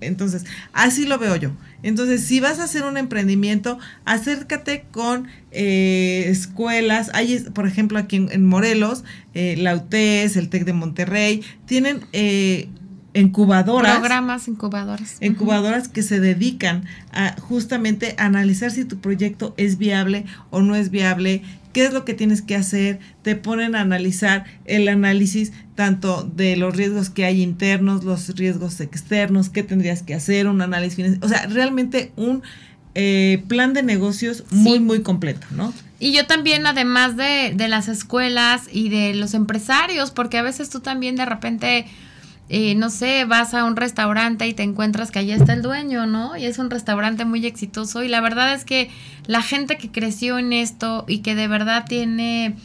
Entonces, 0.00 0.44
así 0.72 1.06
lo 1.06 1.18
veo 1.18 1.36
yo. 1.36 1.52
Entonces, 1.84 2.22
si 2.22 2.40
vas 2.40 2.60
a 2.60 2.64
hacer 2.64 2.84
un 2.84 2.96
emprendimiento, 2.96 3.78
acércate 4.06 4.86
con 4.90 5.28
eh, 5.52 6.24
escuelas. 6.28 7.10
Hay, 7.12 7.38
por 7.52 7.66
ejemplo, 7.66 7.98
aquí 7.98 8.16
en, 8.16 8.46
Morelos, 8.46 9.04
eh, 9.34 9.56
la 9.58 9.76
UTES, 9.76 10.36
el 10.36 10.48
TEC 10.48 10.64
de 10.64 10.72
Monterrey, 10.72 11.42
tienen 11.66 12.00
eh, 12.14 12.70
incubadoras. 13.12 13.98
Programas 13.98 14.48
incubadoras. 14.48 15.18
Incubadoras 15.20 15.88
que 15.88 16.02
se 16.02 16.20
dedican 16.20 16.86
a 17.12 17.36
justamente 17.38 18.14
analizar 18.16 18.70
si 18.70 18.86
tu 18.86 18.98
proyecto 18.98 19.52
es 19.58 19.76
viable 19.76 20.24
o 20.48 20.62
no 20.62 20.76
es 20.76 20.90
viable, 20.90 21.42
qué 21.74 21.84
es 21.84 21.92
lo 21.92 22.06
que 22.06 22.14
tienes 22.14 22.40
que 22.40 22.56
hacer, 22.56 23.00
te 23.22 23.36
ponen 23.36 23.74
a 23.74 23.82
analizar 23.82 24.44
el 24.64 24.88
análisis 24.88 25.52
tanto 25.74 26.22
de 26.22 26.56
los 26.56 26.74
riesgos 26.74 27.10
que 27.10 27.26
hay 27.26 27.42
internos, 27.42 28.04
los 28.04 28.34
riesgos 28.36 28.80
externos, 28.80 29.50
qué 29.50 29.62
tendrías 29.62 30.02
que 30.02 30.14
hacer, 30.14 30.46
un 30.46 30.62
análisis 30.62 30.96
financiero, 30.96 31.26
o 31.26 31.28
sea, 31.28 31.46
realmente 31.46 32.12
un 32.16 32.42
eh, 32.94 33.42
plan 33.48 33.74
de 33.74 33.82
negocios 33.82 34.44
muy, 34.50 34.78
muy 34.78 35.02
completo, 35.02 35.46
¿no? 35.50 35.74
Y 35.98 36.12
yo 36.12 36.26
también, 36.26 36.64
además 36.66 37.16
de, 37.16 37.52
de 37.54 37.68
las 37.68 37.88
escuelas 37.88 38.62
y 38.72 38.88
de 38.88 39.14
los 39.14 39.34
empresarios, 39.34 40.12
porque 40.12 40.38
a 40.38 40.42
veces 40.42 40.70
tú 40.70 40.80
también 40.80 41.16
de 41.16 41.24
repente 41.24 41.86
eh, 42.50 42.74
no 42.74 42.90
sé, 42.90 43.24
vas 43.24 43.54
a 43.54 43.64
un 43.64 43.74
restaurante 43.74 44.46
y 44.46 44.52
te 44.52 44.62
encuentras 44.62 45.10
que 45.10 45.18
allí 45.18 45.32
está 45.32 45.54
el 45.54 45.62
dueño, 45.62 46.06
¿no? 46.06 46.36
Y 46.36 46.44
es 46.44 46.58
un 46.58 46.68
restaurante 46.68 47.24
muy 47.24 47.46
exitoso 47.46 48.02
y 48.02 48.08
la 48.08 48.20
verdad 48.20 48.52
es 48.52 48.64
que 48.64 48.90
la 49.26 49.40
gente 49.40 49.78
que 49.78 49.90
creció 49.90 50.38
en 50.38 50.52
esto 50.52 51.04
y 51.08 51.20
que 51.20 51.34
de 51.34 51.48
verdad 51.48 51.86
tiene, 51.88 52.56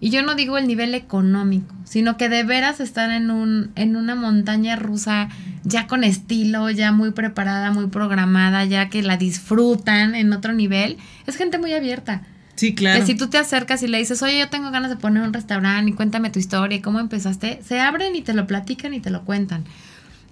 y 0.00 0.10
yo 0.10 0.22
no 0.22 0.34
digo 0.34 0.58
el 0.58 0.66
nivel 0.66 0.94
económico, 0.94 1.74
sino 1.84 2.18
que 2.18 2.28
de 2.28 2.44
veras 2.44 2.80
están 2.80 3.10
en, 3.10 3.30
un, 3.30 3.70
en 3.74 3.96
una 3.96 4.14
montaña 4.14 4.76
rusa 4.76 5.30
ya 5.64 5.86
con 5.86 6.04
estilo, 6.04 6.68
ya 6.70 6.92
muy 6.92 7.12
preparada, 7.12 7.70
muy 7.70 7.86
programada, 7.86 8.66
ya 8.66 8.90
que 8.90 9.02
la 9.02 9.16
disfrutan 9.16 10.14
en 10.14 10.32
otro 10.34 10.52
nivel, 10.52 10.98
es 11.26 11.36
gente 11.36 11.56
muy 11.56 11.72
abierta. 11.72 12.22
Sí, 12.62 12.76
claro. 12.76 13.04
Si 13.04 13.16
tú 13.16 13.26
te 13.26 13.38
acercas 13.38 13.82
y 13.82 13.88
le 13.88 13.98
dices, 13.98 14.22
oye, 14.22 14.38
yo 14.38 14.48
tengo 14.48 14.70
ganas 14.70 14.88
de 14.88 14.94
poner 14.94 15.24
un 15.24 15.32
restaurante 15.32 15.90
y 15.90 15.94
cuéntame 15.94 16.30
tu 16.30 16.38
historia 16.38 16.78
y 16.78 16.80
cómo 16.80 17.00
empezaste, 17.00 17.60
se 17.66 17.80
abren 17.80 18.14
y 18.14 18.22
te 18.22 18.34
lo 18.34 18.46
platican 18.46 18.94
y 18.94 19.00
te 19.00 19.10
lo 19.10 19.24
cuentan. 19.24 19.64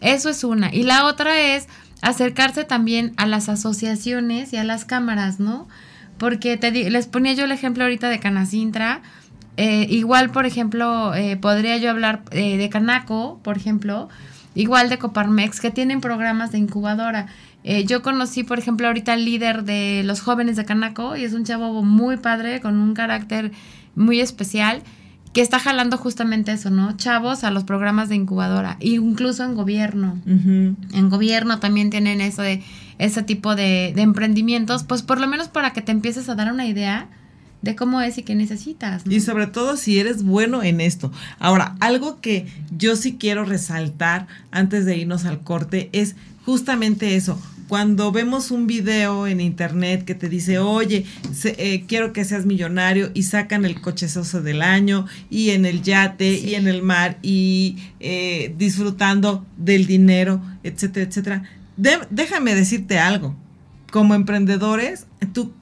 Eso 0.01 0.29
es 0.29 0.45
una. 0.45 0.73
Y 0.73 0.85
la 0.85 1.07
otra 1.07 1.41
es 1.41 1.67
acercarse 2.03 2.63
también 2.63 3.15
a 3.17 3.27
las 3.27 3.49
asociaciones 3.49 4.53
y 4.53 4.59
a 4.59 4.63
las 4.63 4.85
cámaras, 4.85 5.41
¿no? 5.41 5.67
Porque 6.19 6.57
te 6.57 6.71
les 6.71 7.09
ponía 7.09 7.33
yo 7.33 7.47
el 7.47 7.51
ejemplo 7.51 7.83
ahorita 7.83 8.09
de 8.09 8.21
Canacintra. 8.21 9.03
Eh, 9.57 9.89
igual, 9.91 10.31
por 10.31 10.47
ejemplo, 10.47 11.13
eh, 11.17 11.37
podría 11.37 11.79
yo 11.79 11.91
hablar 11.91 12.23
eh, 12.31 12.59
de 12.59 12.69
Canaco, 12.69 13.41
por 13.43 13.57
ejemplo, 13.57 14.09
igual 14.55 14.89
de 14.89 14.99
Coparmex, 14.99 15.59
que 15.61 15.73
tienen 15.73 16.01
programas 16.01 16.53
de 16.53 16.59
incubadora. 16.59 17.27
Eh, 17.63 17.85
yo 17.85 18.03
conocí, 18.03 18.43
por 18.43 18.59
ejemplo, 18.59 18.87
ahorita 18.87 19.13
al 19.13 19.25
líder 19.25 19.65
de 19.65 20.03
los 20.05 20.21
jóvenes 20.21 20.57
de 20.57 20.65
Canaco 20.65 21.17
y 21.17 21.25
es 21.25 21.35
un 21.35 21.45
chavo 21.45 21.83
muy 21.83 22.17
padre, 22.17 22.61
con 22.61 22.79
un 22.79 22.95
carácter 22.95 23.53
muy 23.95 24.21
especial, 24.21 24.83
que 25.33 25.43
está 25.43 25.61
jalando 25.61 25.97
justamente 25.97 26.53
eso, 26.53 26.71
¿no? 26.71 26.97
Chavos 26.97 27.45
a 27.45 27.51
los 27.51 27.65
programas 27.65 28.09
de 28.09 28.17
incubadora, 28.17 28.77
incluso 28.81 29.45
en 29.45 29.55
gobierno. 29.55 30.19
En 30.27 31.09
gobierno 31.09 31.61
también 31.61 31.91
tienen 31.91 32.21
eso 32.21 32.43
de 32.43 32.63
ese 32.99 33.23
tipo 33.23 33.55
de, 33.55 33.93
de, 33.95 34.03
emprendimientos, 34.03 34.83
pues 34.83 35.03
por 35.03 35.21
lo 35.21 35.29
menos 35.29 35.49
para 35.49 35.73
que 35.73 35.83
te 35.83 35.93
empieces 35.93 36.29
a 36.29 36.35
dar 36.35 36.53
una 36.53 36.67
idea 36.67 37.09
de 37.63 37.77
cómo 37.77 38.01
es 38.01 38.19
y 38.19 38.23
qué 38.23 38.35
necesitas. 38.35 39.07
Y 39.07 39.21
sobre 39.21 39.47
todo 39.47 39.77
si 39.77 39.99
eres 39.99 40.25
bueno 40.25 40.63
en 40.63 40.81
esto. 40.81 41.13
Ahora, 41.39 41.77
algo 41.81 42.21
que 42.21 42.47
yo 42.77 42.97
sí 42.97 43.17
quiero 43.17 43.45
resaltar 43.45 44.27
antes 44.51 44.85
de 44.85 44.97
irnos 44.97 45.27
al 45.27 45.41
corte 45.41 45.91
es 45.93 46.17
justamente 46.45 47.17
eso. 47.17 47.41
Cuando 47.71 48.11
vemos 48.11 48.51
un 48.51 48.67
video 48.67 49.29
en 49.29 49.41
internet 49.41 50.05
que 50.05 50.17
te 50.17 50.29
dice, 50.29 50.59
oye, 50.59 51.07
eh, 51.45 51.85
quiero 51.87 52.13
que 52.13 52.25
seas 52.25 52.45
millonario 52.45 53.13
y 53.15 53.23
sacan 53.23 53.65
el 53.65 53.81
cochezoso 53.81 54.43
del 54.43 54.61
año 54.61 55.07
y 55.31 55.51
en 55.51 55.65
el 55.65 55.81
yate 55.81 56.33
y 56.33 56.57
en 56.57 56.67
el 56.67 56.83
mar 56.83 57.19
y 57.23 57.77
eh, 58.01 58.53
disfrutando 58.59 59.47
del 59.57 59.87
dinero, 59.87 60.43
etcétera, 60.65 61.07
etcétera. 61.07 61.45
déjame 62.11 62.57
decirte 62.57 62.99
algo. 62.99 63.37
Como 63.93 64.17
emprendedores, 64.17 65.07
tú 65.33 65.53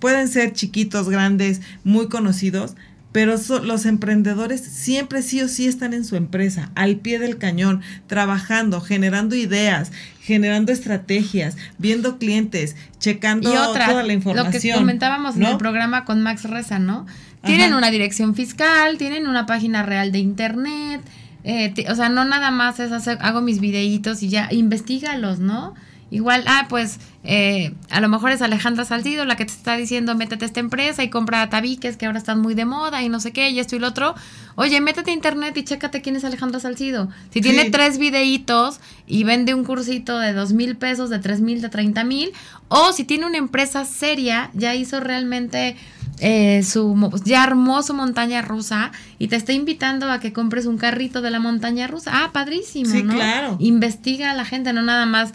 pueden 0.00 0.28
ser 0.28 0.52
chiquitos, 0.52 1.08
grandes, 1.08 1.62
muy 1.82 2.08
conocidos, 2.08 2.74
pero 3.12 3.36
los 3.62 3.86
emprendedores 3.86 4.60
siempre 4.60 5.22
sí 5.22 5.40
o 5.40 5.48
sí 5.48 5.66
están 5.66 5.94
en 5.94 6.04
su 6.04 6.16
empresa, 6.16 6.70
al 6.74 6.96
pie 6.96 7.18
del 7.18 7.38
cañón, 7.38 7.82
trabajando, 8.06 8.80
generando 8.80 9.34
ideas, 9.34 9.92
generando 10.20 10.72
estrategias, 10.72 11.56
viendo 11.78 12.18
clientes, 12.18 12.76
checando 12.98 13.50
toda 13.50 14.02
la 14.02 14.12
información. 14.12 14.52
Lo 14.52 14.60
que 14.60 14.72
comentábamos 14.72 15.36
en 15.36 15.44
el 15.44 15.56
programa 15.56 16.04
con 16.04 16.22
Max 16.22 16.44
Reza, 16.44 16.78
¿no? 16.78 17.06
Tienen 17.44 17.72
una 17.72 17.90
dirección 17.90 18.34
fiscal, 18.34 18.98
tienen 18.98 19.26
una 19.26 19.46
página 19.46 19.82
real 19.82 20.12
de 20.12 20.18
internet, 20.18 21.00
eh, 21.44 21.72
o 21.88 21.94
sea, 21.94 22.08
no 22.10 22.24
nada 22.24 22.50
más 22.50 22.78
es 22.80 22.92
hacer, 22.92 23.16
hago 23.22 23.40
mis 23.40 23.60
videitos 23.60 24.22
y 24.22 24.28
ya, 24.28 24.48
investigalos, 24.50 25.38
¿no? 25.38 25.74
Igual, 26.10 26.44
ah, 26.46 26.66
pues 26.70 27.00
eh, 27.22 27.74
a 27.90 28.00
lo 28.00 28.08
mejor 28.08 28.30
es 28.30 28.40
Alejandra 28.40 28.86
Salcido 28.86 29.26
la 29.26 29.36
que 29.36 29.44
te 29.44 29.52
está 29.52 29.76
diciendo 29.76 30.14
métete 30.14 30.46
a 30.46 30.48
esta 30.48 30.60
empresa 30.60 31.02
y 31.02 31.10
compra 31.10 31.50
tabiques 31.50 31.98
que 31.98 32.06
ahora 32.06 32.18
están 32.18 32.40
muy 32.40 32.54
de 32.54 32.64
moda 32.64 33.02
y 33.02 33.10
no 33.10 33.20
sé 33.20 33.32
qué, 33.32 33.50
y 33.50 33.58
esto 33.58 33.76
y 33.76 33.78
lo 33.78 33.88
otro. 33.88 34.14
Oye, 34.54 34.80
métete 34.80 35.10
a 35.10 35.14
internet 35.14 35.56
y 35.58 35.64
chécate 35.64 36.00
quién 36.00 36.16
es 36.16 36.24
Alejandra 36.24 36.60
Salcido. 36.60 37.10
Si 37.30 37.42
tiene 37.42 37.70
tres 37.70 37.98
videitos 37.98 38.80
y 39.06 39.24
vende 39.24 39.52
un 39.52 39.64
cursito 39.64 40.18
de 40.18 40.32
dos 40.32 40.52
mil 40.52 40.76
pesos, 40.76 41.10
de 41.10 41.18
tres 41.18 41.40
mil, 41.40 41.60
de 41.60 41.68
treinta 41.68 42.04
mil, 42.04 42.32
o 42.68 42.92
si 42.92 43.04
tiene 43.04 43.26
una 43.26 43.36
empresa 43.36 43.84
seria, 43.84 44.50
ya 44.54 44.74
hizo 44.74 45.00
realmente 45.00 45.76
eh, 46.20 46.62
su, 46.62 47.12
ya 47.24 47.42
armó 47.42 47.82
su 47.82 47.92
montaña 47.92 48.40
rusa 48.40 48.92
y 49.18 49.28
te 49.28 49.36
está 49.36 49.52
invitando 49.52 50.10
a 50.10 50.20
que 50.20 50.32
compres 50.32 50.64
un 50.64 50.78
carrito 50.78 51.20
de 51.20 51.30
la 51.30 51.38
montaña 51.38 51.86
rusa. 51.86 52.10
Ah, 52.14 52.30
padrísimo, 52.32 52.90
sí, 52.90 53.02
claro. 53.02 53.56
Investiga 53.58 54.30
a 54.30 54.34
la 54.34 54.46
gente, 54.46 54.72
no 54.72 54.80
nada 54.82 55.04
más 55.04 55.32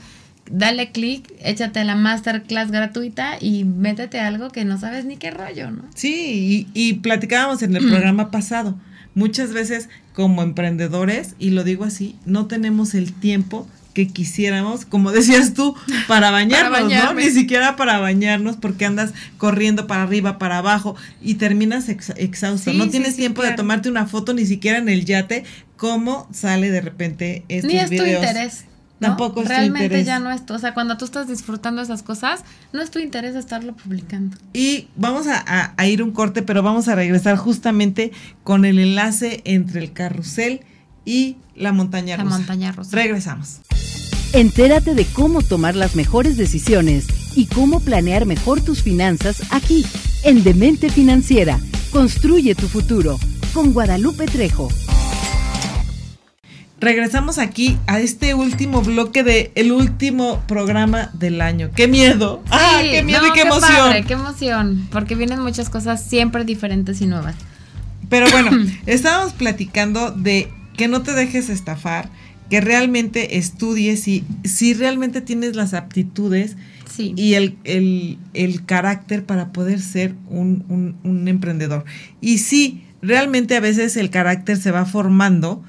dale 0.50 0.92
clic, 0.92 1.34
échate 1.44 1.84
la 1.84 1.96
masterclass 1.96 2.72
gratuita 2.72 3.38
y 3.40 3.64
métete 3.64 4.20
algo 4.20 4.50
que 4.50 4.66
no 4.66 4.78
sabes 4.80 5.06
ni 5.06 5.18
qué 5.18 5.32
rollo, 5.32 5.72
¿no? 5.72 5.84
Sí, 5.96 6.68
y, 6.74 6.90
y 6.90 6.94
platicábamos 6.96 7.62
en 7.64 7.76
el 7.76 7.88
programa 7.88 8.32
pasado. 8.32 8.78
Muchas 9.16 9.54
veces 9.54 9.90
como 10.14 10.42
emprendedores, 10.42 11.36
y 11.40 11.52
lo 11.52 11.64
digo 11.64 11.84
así, 11.84 12.16
no 12.26 12.48
tenemos 12.48 12.94
el 12.96 13.14
tiempo 13.14 13.68
que 13.94 14.08
quisiéramos, 14.08 14.86
como 14.86 15.12
decías 15.12 15.54
tú, 15.54 15.76
para 16.08 16.32
bañarnos, 16.32 16.92
¿no? 16.92 17.14
Ni 17.14 17.30
siquiera 17.30 17.76
para 17.76 18.00
bañarnos 18.00 18.58
porque 18.58 18.86
andas 18.86 19.14
corriendo 19.38 19.88
para 19.88 20.04
arriba, 20.04 20.40
para 20.40 20.58
abajo 20.58 20.96
y 21.22 21.36
terminas 21.36 21.90
exhausto. 21.90 22.74
no 22.74 22.90
tienes 22.90 23.16
tiempo 23.16 23.44
de 23.44 23.52
tomarte 23.52 23.90
una 23.90 24.08
foto 24.08 24.34
ni 24.34 24.46
siquiera 24.46 24.80
en 24.80 24.90
el 24.90 25.06
yate, 25.06 25.44
¿cómo 25.78 26.28
sale 26.34 26.72
de 26.72 26.82
repente 26.82 27.44
estos 27.50 27.72
Ni 27.72 27.78
es 27.78 27.90
tu 27.90 28.04
interés. 28.04 28.66
Tampoco 29.10 29.42
es 29.42 29.48
Realmente 29.48 30.04
ya 30.04 30.20
no 30.20 30.32
es, 30.32 30.42
o 30.50 30.60
sea, 30.60 30.74
cuando 30.74 30.98
tú 30.98 31.06
estás 31.06 31.28
disfrutando 31.28 31.82
esas 31.82 32.04
cosas, 32.04 32.44
no 32.72 32.82
es 32.82 32.92
tu 32.92 33.00
interés 33.00 33.36
estarlo 33.36 33.74
publicando. 33.74 34.38
Y 34.54 34.88
vamos 34.96 35.28
a, 35.28 35.74
a 35.76 35.88
ir 35.88 36.02
un 36.04 36.12
corte, 36.12 36.42
pero 36.42 36.64
vamos 36.64 36.88
a 36.88 36.96
regresar 36.96 37.38
justamente 37.38 38.12
con 38.44 38.66
el 38.66 38.80
enlace 38.80 39.42
entre 39.46 39.82
el 39.82 39.94
carrusel 39.94 40.62
y 41.06 41.38
la 41.56 41.72
montaña 41.72 42.18
rusa. 42.18 42.30
La 42.30 42.38
montaña 42.38 42.72
rusa. 42.72 42.96
Regresamos. 42.96 43.60
Entérate 44.34 44.96
de 44.96 45.06
cómo 45.06 45.42
tomar 45.42 45.76
las 45.76 45.96
mejores 45.96 46.38
decisiones 46.38 47.06
y 47.36 47.46
cómo 47.46 47.80
planear 47.80 48.26
mejor 48.26 48.62
tus 48.62 48.82
finanzas 48.82 49.44
aquí, 49.52 49.86
en 50.24 50.44
Demente 50.44 50.90
Financiera. 50.90 51.60
Construye 51.92 52.56
tu 52.56 52.68
futuro 52.68 53.20
con 53.54 53.74
Guadalupe 53.74 54.26
Trejo. 54.26 54.70
Regresamos 56.84 57.38
aquí 57.38 57.78
a 57.88 58.02
este 58.02 58.34
último 58.34 58.82
bloque 58.82 59.24
de 59.24 59.54
el 59.56 59.72
último 59.72 60.44
programa 60.50 61.12
del 61.14 61.40
año. 61.40 61.72
¡Qué 61.74 61.88
miedo! 61.88 62.44
¡Ah, 62.52 62.82
qué 62.82 63.02
miedo 63.04 63.26
y 63.26 63.32
qué, 63.32 63.44
emoción! 63.44 64.04
¡Qué 64.06 64.14
emoción! 64.14 64.90
Porque 64.92 65.16
vienen 65.16 65.40
muchas 65.40 65.70
cosas 65.70 66.04
siempre 66.04 66.44
diferentes 66.44 67.00
y 67.00 67.08
nuevas. 67.08 67.36
Pero 68.10 68.30
bueno, 68.30 68.52
estábamos 68.86 69.32
platicando 69.32 70.12
de 70.12 70.50
que 70.76 70.90
no 70.90 71.04
te 71.04 71.14
dejes 71.14 71.48
estafar, 71.48 72.10
que 72.50 72.60
realmente 72.60 73.38
estudies 73.38 74.06
y 74.10 74.26
si 74.44 74.74
realmente 74.74 75.22
tienes 75.22 75.56
las 75.56 75.74
aptitudes 75.74 76.58
y 76.98 77.36
el, 77.36 77.56
el, 77.64 78.66
carácter 78.66 79.24
para 79.24 79.54
poder 79.54 79.80
ser 79.80 80.16
un, 80.30 80.98
un, 81.04 81.28
emprendedor. 81.30 81.86
Y 82.20 82.40
sí, 82.40 82.84
realmente 83.02 83.56
a 83.56 83.62
veces 83.62 83.96
el 83.96 84.10
carácter 84.10 84.58
se 84.58 84.72
va 84.72 84.84
formando 84.84 85.64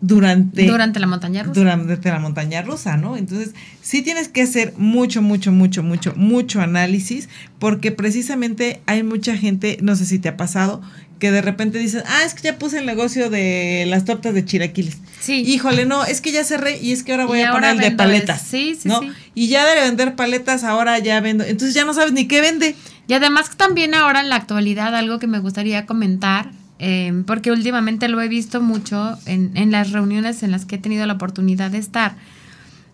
durante, 0.00 0.66
durante 0.66 1.00
la 1.00 1.06
montaña 1.06 1.42
rusa. 1.42 1.60
Durante 1.60 2.08
la 2.10 2.18
montaña 2.18 2.62
rusa, 2.62 2.96
¿no? 2.96 3.16
Entonces, 3.16 3.54
sí 3.80 4.02
tienes 4.02 4.28
que 4.28 4.42
hacer 4.42 4.74
mucho, 4.76 5.22
mucho, 5.22 5.52
mucho, 5.52 5.82
mucho, 5.82 6.12
mucho 6.16 6.60
análisis, 6.60 7.28
porque 7.58 7.92
precisamente 7.92 8.82
hay 8.86 9.02
mucha 9.02 9.36
gente, 9.36 9.78
no 9.80 9.96
sé 9.96 10.04
si 10.04 10.18
te 10.18 10.28
ha 10.28 10.36
pasado, 10.36 10.82
que 11.18 11.30
de 11.30 11.40
repente 11.40 11.78
dices, 11.78 12.04
ah, 12.06 12.24
es 12.26 12.34
que 12.34 12.42
ya 12.42 12.58
puse 12.58 12.78
el 12.78 12.86
negocio 12.86 13.30
de 13.30 13.84
las 13.88 14.04
tortas 14.04 14.34
de 14.34 14.44
chilaquiles. 14.44 14.98
Sí. 15.20 15.42
Híjole, 15.46 15.86
no, 15.86 16.04
es 16.04 16.20
que 16.20 16.30
ya 16.30 16.44
cerré 16.44 16.78
y 16.78 16.92
es 16.92 17.02
que 17.02 17.12
ahora 17.12 17.24
voy 17.24 17.40
a 17.40 17.52
poner 17.52 17.70
el 17.70 17.78
de 17.78 17.90
paletas. 17.92 18.42
Sí, 18.42 18.76
sí, 18.78 18.88
¿no? 18.88 19.00
sí. 19.00 19.10
Y 19.34 19.48
ya 19.48 19.64
de 19.66 19.80
vender 19.80 20.14
paletas, 20.14 20.62
ahora 20.62 20.98
ya 20.98 21.20
vendo. 21.20 21.44
Entonces 21.44 21.74
ya 21.74 21.86
no 21.86 21.94
sabes 21.94 22.12
ni 22.12 22.28
qué 22.28 22.42
vende. 22.42 22.76
Y 23.08 23.14
además 23.14 23.56
también 23.56 23.94
ahora 23.94 24.20
en 24.20 24.28
la 24.28 24.36
actualidad, 24.36 24.94
algo 24.94 25.18
que 25.18 25.26
me 25.26 25.38
gustaría 25.38 25.86
comentar, 25.86 26.50
eh, 26.78 27.22
porque 27.26 27.50
últimamente 27.52 28.08
lo 28.08 28.20
he 28.20 28.28
visto 28.28 28.60
mucho 28.60 29.18
en, 29.26 29.56
en 29.56 29.70
las 29.70 29.92
reuniones 29.92 30.42
en 30.42 30.50
las 30.50 30.64
que 30.64 30.76
he 30.76 30.78
tenido 30.78 31.06
la 31.06 31.14
oportunidad 31.14 31.70
de 31.70 31.78
estar, 31.78 32.16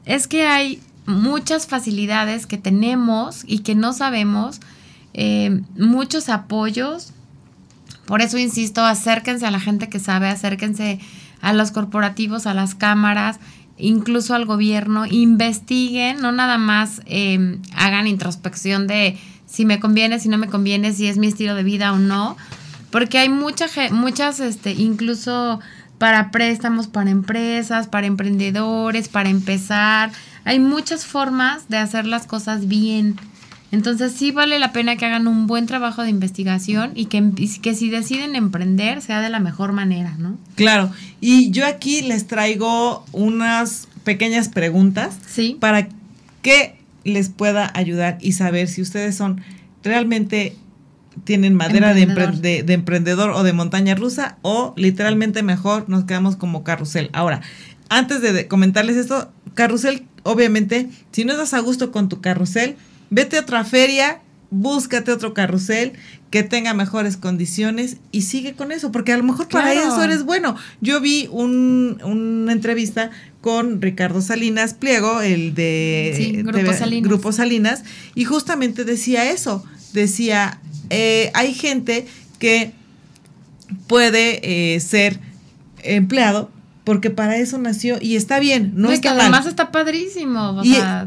es 0.05 0.27
que 0.27 0.47
hay 0.47 0.81
muchas 1.07 1.67
facilidades 1.67 2.47
que 2.47 2.59
tenemos 2.59 3.45
y 3.47 3.61
que 3.61 3.75
no 3.75 3.93
sabemos, 3.93 4.61
eh, 5.15 5.61
muchos 5.77 6.29
apoyos. 6.29 7.13
Por 8.07 8.21
eso 8.21 8.39
insisto, 8.39 8.85
acérquense 8.85 9.47
a 9.47 9.51
la 9.51 9.61
gente 9.61 9.89
que 9.89 9.99
sabe, 9.99 10.29
acérquense 10.29 11.01
a 11.41 11.53
los 11.53 11.71
corporativos, 11.71 12.47
a 12.47 12.55
las 12.55 12.75
cámaras, 12.75 13.39
incluso 13.79 14.35
al 14.35 14.45
gobierno, 14.45 15.07
investiguen, 15.07 16.21
no 16.21 16.31
nada 16.31 16.59
más 16.59 17.03
em, 17.07 17.61
hagan 17.75 18.07
introspección 18.07 18.87
de 18.87 19.19
si 19.47 19.65
me 19.65 19.81
conviene, 19.81 20.19
si 20.19 20.29
no 20.29 20.39
me 20.39 20.49
conviene, 20.49 20.93
si 20.93 21.09
es 21.09 21.19
mi 21.19 21.27
estilo 21.27 21.55
de 21.55 21.63
vida 21.63 21.93
o 21.93 21.99
no, 21.99 22.37
porque 22.93 23.19
hay 23.19 23.29
mucha, 23.29 23.67
muchas, 23.91 24.39
este, 24.39 24.71
incluso 24.73 25.59
para 26.03 26.31
préstamos 26.33 26.89
para 26.89 27.11
empresas, 27.11 27.87
para 27.87 28.09
emprendedores, 28.09 29.09
para 29.09 29.29
empezar, 29.29 30.11
hay 30.45 30.59
muchas 30.59 31.07
formas 31.07 31.69
de 31.69 31.77
hacer 31.77 32.07
las 32.07 32.27
cosas 32.27 32.67
bien. 32.67 33.17
Entonces 33.71 34.13
sí 34.13 34.33
vale 34.33 34.59
la 34.59 34.73
pena 34.73 34.97
que 34.97 35.07
hagan 35.07 35.29
un 35.29 35.47
buen 35.47 35.67
trabajo 35.67 36.03
de 36.03 36.11
investigación 36.11 36.91
y 36.97 37.05
que, 37.07 37.31
que 37.63 37.75
si 37.77 37.89
deciden 37.89 38.35
emprender 38.35 39.01
sea 39.01 39.21
de 39.21 39.31
la 39.31 39.39
mejor 39.39 39.73
manera, 39.73 40.17
¿no? 40.19 40.37
Claro, 40.57 40.91
y 41.21 41.53
yo 41.53 41.65
aquí 41.65 42.03
les 42.03 42.27
traigo 42.27 43.05
unas 43.13 43.87
pequeñas 44.03 44.49
preguntas 44.49 45.17
¿Sí? 45.29 45.57
para 45.61 45.89
que 46.43 46.75
les 47.05 47.29
pueda 47.29 47.71
ayudar 47.75 48.19
y 48.21 48.33
saber 48.33 48.67
si 48.67 48.83
ustedes 48.83 49.17
son 49.17 49.41
realmente 49.85 50.57
tienen 51.25 51.55
madera 51.55 51.95
de, 51.95 52.63
de, 52.63 52.73
emprendedor 52.73 53.31
o 53.31 53.43
de 53.43 53.53
montaña 53.53 53.95
rusa 53.95 54.39
o 54.43 54.75
literalmente 54.77 55.43
mejor 55.43 55.89
nos 55.89 56.05
quedamos 56.05 56.37
como 56.37 56.65
carrusel. 56.65 57.11
Ahora, 57.13 57.43
antes 57.89 58.21
de 58.23 58.49
comentarles 58.49 58.97
esto, 58.97 59.33
carrusel, 59.55 60.07
obviamente, 60.23 60.89
si 61.11 61.25
no 61.25 61.33
estás 61.33 61.55
a 61.55 61.61
gusto 61.61 61.93
con 61.93 62.09
tu 62.09 62.21
carrusel, 62.21 62.77
Vete 63.15 63.37
a 63.37 63.41
otra 63.41 63.63
feria, 63.63 64.23
búscate 64.51 65.13
otro 65.13 65.35
carrusel 65.35 65.93
que 66.31 66.43
tenga 66.43 66.73
mejores 66.73 67.19
condiciones 67.19 67.99
y 68.11 68.23
sigue 68.23 68.55
con 68.55 68.73
eso, 68.73 68.91
porque 68.91 69.13
a 69.13 69.19
lo 69.19 69.23
mejor 69.23 69.49
para 69.49 69.75
eso 69.75 70.03
eres 70.03 70.23
bueno. 70.23 70.57
Yo 70.81 70.99
vi 71.03 71.29
un, 71.31 72.01
una 72.03 72.53
entrevista 72.53 73.11
con 73.43 73.83
Ricardo 73.83 74.23
Salinas 74.23 74.73
Pliego, 74.73 75.21
el 75.21 75.55
de, 75.55 76.43
Grupo, 77.03 77.33
Salinas. 77.33 77.85
y 78.15 78.25
justamente 78.25 78.87
decía 78.87 79.31
eso, 79.31 79.63
decía, 79.93 80.59
eh, 80.93 81.31
hay 81.35 81.55
gente 81.55 82.07
que 82.39 82.73
puede 83.87 84.75
eh, 84.75 84.81
ser 84.81 85.19
empleado 85.83 86.51
porque 86.85 87.11
para 87.11 87.37
eso 87.37 87.59
nació 87.59 87.99
y 88.01 88.17
está 88.17 88.41
bien, 88.41 88.73
no, 88.75 88.91
está 88.91 89.15
que 89.15 89.21
además 89.21 89.47
está 89.47 89.71
padrísimo. 89.71 90.63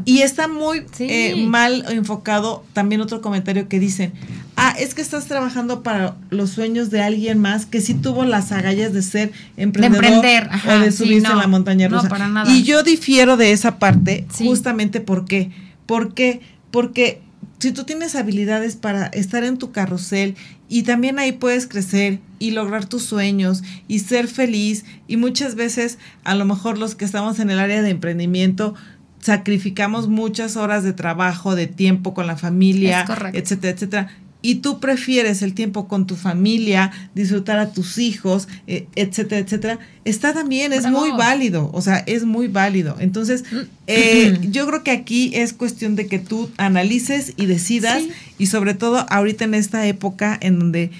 y, 0.06 0.20
está 0.20 0.48
muy 0.48 0.84
eh, 0.98 1.44
mal 1.46 1.84
enfocado 1.90 2.64
también 2.72 3.02
otro 3.02 3.20
comentario 3.20 3.68
que 3.68 3.78
dicen, 3.78 4.14
ah, 4.56 4.74
es 4.78 4.94
que 4.94 5.02
estás 5.02 5.26
trabajando 5.26 5.82
para 5.82 6.16
los 6.30 6.50
sueños 6.50 6.90
de 6.90 7.02
alguien 7.02 7.38
más 7.38 7.66
que 7.66 7.82
sí 7.82 7.92
tuvo 7.92 8.24
las 8.24 8.52
agallas 8.52 8.94
de 8.94 9.02
ser 9.02 9.32
emprendedor 9.58 10.48
o 10.66 10.78
de 10.78 10.92
subirse 10.92 11.26
a 11.26 11.36
la 11.36 11.46
montaña 11.46 11.88
rusa. 11.88 12.08
Y 12.48 12.62
yo 12.62 12.82
difiero 12.82 13.36
de 13.36 13.52
esa 13.52 13.78
parte 13.78 14.26
justamente 14.38 15.02
porque, 15.02 15.50
porque, 15.84 16.40
porque 16.70 17.20
si 17.58 17.72
tú 17.72 17.84
tienes 17.84 18.14
habilidades 18.14 18.76
para 18.76 19.06
estar 19.06 19.44
en 19.44 19.56
tu 19.56 19.72
carrusel 19.72 20.36
y 20.68 20.82
también 20.82 21.18
ahí 21.18 21.32
puedes 21.32 21.66
crecer 21.66 22.20
y 22.38 22.50
lograr 22.50 22.86
tus 22.86 23.04
sueños 23.04 23.62
y 23.88 24.00
ser 24.00 24.28
feliz 24.28 24.84
y 25.06 25.16
muchas 25.16 25.54
veces 25.54 25.98
a 26.24 26.34
lo 26.34 26.44
mejor 26.44 26.78
los 26.78 26.94
que 26.94 27.04
estamos 27.04 27.38
en 27.38 27.50
el 27.50 27.58
área 27.58 27.82
de 27.82 27.90
emprendimiento 27.90 28.74
sacrificamos 29.20 30.08
muchas 30.08 30.56
horas 30.56 30.84
de 30.84 30.92
trabajo, 30.92 31.56
de 31.56 31.66
tiempo 31.66 32.14
con 32.14 32.26
la 32.26 32.36
familia, 32.36 33.04
etcétera, 33.32 33.70
etcétera 33.72 34.08
y 34.42 34.56
tú 34.56 34.78
prefieres 34.78 35.42
el 35.42 35.54
tiempo 35.54 35.88
con 35.88 36.06
tu 36.06 36.14
familia, 36.14 36.92
disfrutar 37.14 37.58
a 37.58 37.72
tus 37.72 37.98
hijos, 37.98 38.48
eh, 38.66 38.86
etcétera, 38.94 39.40
etcétera, 39.40 39.78
está 40.04 40.34
también, 40.34 40.72
es 40.72 40.86
muy 40.86 41.10
válido, 41.10 41.70
o 41.72 41.80
sea, 41.80 41.98
es 42.06 42.24
muy 42.24 42.46
válido. 42.46 42.96
Entonces, 43.00 43.44
mm. 43.50 43.56
eh, 43.86 44.38
yo 44.50 44.66
creo 44.66 44.84
que 44.84 44.92
aquí 44.92 45.30
es 45.34 45.52
cuestión 45.52 45.96
de 45.96 46.06
que 46.06 46.18
tú 46.18 46.50
analices 46.58 47.34
y 47.36 47.46
decidas, 47.46 48.02
y 48.38 48.46
sobre 48.46 48.74
todo 48.74 49.06
ahorita 49.08 49.44
en 49.44 49.54
esta 49.54 49.86
época 49.86 50.38
en 50.40 50.58
donde 50.58 50.90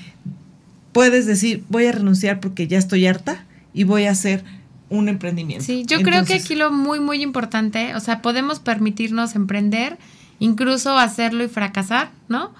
puedes 0.93 1.27
decir, 1.27 1.63
voy 1.69 1.87
a 1.87 1.93
renunciar 1.93 2.41
porque 2.41 2.67
ya 2.67 2.79
estoy 2.79 3.07
harta 3.07 3.45
y 3.75 3.85
voy 3.85 4.07
a 4.07 4.11
hacer 4.13 4.43
un 4.89 5.09
emprendimiento. 5.09 5.65
Sí, 5.65 5.85
yo 5.87 6.01
creo 6.03 6.25
que 6.25 6.35
aquí 6.35 6.55
lo 6.55 6.71
muy, 6.71 7.01
muy 7.01 7.23
importante, 7.23 7.95
o 7.95 8.01
sea, 8.01 8.23
podemos 8.23 8.61
permitirnos 8.61 9.35
emprender, 9.35 9.99
incluso 10.39 10.97
hacerlo 10.97 11.45
y 11.45 11.49
fracasar, 11.49 12.11
¿no? 12.29 12.53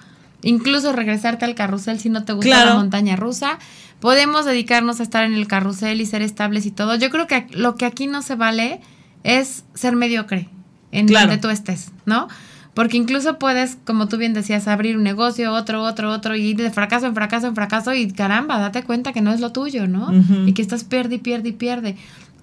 Incluso 0.43 0.93
regresarte 0.93 1.45
al 1.45 1.55
carrusel 1.55 1.99
si 1.99 2.09
no 2.09 2.25
te 2.25 2.33
gusta 2.33 2.65
la 2.65 2.75
montaña 2.75 3.17
rusa. 3.17 3.59
Podemos 4.01 4.45
dedicarnos 4.45 5.01
a 5.01 5.03
estar 5.03 5.25
en 5.25 5.35
el 5.35 5.47
carrusel 5.47 6.01
y 6.01 6.07
ser 6.07 6.23
estables 6.23 6.67
y 6.67 6.71
todo. 6.71 6.97
Yo 6.97 7.11
creo 7.11 7.27
que 7.27 7.47
lo 7.51 7.77
que 7.77 7.87
aquí 7.87 8.07
no 8.07 8.23
se 8.23 8.35
vale 8.35 8.81
es 9.25 9.65
ser 9.75 9.97
mediocre 9.97 10.49
en 10.93 11.07
donde 11.07 11.39
tú 11.39 11.49
estés, 11.49 11.93
¿no? 12.05 12.29
Porque 12.75 12.99
incluso 12.99 13.39
puedes, 13.39 13.79
como 13.87 14.07
tú 14.07 14.19
bien 14.19 14.35
decías, 14.35 14.69
abrir 14.69 14.99
un 14.99 15.03
negocio, 15.03 15.55
otro, 15.55 15.83
otro, 15.83 16.11
otro, 16.11 16.37
y 16.37 16.43
ir 16.43 16.59
de 16.59 16.71
fracaso 16.71 17.07
en 17.07 17.15
fracaso 17.15 17.47
en 17.47 17.55
fracaso, 17.55 17.95
y 17.95 18.11
caramba, 18.13 18.59
date 18.59 18.83
cuenta 18.83 19.15
que 19.15 19.23
no 19.23 19.33
es 19.33 19.41
lo 19.41 19.51
tuyo, 19.51 19.89
¿no? 19.89 20.13
Y 20.47 20.53
que 20.53 20.61
estás 20.61 20.85
pierde 20.85 21.15
y 21.15 21.19
pierde 21.19 21.49
y 21.49 21.53
pierde. 21.53 21.97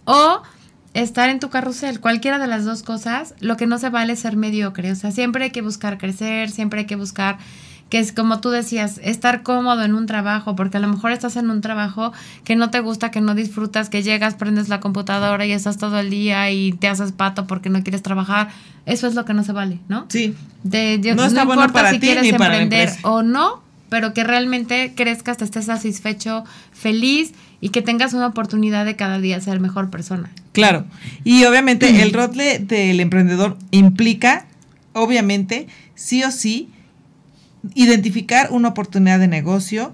O 0.06 0.42
estar 0.96 1.30
en 1.30 1.40
tu 1.40 1.50
carrusel, 1.50 2.00
cualquiera 2.00 2.40
de 2.40 2.48
las 2.48 2.66
dos 2.66 2.82
cosas, 2.82 3.36
lo 3.42 3.58
que 3.58 3.68
no 3.68 3.78
se 3.78 3.90
vale 3.90 4.14
es 4.14 4.22
ser 4.22 4.36
mediocre, 4.36 4.92
o 4.92 4.96
sea, 4.96 5.12
siempre 5.12 5.46
hay 5.46 5.52
que 5.52 5.62
buscar 5.62 6.00
crecer, 6.00 6.50
siempre 6.50 6.82
hay 6.82 6.86
que 6.88 6.96
buscar 6.96 7.38
que 7.94 8.00
es 8.00 8.12
como 8.12 8.40
tú 8.40 8.50
decías, 8.50 9.00
estar 9.04 9.44
cómodo 9.44 9.84
en 9.84 9.94
un 9.94 10.08
trabajo, 10.08 10.56
porque 10.56 10.78
a 10.78 10.80
lo 10.80 10.88
mejor 10.88 11.12
estás 11.12 11.36
en 11.36 11.52
un 11.52 11.62
trabajo 11.62 12.12
que 12.44 12.56
no 12.56 12.72
te 12.72 12.80
gusta, 12.80 13.12
que 13.12 13.22
no 13.22 13.36
disfrutas, 13.36 13.88
que 13.88 14.02
llegas, 14.02 14.34
prendes 14.34 14.68
la 14.68 14.80
computadora 14.80 15.46
y 15.46 15.52
estás 15.52 15.78
todo 15.78 16.00
el 16.00 16.10
día 16.10 16.50
y 16.50 16.72
te 16.72 16.88
haces 16.88 17.12
pato 17.12 17.46
porque 17.46 17.70
no 17.70 17.84
quieres 17.84 18.02
trabajar, 18.02 18.50
eso 18.88 19.06
es 19.06 19.14
lo 19.14 19.26
que 19.26 19.36
no 19.36 19.44
se 19.44 19.52
vale, 19.52 19.78
¿no? 19.90 20.08
Sí. 20.10 20.34
De, 20.64 20.98
no, 21.16 21.24
importa 21.28 21.92
si 21.92 22.00
quieres 22.00 22.26
emprender 22.26 22.90
o 23.04 23.22
no, 23.22 23.62
pero 23.90 24.12
que 24.16 24.24
realmente 24.24 24.94
crezcas, 24.96 25.38
te 25.38 25.44
estés 25.44 25.66
satisfecho, 25.66 26.46
feliz 26.72 27.34
y 27.62 27.70
que 27.70 27.84
tengas 27.84 28.16
una 28.16 28.26
oportunidad 28.26 28.86
de 28.86 28.96
cada 28.96 29.20
día 29.20 29.40
ser 29.40 29.60
mejor 29.60 29.92
persona. 29.92 30.32
Claro. 30.52 30.86
Y 31.24 31.46
obviamente 31.46 32.02
el 32.02 32.12
rol 32.14 32.32
del 32.34 33.00
emprendedor 33.00 33.56
implica, 33.70 34.48
obviamente, 34.94 35.68
sí 35.94 36.24
o 36.24 36.32
sí, 36.32 36.73
identificar 37.74 38.50
una 38.52 38.70
oportunidad 38.70 39.20
de 39.20 39.28
negocio, 39.28 39.94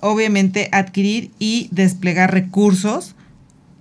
obviamente 0.00 0.68
adquirir 0.72 1.30
y 1.38 1.68
desplegar 1.72 2.32
recursos, 2.32 3.14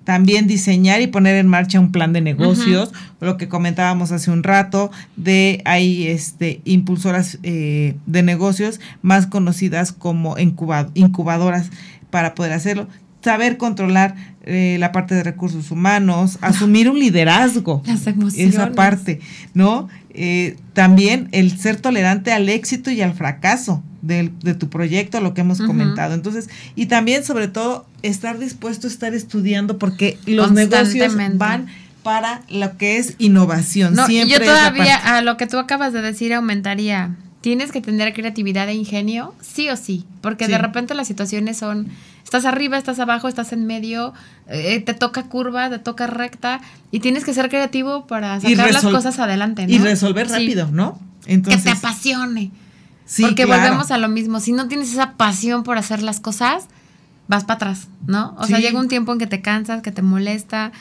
también 0.04 0.48
diseñar 0.48 1.02
y 1.02 1.08
poner 1.08 1.36
en 1.36 1.48
marcha 1.48 1.80
un 1.80 1.92
plan 1.92 2.14
de 2.14 2.22
negocios, 2.22 2.92
lo 3.20 3.38
que 3.38 3.48
comentábamos 3.48 4.12
hace 4.12 4.32
un 4.32 4.42
rato, 4.42 4.90
de 5.16 5.62
hay 5.66 6.08
este, 6.08 6.62
impulsoras 6.66 7.38
eh, 7.44 7.96
de 8.08 8.24
negocios 8.24 8.80
más 9.04 9.28
conocidas 9.28 9.92
como 9.92 10.36
incubadoras 10.40 11.70
para 12.10 12.34
poder 12.34 12.54
hacerlo, 12.54 12.88
saber 13.22 13.58
controlar 13.58 14.16
eh, 14.44 14.78
la 14.80 14.92
parte 14.92 15.16
de 15.16 15.24
recursos 15.24 15.72
humanos, 15.72 16.38
asumir 16.42 16.90
un 16.90 17.00
liderazgo, 17.00 17.84
esa 18.36 18.72
parte, 18.72 19.20
¿no? 19.54 19.90
Eh, 20.12 20.58
también 20.74 21.30
el 21.32 21.58
ser 21.58 21.78
tolerante 21.78 22.32
al 22.32 22.50
éxito 22.50 22.92
y 22.92 23.02
al 23.02 23.14
fracaso 23.14 23.84
de, 24.02 24.30
tu 24.56 24.70
proyecto, 24.70 25.22
lo 25.22 25.34
que 25.34 25.42
hemos 25.42 25.62
comentado. 25.62 26.14
Entonces, 26.14 26.50
y 26.76 26.88
también 26.88 27.24
sobre 27.24 27.48
todo 27.48 27.86
estar 28.02 28.40
dispuesto 28.40 28.88
a 28.88 28.90
estar 28.90 29.14
estudiando 29.14 29.78
porque 29.78 30.18
los 30.26 30.52
negocios 30.52 31.16
van 31.36 31.68
para 32.04 32.42
lo 32.50 32.78
que 32.78 32.98
es 32.98 33.16
innovación. 33.20 33.94
No, 33.94 34.10
yo 34.10 34.40
todavía 34.40 34.96
a 34.96 35.22
lo 35.22 35.38
que 35.38 35.48
tú 35.48 35.58
acabas 35.58 35.94
de 35.94 36.02
decir 36.02 36.34
aumentaría. 36.34 37.16
Tienes 37.42 37.72
que 37.72 37.80
tener 37.80 38.14
creatividad 38.14 38.68
e 38.68 38.74
ingenio, 38.74 39.34
sí 39.42 39.70
o 39.70 39.78
sí, 39.78 40.06
porque 40.20 40.48
de 40.48 40.58
repente 40.58 40.94
las 40.94 41.08
situaciones 41.08 41.56
son 41.58 41.88
Estás 42.30 42.46
arriba, 42.46 42.78
estás 42.78 43.00
abajo, 43.00 43.28
estás 43.28 43.54
en 43.54 43.66
medio, 43.66 44.14
eh, 44.46 44.80
te 44.82 44.94
toca 44.94 45.24
curva, 45.24 45.68
te 45.72 45.80
toca 45.80 46.06
recta 46.06 46.62
y 46.92 47.00
tienes 47.00 47.26
que 47.26 47.34
ser 47.34 47.50
creativo 47.50 48.06
para 48.06 48.40
sacar 48.40 48.72
las 48.72 48.84
cosas 48.84 49.18
adelante, 49.18 49.66
¿no? 49.66 49.74
Y 49.74 49.80
resolver 49.80 50.30
rápido, 50.30 50.70
¿no? 50.72 51.00
Entonces, 51.26 51.64
que 51.64 51.72
te 51.72 51.76
apasione. 51.76 52.52
Sí, 53.08 53.24
Porque 53.24 53.46
volvemos 53.46 53.90
a 53.90 53.98
lo 53.98 54.10
mismo, 54.10 54.42
si 54.42 54.52
no 54.52 54.68
tienes 54.68 54.92
esa 54.92 55.14
pasión 55.14 55.64
por 55.64 55.80
hacer 55.80 56.04
las 56.04 56.20
cosas, 56.20 56.68
vas 57.28 57.46
para 57.46 57.56
atrás, 57.56 57.88
¿no? 58.06 58.36
O 58.38 58.46
sea, 58.46 58.60
llega 58.60 58.80
un 58.80 58.90
tiempo 58.90 59.12
en 59.12 59.18
que 59.18 59.26
te 59.26 59.42
cansas, 59.42 59.82
que 59.82 59.92
te 59.92 60.04
molesta. 60.04 60.72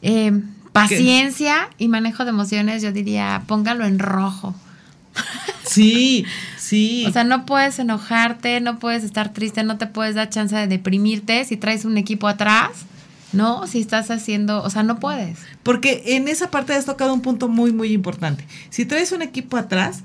Eh, 0.00 0.32
paciencia 0.72 1.68
y 1.76 1.88
manejo 1.88 2.24
de 2.24 2.30
emociones, 2.30 2.80
yo 2.82 2.92
diría, 2.92 3.42
póngalo 3.46 3.84
en 3.84 3.98
rojo. 3.98 4.54
Sí, 5.66 6.24
Sí. 6.64 7.04
O 7.06 7.12
sea, 7.12 7.24
no 7.24 7.44
puedes 7.44 7.78
enojarte, 7.78 8.58
no 8.62 8.78
puedes 8.78 9.04
estar 9.04 9.34
triste, 9.34 9.62
no 9.64 9.76
te 9.76 9.86
puedes 9.86 10.14
dar 10.14 10.30
chance 10.30 10.56
de 10.56 10.66
deprimirte 10.66 11.44
si 11.44 11.58
traes 11.58 11.84
un 11.84 11.98
equipo 11.98 12.26
atrás. 12.26 12.70
¿no? 13.32 13.66
Si 13.66 13.80
estás 13.80 14.12
haciendo, 14.12 14.62
o 14.62 14.70
sea, 14.70 14.84
no 14.84 15.00
puedes. 15.00 15.40
Porque 15.64 16.04
en 16.06 16.28
esa 16.28 16.52
parte 16.52 16.72
has 16.72 16.84
tocado 16.84 17.12
un 17.12 17.20
punto 17.20 17.48
muy, 17.48 17.72
muy 17.72 17.92
importante. 17.92 18.46
Si 18.70 18.84
traes 18.86 19.10
un 19.10 19.22
equipo 19.22 19.56
atrás, 19.56 20.04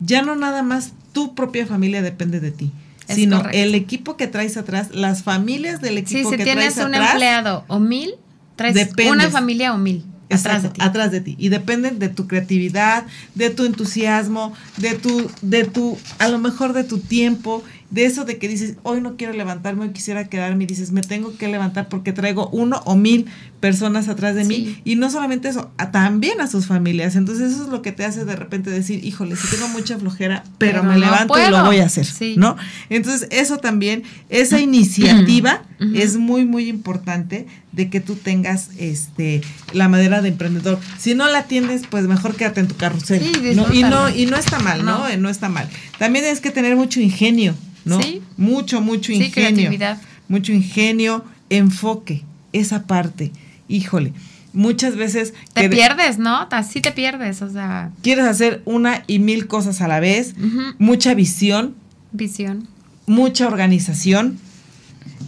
ya 0.00 0.22
no 0.22 0.34
nada 0.34 0.62
más 0.62 0.92
tu 1.12 1.34
propia 1.34 1.66
familia 1.66 2.00
depende 2.00 2.40
de 2.40 2.50
ti, 2.52 2.72
sino 3.06 3.42
el 3.50 3.74
equipo 3.74 4.16
que 4.16 4.28
traes 4.28 4.56
atrás, 4.56 4.94
las 4.94 5.22
familias 5.22 5.82
del 5.82 5.98
equipo 5.98 6.30
sí, 6.30 6.38
si 6.38 6.42
tienes 6.42 6.78
un 6.78 6.94
empleado 6.94 7.66
o 7.68 7.80
mil, 7.80 8.14
traes 8.56 8.88
una 9.06 9.28
familia 9.28 9.74
o 9.74 9.76
mil 9.76 10.06
atrás 10.30 10.62
de. 10.62 10.70
Atrás 10.78 11.10
de 11.10 11.20
ti. 11.20 11.36
Y 11.38 11.48
dependen 11.48 11.98
de 11.98 12.08
tu 12.08 12.26
creatividad, 12.26 13.06
de 13.34 13.50
tu 13.50 13.64
entusiasmo, 13.64 14.52
de 14.76 14.94
tu, 14.94 15.30
de 15.42 15.64
tu, 15.64 15.98
a 16.18 16.28
lo 16.28 16.38
mejor 16.38 16.72
de 16.72 16.84
tu 16.84 16.98
tiempo 16.98 17.62
de 17.90 18.04
eso 18.04 18.24
de 18.24 18.38
que 18.38 18.48
dices, 18.48 18.76
hoy 18.84 19.00
no 19.00 19.16
quiero 19.16 19.32
levantarme, 19.32 19.82
hoy 19.82 19.90
quisiera 19.90 20.28
quedarme, 20.28 20.64
y 20.64 20.66
dices, 20.68 20.92
me 20.92 21.02
tengo 21.02 21.36
que 21.36 21.48
levantar 21.48 21.88
porque 21.88 22.12
traigo 22.12 22.48
uno 22.50 22.80
o 22.84 22.94
mil 22.94 23.26
personas 23.58 24.08
atrás 24.08 24.36
de 24.36 24.44
mí. 24.44 24.80
Y 24.84 24.94
no 24.94 25.10
solamente 25.10 25.48
eso, 25.48 25.72
también 25.92 26.40
a 26.40 26.46
sus 26.46 26.66
familias. 26.66 27.16
Entonces 27.16 27.52
eso 27.52 27.64
es 27.64 27.68
lo 27.68 27.82
que 27.82 27.90
te 27.90 28.04
hace 28.04 28.24
de 28.24 28.36
repente 28.36 28.70
decir, 28.70 29.04
híjole, 29.04 29.34
si 29.34 29.48
tengo 29.48 29.68
mucha 29.68 29.98
flojera, 29.98 30.44
pero, 30.58 30.84
me 30.84 30.98
levanto 30.98 31.34
y 31.36 31.50
lo 31.50 31.64
voy 31.64 31.78
a 31.78 31.86
hacer, 31.86 32.06
¿no? 32.36 32.56
Entonces 32.88 33.28
eso 33.30 33.58
también, 33.58 34.04
esa 34.28 34.60
iniciativa 34.60 35.62
es 35.94 36.16
muy, 36.16 36.44
muy 36.44 36.68
importante 36.68 37.46
de 37.72 37.88
que 37.88 38.00
tú 38.00 38.14
tengas 38.14 38.70
este 38.78 39.40
la 39.72 39.88
madera 39.88 40.20
de 40.20 40.28
emprendedor. 40.28 40.78
Si 40.98 41.14
no 41.14 41.26
la 41.28 41.44
tienes, 41.44 41.82
pues 41.88 42.04
mejor 42.06 42.36
quédate 42.36 42.60
en 42.60 42.68
tu 42.68 42.76
carrusel. 42.76 43.22
¿no? 43.56 43.72
Y 43.72 43.82
no, 43.82 44.08
y 44.10 44.26
no 44.26 44.36
está 44.36 44.58
mal, 44.58 44.84
¿no? 44.84 45.04
No 45.16 45.30
está 45.30 45.48
mal. 45.48 45.68
También 45.98 46.24
tienes 46.24 46.40
que 46.40 46.50
tener 46.50 46.76
mucho 46.76 47.00
ingenio. 47.00 47.54
¿no? 47.84 48.00
Sí. 48.02 48.22
Mucho, 48.36 48.80
mucho 48.80 49.12
ingenio. 49.12 49.32
creatividad. 49.32 50.00
Mucho 50.28 50.52
ingenio, 50.52 51.24
enfoque, 51.48 52.24
esa 52.52 52.86
parte. 52.86 53.32
Híjole, 53.68 54.12
muchas 54.52 54.96
veces... 54.96 55.34
Te 55.52 55.68
pierdes, 55.68 56.18
¿no? 56.18 56.46
Así 56.50 56.80
te 56.80 56.92
pierdes, 56.92 57.42
o 57.42 57.50
sea... 57.50 57.90
Quieres 58.02 58.26
hacer 58.26 58.62
una 58.64 59.02
y 59.06 59.18
mil 59.18 59.46
cosas 59.46 59.80
a 59.80 59.88
la 59.88 60.00
vez, 60.00 60.34
mucha 60.78 61.14
visión. 61.14 61.74
Visión. 62.12 62.68
Mucha 63.06 63.46
organización, 63.46 64.38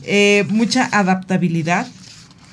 eh, 0.02 0.46
mucha 0.48 0.88
adaptabilidad. 0.92 1.86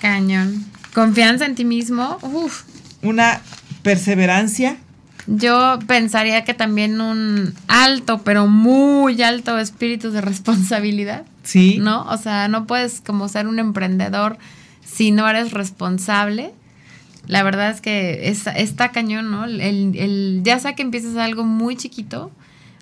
Cañón. 0.02 0.66
Confianza 0.94 1.46
en 1.46 1.56
ti 1.56 1.66
mismo. 1.66 2.18
Uf. 2.22 2.64
Una 3.02 3.42
perseverancia. 3.84 4.78
Yo 5.28 5.78
pensaría 5.86 6.44
que 6.44 6.54
también 6.54 7.02
un 7.02 7.54
alto, 7.68 8.22
pero 8.24 8.48
muy 8.48 9.22
alto 9.22 9.60
espíritu 9.60 10.12
de 10.12 10.22
responsabilidad. 10.22 11.24
Sí. 11.44 11.78
¿No? 11.80 12.04
O 12.04 12.18
sea, 12.18 12.48
no 12.48 12.66
puedes 12.66 13.02
como 13.02 13.28
ser 13.28 13.48
un 13.48 13.60
emprendedor 13.60 14.38
si 14.84 15.12
no 15.12 15.28
eres 15.30 15.52
responsable. 15.52 16.54
La 17.28 17.44
verdad 17.44 17.70
es 17.70 17.82
que 17.82 18.28
está 18.30 18.92
cañón, 18.92 19.30
¿no? 19.30 19.46
El, 19.46 20.42
ya 20.44 20.60
sea 20.60 20.74
que 20.74 20.82
empieces 20.82 21.16
algo 21.16 21.44
muy 21.44 21.76
chiquito 21.76 22.32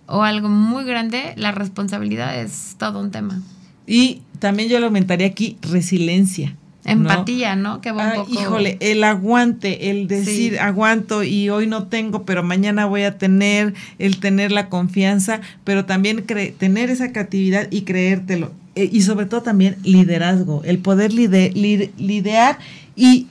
o 0.05 0.23
algo 0.23 0.47
muy 0.47 0.85
grande, 0.85 1.33
la 1.35 1.51
responsabilidad 1.51 2.39
es 2.39 2.75
todo 2.77 3.01
un 3.01 3.11
tema. 3.11 3.41
Y 3.85 4.21
también 4.39 4.69
yo 4.69 4.79
lo 4.79 4.87
aumentaría 4.87 5.27
aquí, 5.27 5.57
resiliencia. 5.61 6.55
Empatía, 6.85 7.57
¿no? 7.57 7.81
Qué 7.81 7.91
buen 7.91 8.11
poco. 8.13 8.31
Híjole, 8.31 8.77
el 8.79 9.03
aguante, 9.03 9.91
el 9.91 10.07
decir 10.07 10.57
aguanto 10.59 11.21
y 11.23 11.49
hoy 11.49 11.67
no 11.67 11.87
tengo, 11.87 12.23
pero 12.23 12.43
mañana 12.43 12.85
voy 12.85 13.03
a 13.03 13.17
tener, 13.17 13.73
el 13.99 14.21
tener 14.21 14.53
la 14.53 14.69
confianza, 14.69 15.41
pero 15.65 15.83
también 15.83 16.25
tener 16.25 16.89
esa 16.89 17.11
creatividad 17.11 17.67
y 17.71 17.81
creértelo. 17.81 18.53
E, 18.75 18.89
y 18.89 19.01
sobre 19.01 19.25
todo 19.25 19.41
también 19.41 19.75
liderazgo, 19.83 20.61
el 20.63 20.79
poder 20.79 21.11
liderar 21.11 22.57
y 22.95 23.27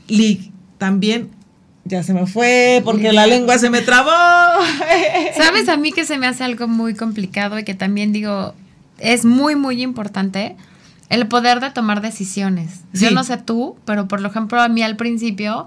también 0.77 1.31
ya 1.87 2.03
se 2.03 2.13
me 2.13 2.27
fue 2.27 2.83
porque 2.85 3.13
la 3.13 3.27
lengua 3.27 3.59
se 3.59 3.71
me 3.71 3.81
trabó. 3.81 4.11
¿Sabes 5.37 5.69
a 5.69 5.77
mí 5.77 5.93
que 5.93 6.05
se 6.05 6.19
me 6.19 6.27
hace 6.27 6.45
algo 6.45 6.69
muy 6.69 6.95
complicado 6.95 7.59
y 7.59 7.65
que 7.65 7.75
también 7.75 8.13
digo, 8.13 8.55
es 8.99 9.25
muy, 9.25 9.57
muy 9.57 9.83
importante? 9.83 10.57
El 11.09 11.29
poder 11.29 11.61
de 11.61 11.71
tomar 11.71 12.01
decisiones. 12.01 12.81
Yo 12.93 13.11
no 13.13 13.23
sé 13.23 13.37
tú, 13.37 13.77
pero 13.85 14.09
por 14.09 14.25
ejemplo 14.25 14.61
a 14.61 14.69
mí 14.69 14.83
al 14.83 14.97
principio 14.97 15.67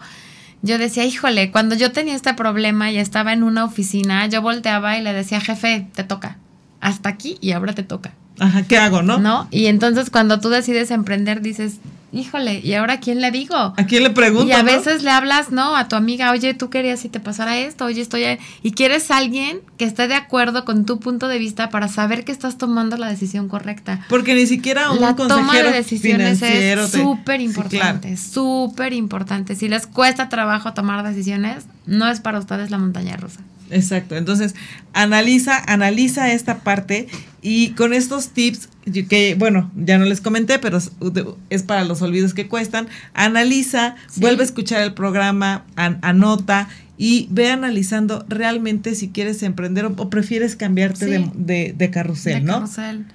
yo 0.61 0.77
decía, 0.77 1.05
híjole, 1.05 1.51
cuando 1.51 1.75
yo 1.75 1.91
tenía 1.91 2.15
este 2.15 2.33
problema 2.33 2.91
y 2.91 2.97
estaba 2.97 3.31
en 3.31 3.43
una 3.43 3.63
oficina, 3.63 4.27
yo 4.27 4.41
volteaba 4.41 4.97
y 4.97 5.01
le 5.01 5.13
decía, 5.13 5.39
jefe, 5.39 5.87
te 5.93 6.03
toca. 6.03 6.37
Hasta 6.81 7.09
aquí 7.09 7.37
y 7.41 7.51
ahora 7.51 7.73
te 7.73 7.83
toca. 7.83 8.13
Ajá, 8.39 8.63
¿qué 8.63 8.77
hago, 8.77 9.01
no? 9.01 9.19
¿No? 9.19 9.47
Y 9.51 9.65
entonces 9.67 10.09
cuando 10.09 10.39
tú 10.39 10.49
decides 10.49 10.91
emprender, 10.91 11.41
dices, 11.41 11.79
híjole, 12.11 12.59
¿y 12.63 12.73
ahora 12.73 12.99
quién 12.99 13.21
le 13.21 13.31
digo? 13.31 13.55
¿A 13.55 13.83
quién 13.87 14.03
le 14.03 14.09
pregunto? 14.09 14.47
Y 14.47 14.51
a 14.51 14.63
veces 14.63 15.03
le 15.03 15.11
hablas, 15.11 15.51
¿no? 15.51 15.75
A 15.75 15.87
tu 15.87 15.95
amiga, 15.95 16.31
oye, 16.31 16.53
tú 16.53 16.69
querías 16.69 16.99
si 16.99 17.09
te 17.09 17.19
pasara 17.19 17.57
esto, 17.57 17.85
oye, 17.85 18.01
estoy 18.01 18.23
ahí. 18.23 18.39
Y 18.63 18.71
quieres 18.71 19.11
alguien 19.11 19.59
que 19.77 19.85
esté 19.85 20.07
de 20.07 20.15
acuerdo 20.15 20.65
con 20.65 20.85
tu 20.85 20.99
punto 20.99 21.27
de 21.27 21.37
vista 21.37 21.69
para 21.69 21.87
saber 21.87 22.25
que 22.25 22.31
estás 22.31 22.57
tomando 22.57 22.97
la 22.97 23.07
decisión 23.07 23.47
correcta. 23.47 24.05
Porque 24.09 24.33
ni 24.33 24.47
siquiera 24.47 24.91
un 24.91 25.01
la 25.01 25.15
toma 25.15 25.53
de 25.55 25.71
decisiones 25.71 26.41
es 26.41 26.91
súper 26.91 27.41
importante, 27.41 28.17
súper 28.17 28.93
importante. 28.93 29.55
Si 29.55 29.67
les 29.69 29.87
cuesta 29.87 30.29
trabajo 30.29 30.73
tomar 30.73 31.03
decisiones, 31.03 31.65
no 31.85 32.09
es 32.09 32.19
para 32.19 32.39
ustedes 32.39 32.71
la 32.71 32.77
montaña 32.77 33.17
rusa. 33.17 33.41
Exacto. 33.69 34.15
Entonces, 34.15 34.55
analiza, 34.93 35.57
analiza 35.67 36.31
esta 36.31 36.59
parte 36.59 37.07
y 37.41 37.69
con 37.71 37.93
estos 37.93 38.29
tips 38.29 38.69
que, 39.07 39.35
bueno, 39.37 39.71
ya 39.75 39.97
no 39.97 40.05
les 40.05 40.21
comenté, 40.21 40.59
pero 40.59 40.79
es 41.49 41.63
para 41.63 41.83
los 41.83 42.01
olvidos 42.01 42.33
que 42.33 42.47
cuestan, 42.47 42.87
analiza, 43.13 43.95
vuelve 44.15 44.41
a 44.41 44.45
escuchar 44.45 44.81
el 44.81 44.93
programa, 44.93 45.65
anota 45.75 46.69
y 46.97 47.27
ve 47.31 47.51
analizando 47.51 48.25
realmente 48.27 48.95
si 48.95 49.09
quieres 49.09 49.41
emprender 49.43 49.85
o, 49.85 50.09
prefieres 50.09 50.55
cambiarte 50.55 51.29
de, 51.33 51.91
carrusel, 51.91 52.43
¿no? 52.45 52.53
Carrusel. 52.53 53.05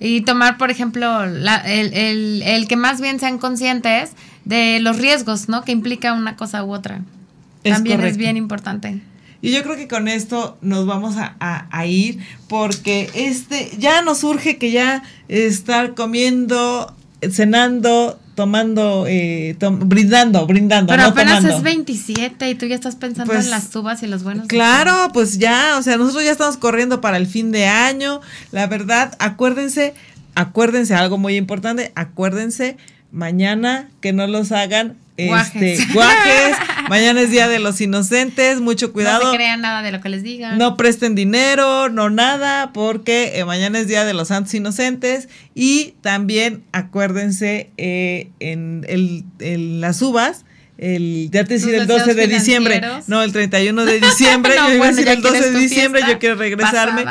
Y 0.00 0.22
tomar, 0.22 0.58
por 0.58 0.70
ejemplo, 0.70 1.22
el, 1.22 2.66
que 2.68 2.76
más 2.76 3.00
bien 3.00 3.20
sean 3.20 3.38
conscientes 3.38 4.10
de 4.44 4.80
los 4.80 4.98
riesgos, 4.98 5.48
¿no? 5.48 5.62
Que 5.62 5.70
implica 5.70 6.12
una 6.12 6.34
cosa 6.36 6.64
u 6.64 6.72
otra. 6.72 7.02
También 7.62 8.00
es 8.00 8.16
bien 8.16 8.36
importante. 8.36 9.00
Y 9.42 9.50
yo 9.50 9.64
creo 9.64 9.74
que 9.74 9.88
con 9.88 10.06
esto 10.06 10.56
nos 10.62 10.86
vamos 10.86 11.16
a, 11.18 11.86
ir 11.86 12.20
porque 12.48 13.10
este 13.12 13.72
ya 13.76 14.00
nos 14.02 14.22
urge 14.22 14.56
que 14.56 14.70
ya 14.70 15.02
estar 15.26 15.94
comiendo, 15.94 16.94
cenando, 17.28 18.20
tomando, 18.36 19.04
eh, 19.08 19.56
brindando, 19.58 20.46
brindando. 20.46 20.92
Pero 20.92 21.08
apenas 21.08 21.44
es 21.44 21.60
27 21.60 22.50
y 22.50 22.54
tú 22.54 22.66
ya 22.66 22.76
estás 22.76 22.94
pensando 22.94 23.32
en 23.32 23.40
pues, 23.40 23.50
las 23.50 23.74
uvas 23.74 24.00
y 24.04 24.06
los 24.06 24.22
buenos. 24.22 24.46
Claro, 24.46 25.10
pues 25.12 25.38
ya, 25.38 25.76
o 25.76 25.82
sea, 25.82 25.96
nosotros 25.96 26.24
ya 26.24 26.30
estamos 26.30 26.56
corriendo 26.56 27.00
para 27.00 27.16
el 27.16 27.26
fin 27.26 27.50
de 27.50 27.66
año. 27.66 28.20
La 28.52 28.68
verdad, 28.68 29.16
acuérdense, 29.18 29.94
acuérdense 30.36 30.94
algo 30.94 31.18
muy 31.18 31.34
importante, 31.34 31.90
acuérdense 31.96 32.76
mañana 33.10 33.88
que 34.00 34.12
no 34.12 34.28
los 34.28 34.52
hagan 34.52 34.96
este, 35.16 35.78
guajes. 35.92 36.56
Mañana 36.88 37.20
es 37.20 37.30
Día 37.30 37.48
de 37.48 37.58
los 37.58 37.80
Inocentes, 37.80 38.60
mucho 38.60 38.92
cuidado. 38.92 39.24
No 39.24 39.30
se 39.30 39.36
crean 39.36 39.60
nada 39.60 39.82
de 39.82 39.92
lo 39.92 40.00
que 40.00 40.08
les 40.08 40.22
digan. 40.22 40.58
No 40.58 40.76
presten 40.76 41.14
dinero, 41.14 41.88
no 41.88 42.10
nada, 42.10 42.72
porque 42.72 43.38
eh, 43.38 43.44
mañana 43.44 43.78
es 43.78 43.88
Día 43.88 44.04
de 44.04 44.14
los 44.14 44.28
Santos 44.28 44.54
Inocentes. 44.54 45.28
Y 45.54 45.94
también 46.00 46.64
acuérdense 46.72 47.70
eh, 47.76 48.30
en, 48.40 48.86
el, 48.88 49.80
las 49.80 50.02
uvas. 50.02 50.44
El, 50.78 51.28
ya 51.30 51.44
te 51.44 51.54
decía 51.54 51.76
el 51.76 51.86
12 51.86 52.14
de 52.14 52.26
diciembre, 52.28 52.80
no, 53.06 53.22
el 53.22 53.32
31 53.32 53.84
de 53.84 54.00
diciembre, 54.00 54.54
yo 54.56 54.74
iba 54.74 54.86
a 54.86 54.88
decir 54.88 55.08
el 55.08 55.22
12 55.22 55.50
de 55.52 55.58
diciembre, 55.58 56.02
yo 56.08 56.18
quiero 56.18 56.34
regresarme. 56.36 57.04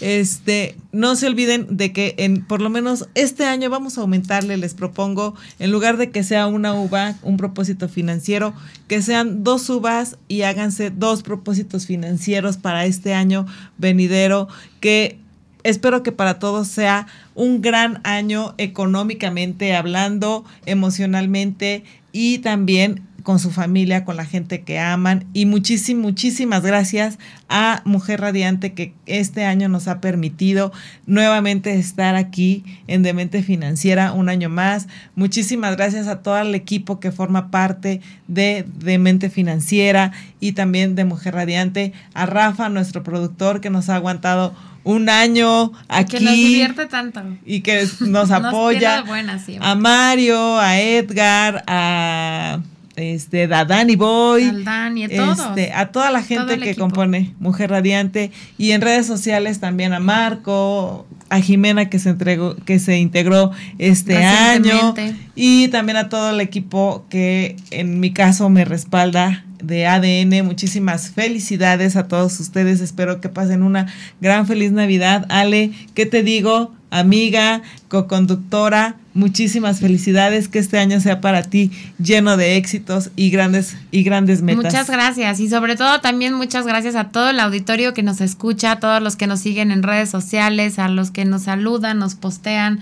Este, 0.00 0.76
no 0.92 1.16
se 1.16 1.26
olviden 1.26 1.76
de 1.76 1.92
que 1.92 2.14
en 2.18 2.44
por 2.44 2.60
lo 2.60 2.70
menos 2.70 3.08
este 3.14 3.44
año 3.44 3.68
vamos 3.68 3.98
a 3.98 4.02
aumentarle, 4.02 4.56
les 4.56 4.74
propongo, 4.74 5.34
en 5.58 5.72
lugar 5.72 5.96
de 5.96 6.10
que 6.10 6.22
sea 6.22 6.46
una 6.46 6.74
uva, 6.74 7.16
un 7.22 7.36
propósito 7.36 7.88
financiero, 7.88 8.54
que 8.86 9.02
sean 9.02 9.42
dos 9.42 9.68
uvas 9.70 10.16
y 10.28 10.42
háganse 10.42 10.90
dos 10.90 11.22
propósitos 11.22 11.86
financieros 11.86 12.56
para 12.56 12.84
este 12.86 13.12
año 13.14 13.46
venidero, 13.76 14.48
que 14.80 15.18
espero 15.64 16.04
que 16.04 16.12
para 16.12 16.38
todos 16.38 16.68
sea 16.68 17.08
un 17.34 17.60
gran 17.60 18.00
año 18.04 18.54
económicamente 18.58 19.74
hablando, 19.74 20.44
emocionalmente 20.64 21.82
y 22.12 22.38
también 22.38 23.07
con 23.28 23.38
su 23.38 23.50
familia, 23.50 24.06
con 24.06 24.16
la 24.16 24.24
gente 24.24 24.62
que 24.62 24.78
aman. 24.78 25.26
Y 25.34 25.44
muchísimas, 25.44 26.02
muchísimas 26.02 26.62
gracias 26.62 27.18
a 27.50 27.82
Mujer 27.84 28.22
Radiante 28.22 28.72
que 28.72 28.94
este 29.04 29.44
año 29.44 29.68
nos 29.68 29.86
ha 29.86 30.00
permitido 30.00 30.72
nuevamente 31.04 31.74
estar 31.74 32.14
aquí 32.14 32.64
en 32.86 33.02
Demente 33.02 33.42
Financiera 33.42 34.12
un 34.12 34.30
año 34.30 34.48
más. 34.48 34.88
Muchísimas 35.14 35.76
gracias 35.76 36.06
a 36.06 36.22
todo 36.22 36.38
el 36.38 36.54
equipo 36.54 37.00
que 37.00 37.12
forma 37.12 37.50
parte 37.50 38.00
de 38.28 38.64
Demente 38.78 39.28
Financiera 39.28 40.12
y 40.40 40.52
también 40.52 40.94
de 40.94 41.04
Mujer 41.04 41.34
Radiante. 41.34 41.92
A 42.14 42.24
Rafa, 42.24 42.70
nuestro 42.70 43.02
productor, 43.02 43.60
que 43.60 43.68
nos 43.68 43.90
ha 43.90 43.96
aguantado 43.96 44.54
un 44.84 45.10
año 45.10 45.72
aquí. 45.88 46.16
Que 46.16 46.24
nos 46.24 46.32
divierte 46.32 46.86
tanto. 46.86 47.20
Y 47.44 47.60
que 47.60 47.86
nos 48.00 48.30
apoya. 48.30 49.04
a 49.60 49.74
Mario, 49.74 50.58
a 50.58 50.80
Edgar, 50.80 51.62
a 51.66 52.60
este, 52.98 53.44
a 53.44 53.64
Dani 53.64 53.96
Boy, 53.96 54.64
a, 54.66 54.92
este, 54.98 55.72
a 55.72 55.92
toda 55.92 56.10
la 56.10 56.22
gente 56.22 56.58
que 56.58 56.74
compone 56.74 57.34
Mujer 57.38 57.70
Radiante 57.70 58.30
y 58.56 58.72
en 58.72 58.80
redes 58.80 59.06
sociales 59.06 59.60
también 59.60 59.92
a 59.92 60.00
Marco, 60.00 61.06
a 61.30 61.40
Jimena 61.40 61.88
que 61.88 61.98
se 61.98 62.10
entregó, 62.10 62.56
que 62.56 62.78
se 62.78 62.98
integró 62.98 63.52
este 63.78 64.24
año 64.24 64.94
y 65.34 65.68
también 65.68 65.96
a 65.96 66.08
todo 66.08 66.30
el 66.30 66.40
equipo 66.40 67.04
que 67.08 67.56
en 67.70 68.00
mi 68.00 68.12
caso 68.12 68.50
me 68.50 68.64
respalda 68.64 69.44
de 69.62 69.86
ADN. 69.86 70.44
Muchísimas 70.44 71.10
felicidades 71.10 71.96
a 71.96 72.08
todos 72.08 72.38
ustedes. 72.40 72.80
Espero 72.80 73.20
que 73.20 73.28
pasen 73.28 73.62
una 73.62 73.86
gran 74.20 74.46
feliz 74.46 74.72
Navidad. 74.72 75.26
Ale, 75.28 75.72
¿qué 75.94 76.06
te 76.06 76.22
digo? 76.22 76.72
Amiga, 76.90 77.62
co-conductora, 77.88 78.96
muchísimas 79.12 79.80
felicidades. 79.80 80.48
Que 80.48 80.58
este 80.58 80.78
año 80.78 81.00
sea 81.00 81.20
para 81.20 81.42
ti 81.42 81.70
lleno 82.02 82.36
de 82.36 82.56
éxitos 82.56 83.10
y 83.14 83.30
grandes 83.30 83.76
y 83.90 84.02
grandes 84.02 84.42
metas. 84.42 84.64
Muchas 84.64 84.88
gracias 84.88 85.40
y 85.40 85.48
sobre 85.48 85.76
todo 85.76 86.00
también 86.00 86.32
muchas 86.34 86.66
gracias 86.66 86.94
a 86.94 87.04
todo 87.10 87.30
el 87.30 87.40
auditorio 87.40 87.92
que 87.92 88.02
nos 88.02 88.20
escucha, 88.20 88.72
a 88.72 88.80
todos 88.80 89.02
los 89.02 89.16
que 89.16 89.26
nos 89.26 89.40
siguen 89.40 89.70
en 89.70 89.82
redes 89.82 90.08
sociales, 90.08 90.78
a 90.78 90.88
los 90.88 91.10
que 91.10 91.24
nos 91.24 91.42
saludan, 91.42 91.98
nos 91.98 92.14
postean, 92.14 92.80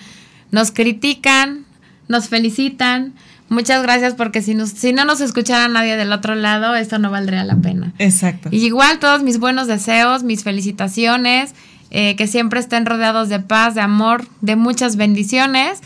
nos 0.50 0.70
critican, 0.70 1.64
nos 2.08 2.28
felicitan. 2.28 3.14
Muchas 3.48 3.82
gracias 3.82 4.14
porque 4.14 4.42
si, 4.42 4.54
nos, 4.54 4.70
si 4.70 4.92
no 4.92 5.04
nos 5.04 5.20
escuchara 5.20 5.68
nadie 5.68 5.96
del 5.96 6.12
otro 6.12 6.34
lado, 6.34 6.74
esto 6.74 6.98
no 6.98 7.10
valdría 7.10 7.44
la 7.44 7.56
pena. 7.56 7.92
Exacto. 7.98 8.48
Y 8.50 8.64
igual 8.64 8.98
todos 8.98 9.22
mis 9.22 9.38
buenos 9.38 9.68
deseos, 9.68 10.24
mis 10.24 10.42
felicitaciones, 10.42 11.54
eh, 11.90 12.16
que 12.16 12.26
siempre 12.26 12.60
estén 12.60 12.86
rodeados 12.86 13.28
de 13.28 13.40
paz, 13.40 13.74
de 13.74 13.80
amor, 13.80 14.26
de 14.40 14.56
muchas 14.56 14.96
bendiciones. 14.96 15.80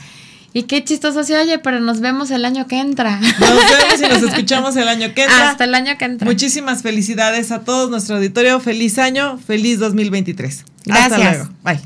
Y 0.52 0.64
qué 0.64 0.82
chistoso 0.82 1.22
se 1.22 1.36
oye, 1.38 1.58
pero 1.58 1.80
nos 1.80 2.00
vemos 2.00 2.30
el 2.32 2.44
año 2.44 2.66
que 2.66 2.80
entra. 2.80 3.20
Nos 3.20 3.38
vemos 3.38 4.00
y 4.00 4.08
nos 4.08 4.22
escuchamos 4.32 4.76
el 4.76 4.88
año 4.88 5.14
que 5.14 5.22
entra. 5.22 5.50
Hasta 5.50 5.64
el 5.64 5.74
año 5.74 5.96
que 5.96 6.04
entra. 6.06 6.26
Muchísimas 6.26 6.82
felicidades 6.82 7.52
a 7.52 7.60
todos 7.60 7.90
nuestro 7.90 8.16
auditorio. 8.16 8.58
Feliz 8.58 8.98
año, 8.98 9.38
feliz 9.38 9.78
2023. 9.78 10.64
Gracias. 10.86 11.12
Hasta 11.12 11.30
luego. 11.30 11.50
Bye. 11.62 11.80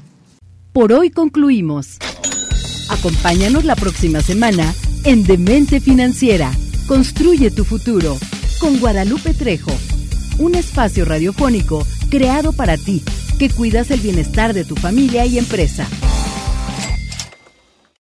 Por 0.72 0.92
hoy 0.92 1.10
concluimos. 1.10 1.98
Acompáñanos 2.88 3.64
la 3.64 3.76
próxima 3.76 4.20
semana 4.22 4.74
en 5.04 5.24
Demente 5.24 5.80
Financiera. 5.80 6.50
Construye 6.86 7.50
tu 7.50 7.64
futuro 7.64 8.18
con 8.58 8.78
Guadalupe 8.78 9.34
Trejo. 9.34 9.76
Un 10.38 10.54
espacio 10.54 11.04
radiofónico 11.04 11.86
creado 12.08 12.52
para 12.52 12.76
ti, 12.76 13.02
que 13.38 13.50
cuidas 13.50 13.90
el 13.90 14.00
bienestar 14.00 14.54
de 14.54 14.64
tu 14.64 14.76
familia 14.76 15.26
y 15.26 15.38
empresa. 15.38 15.86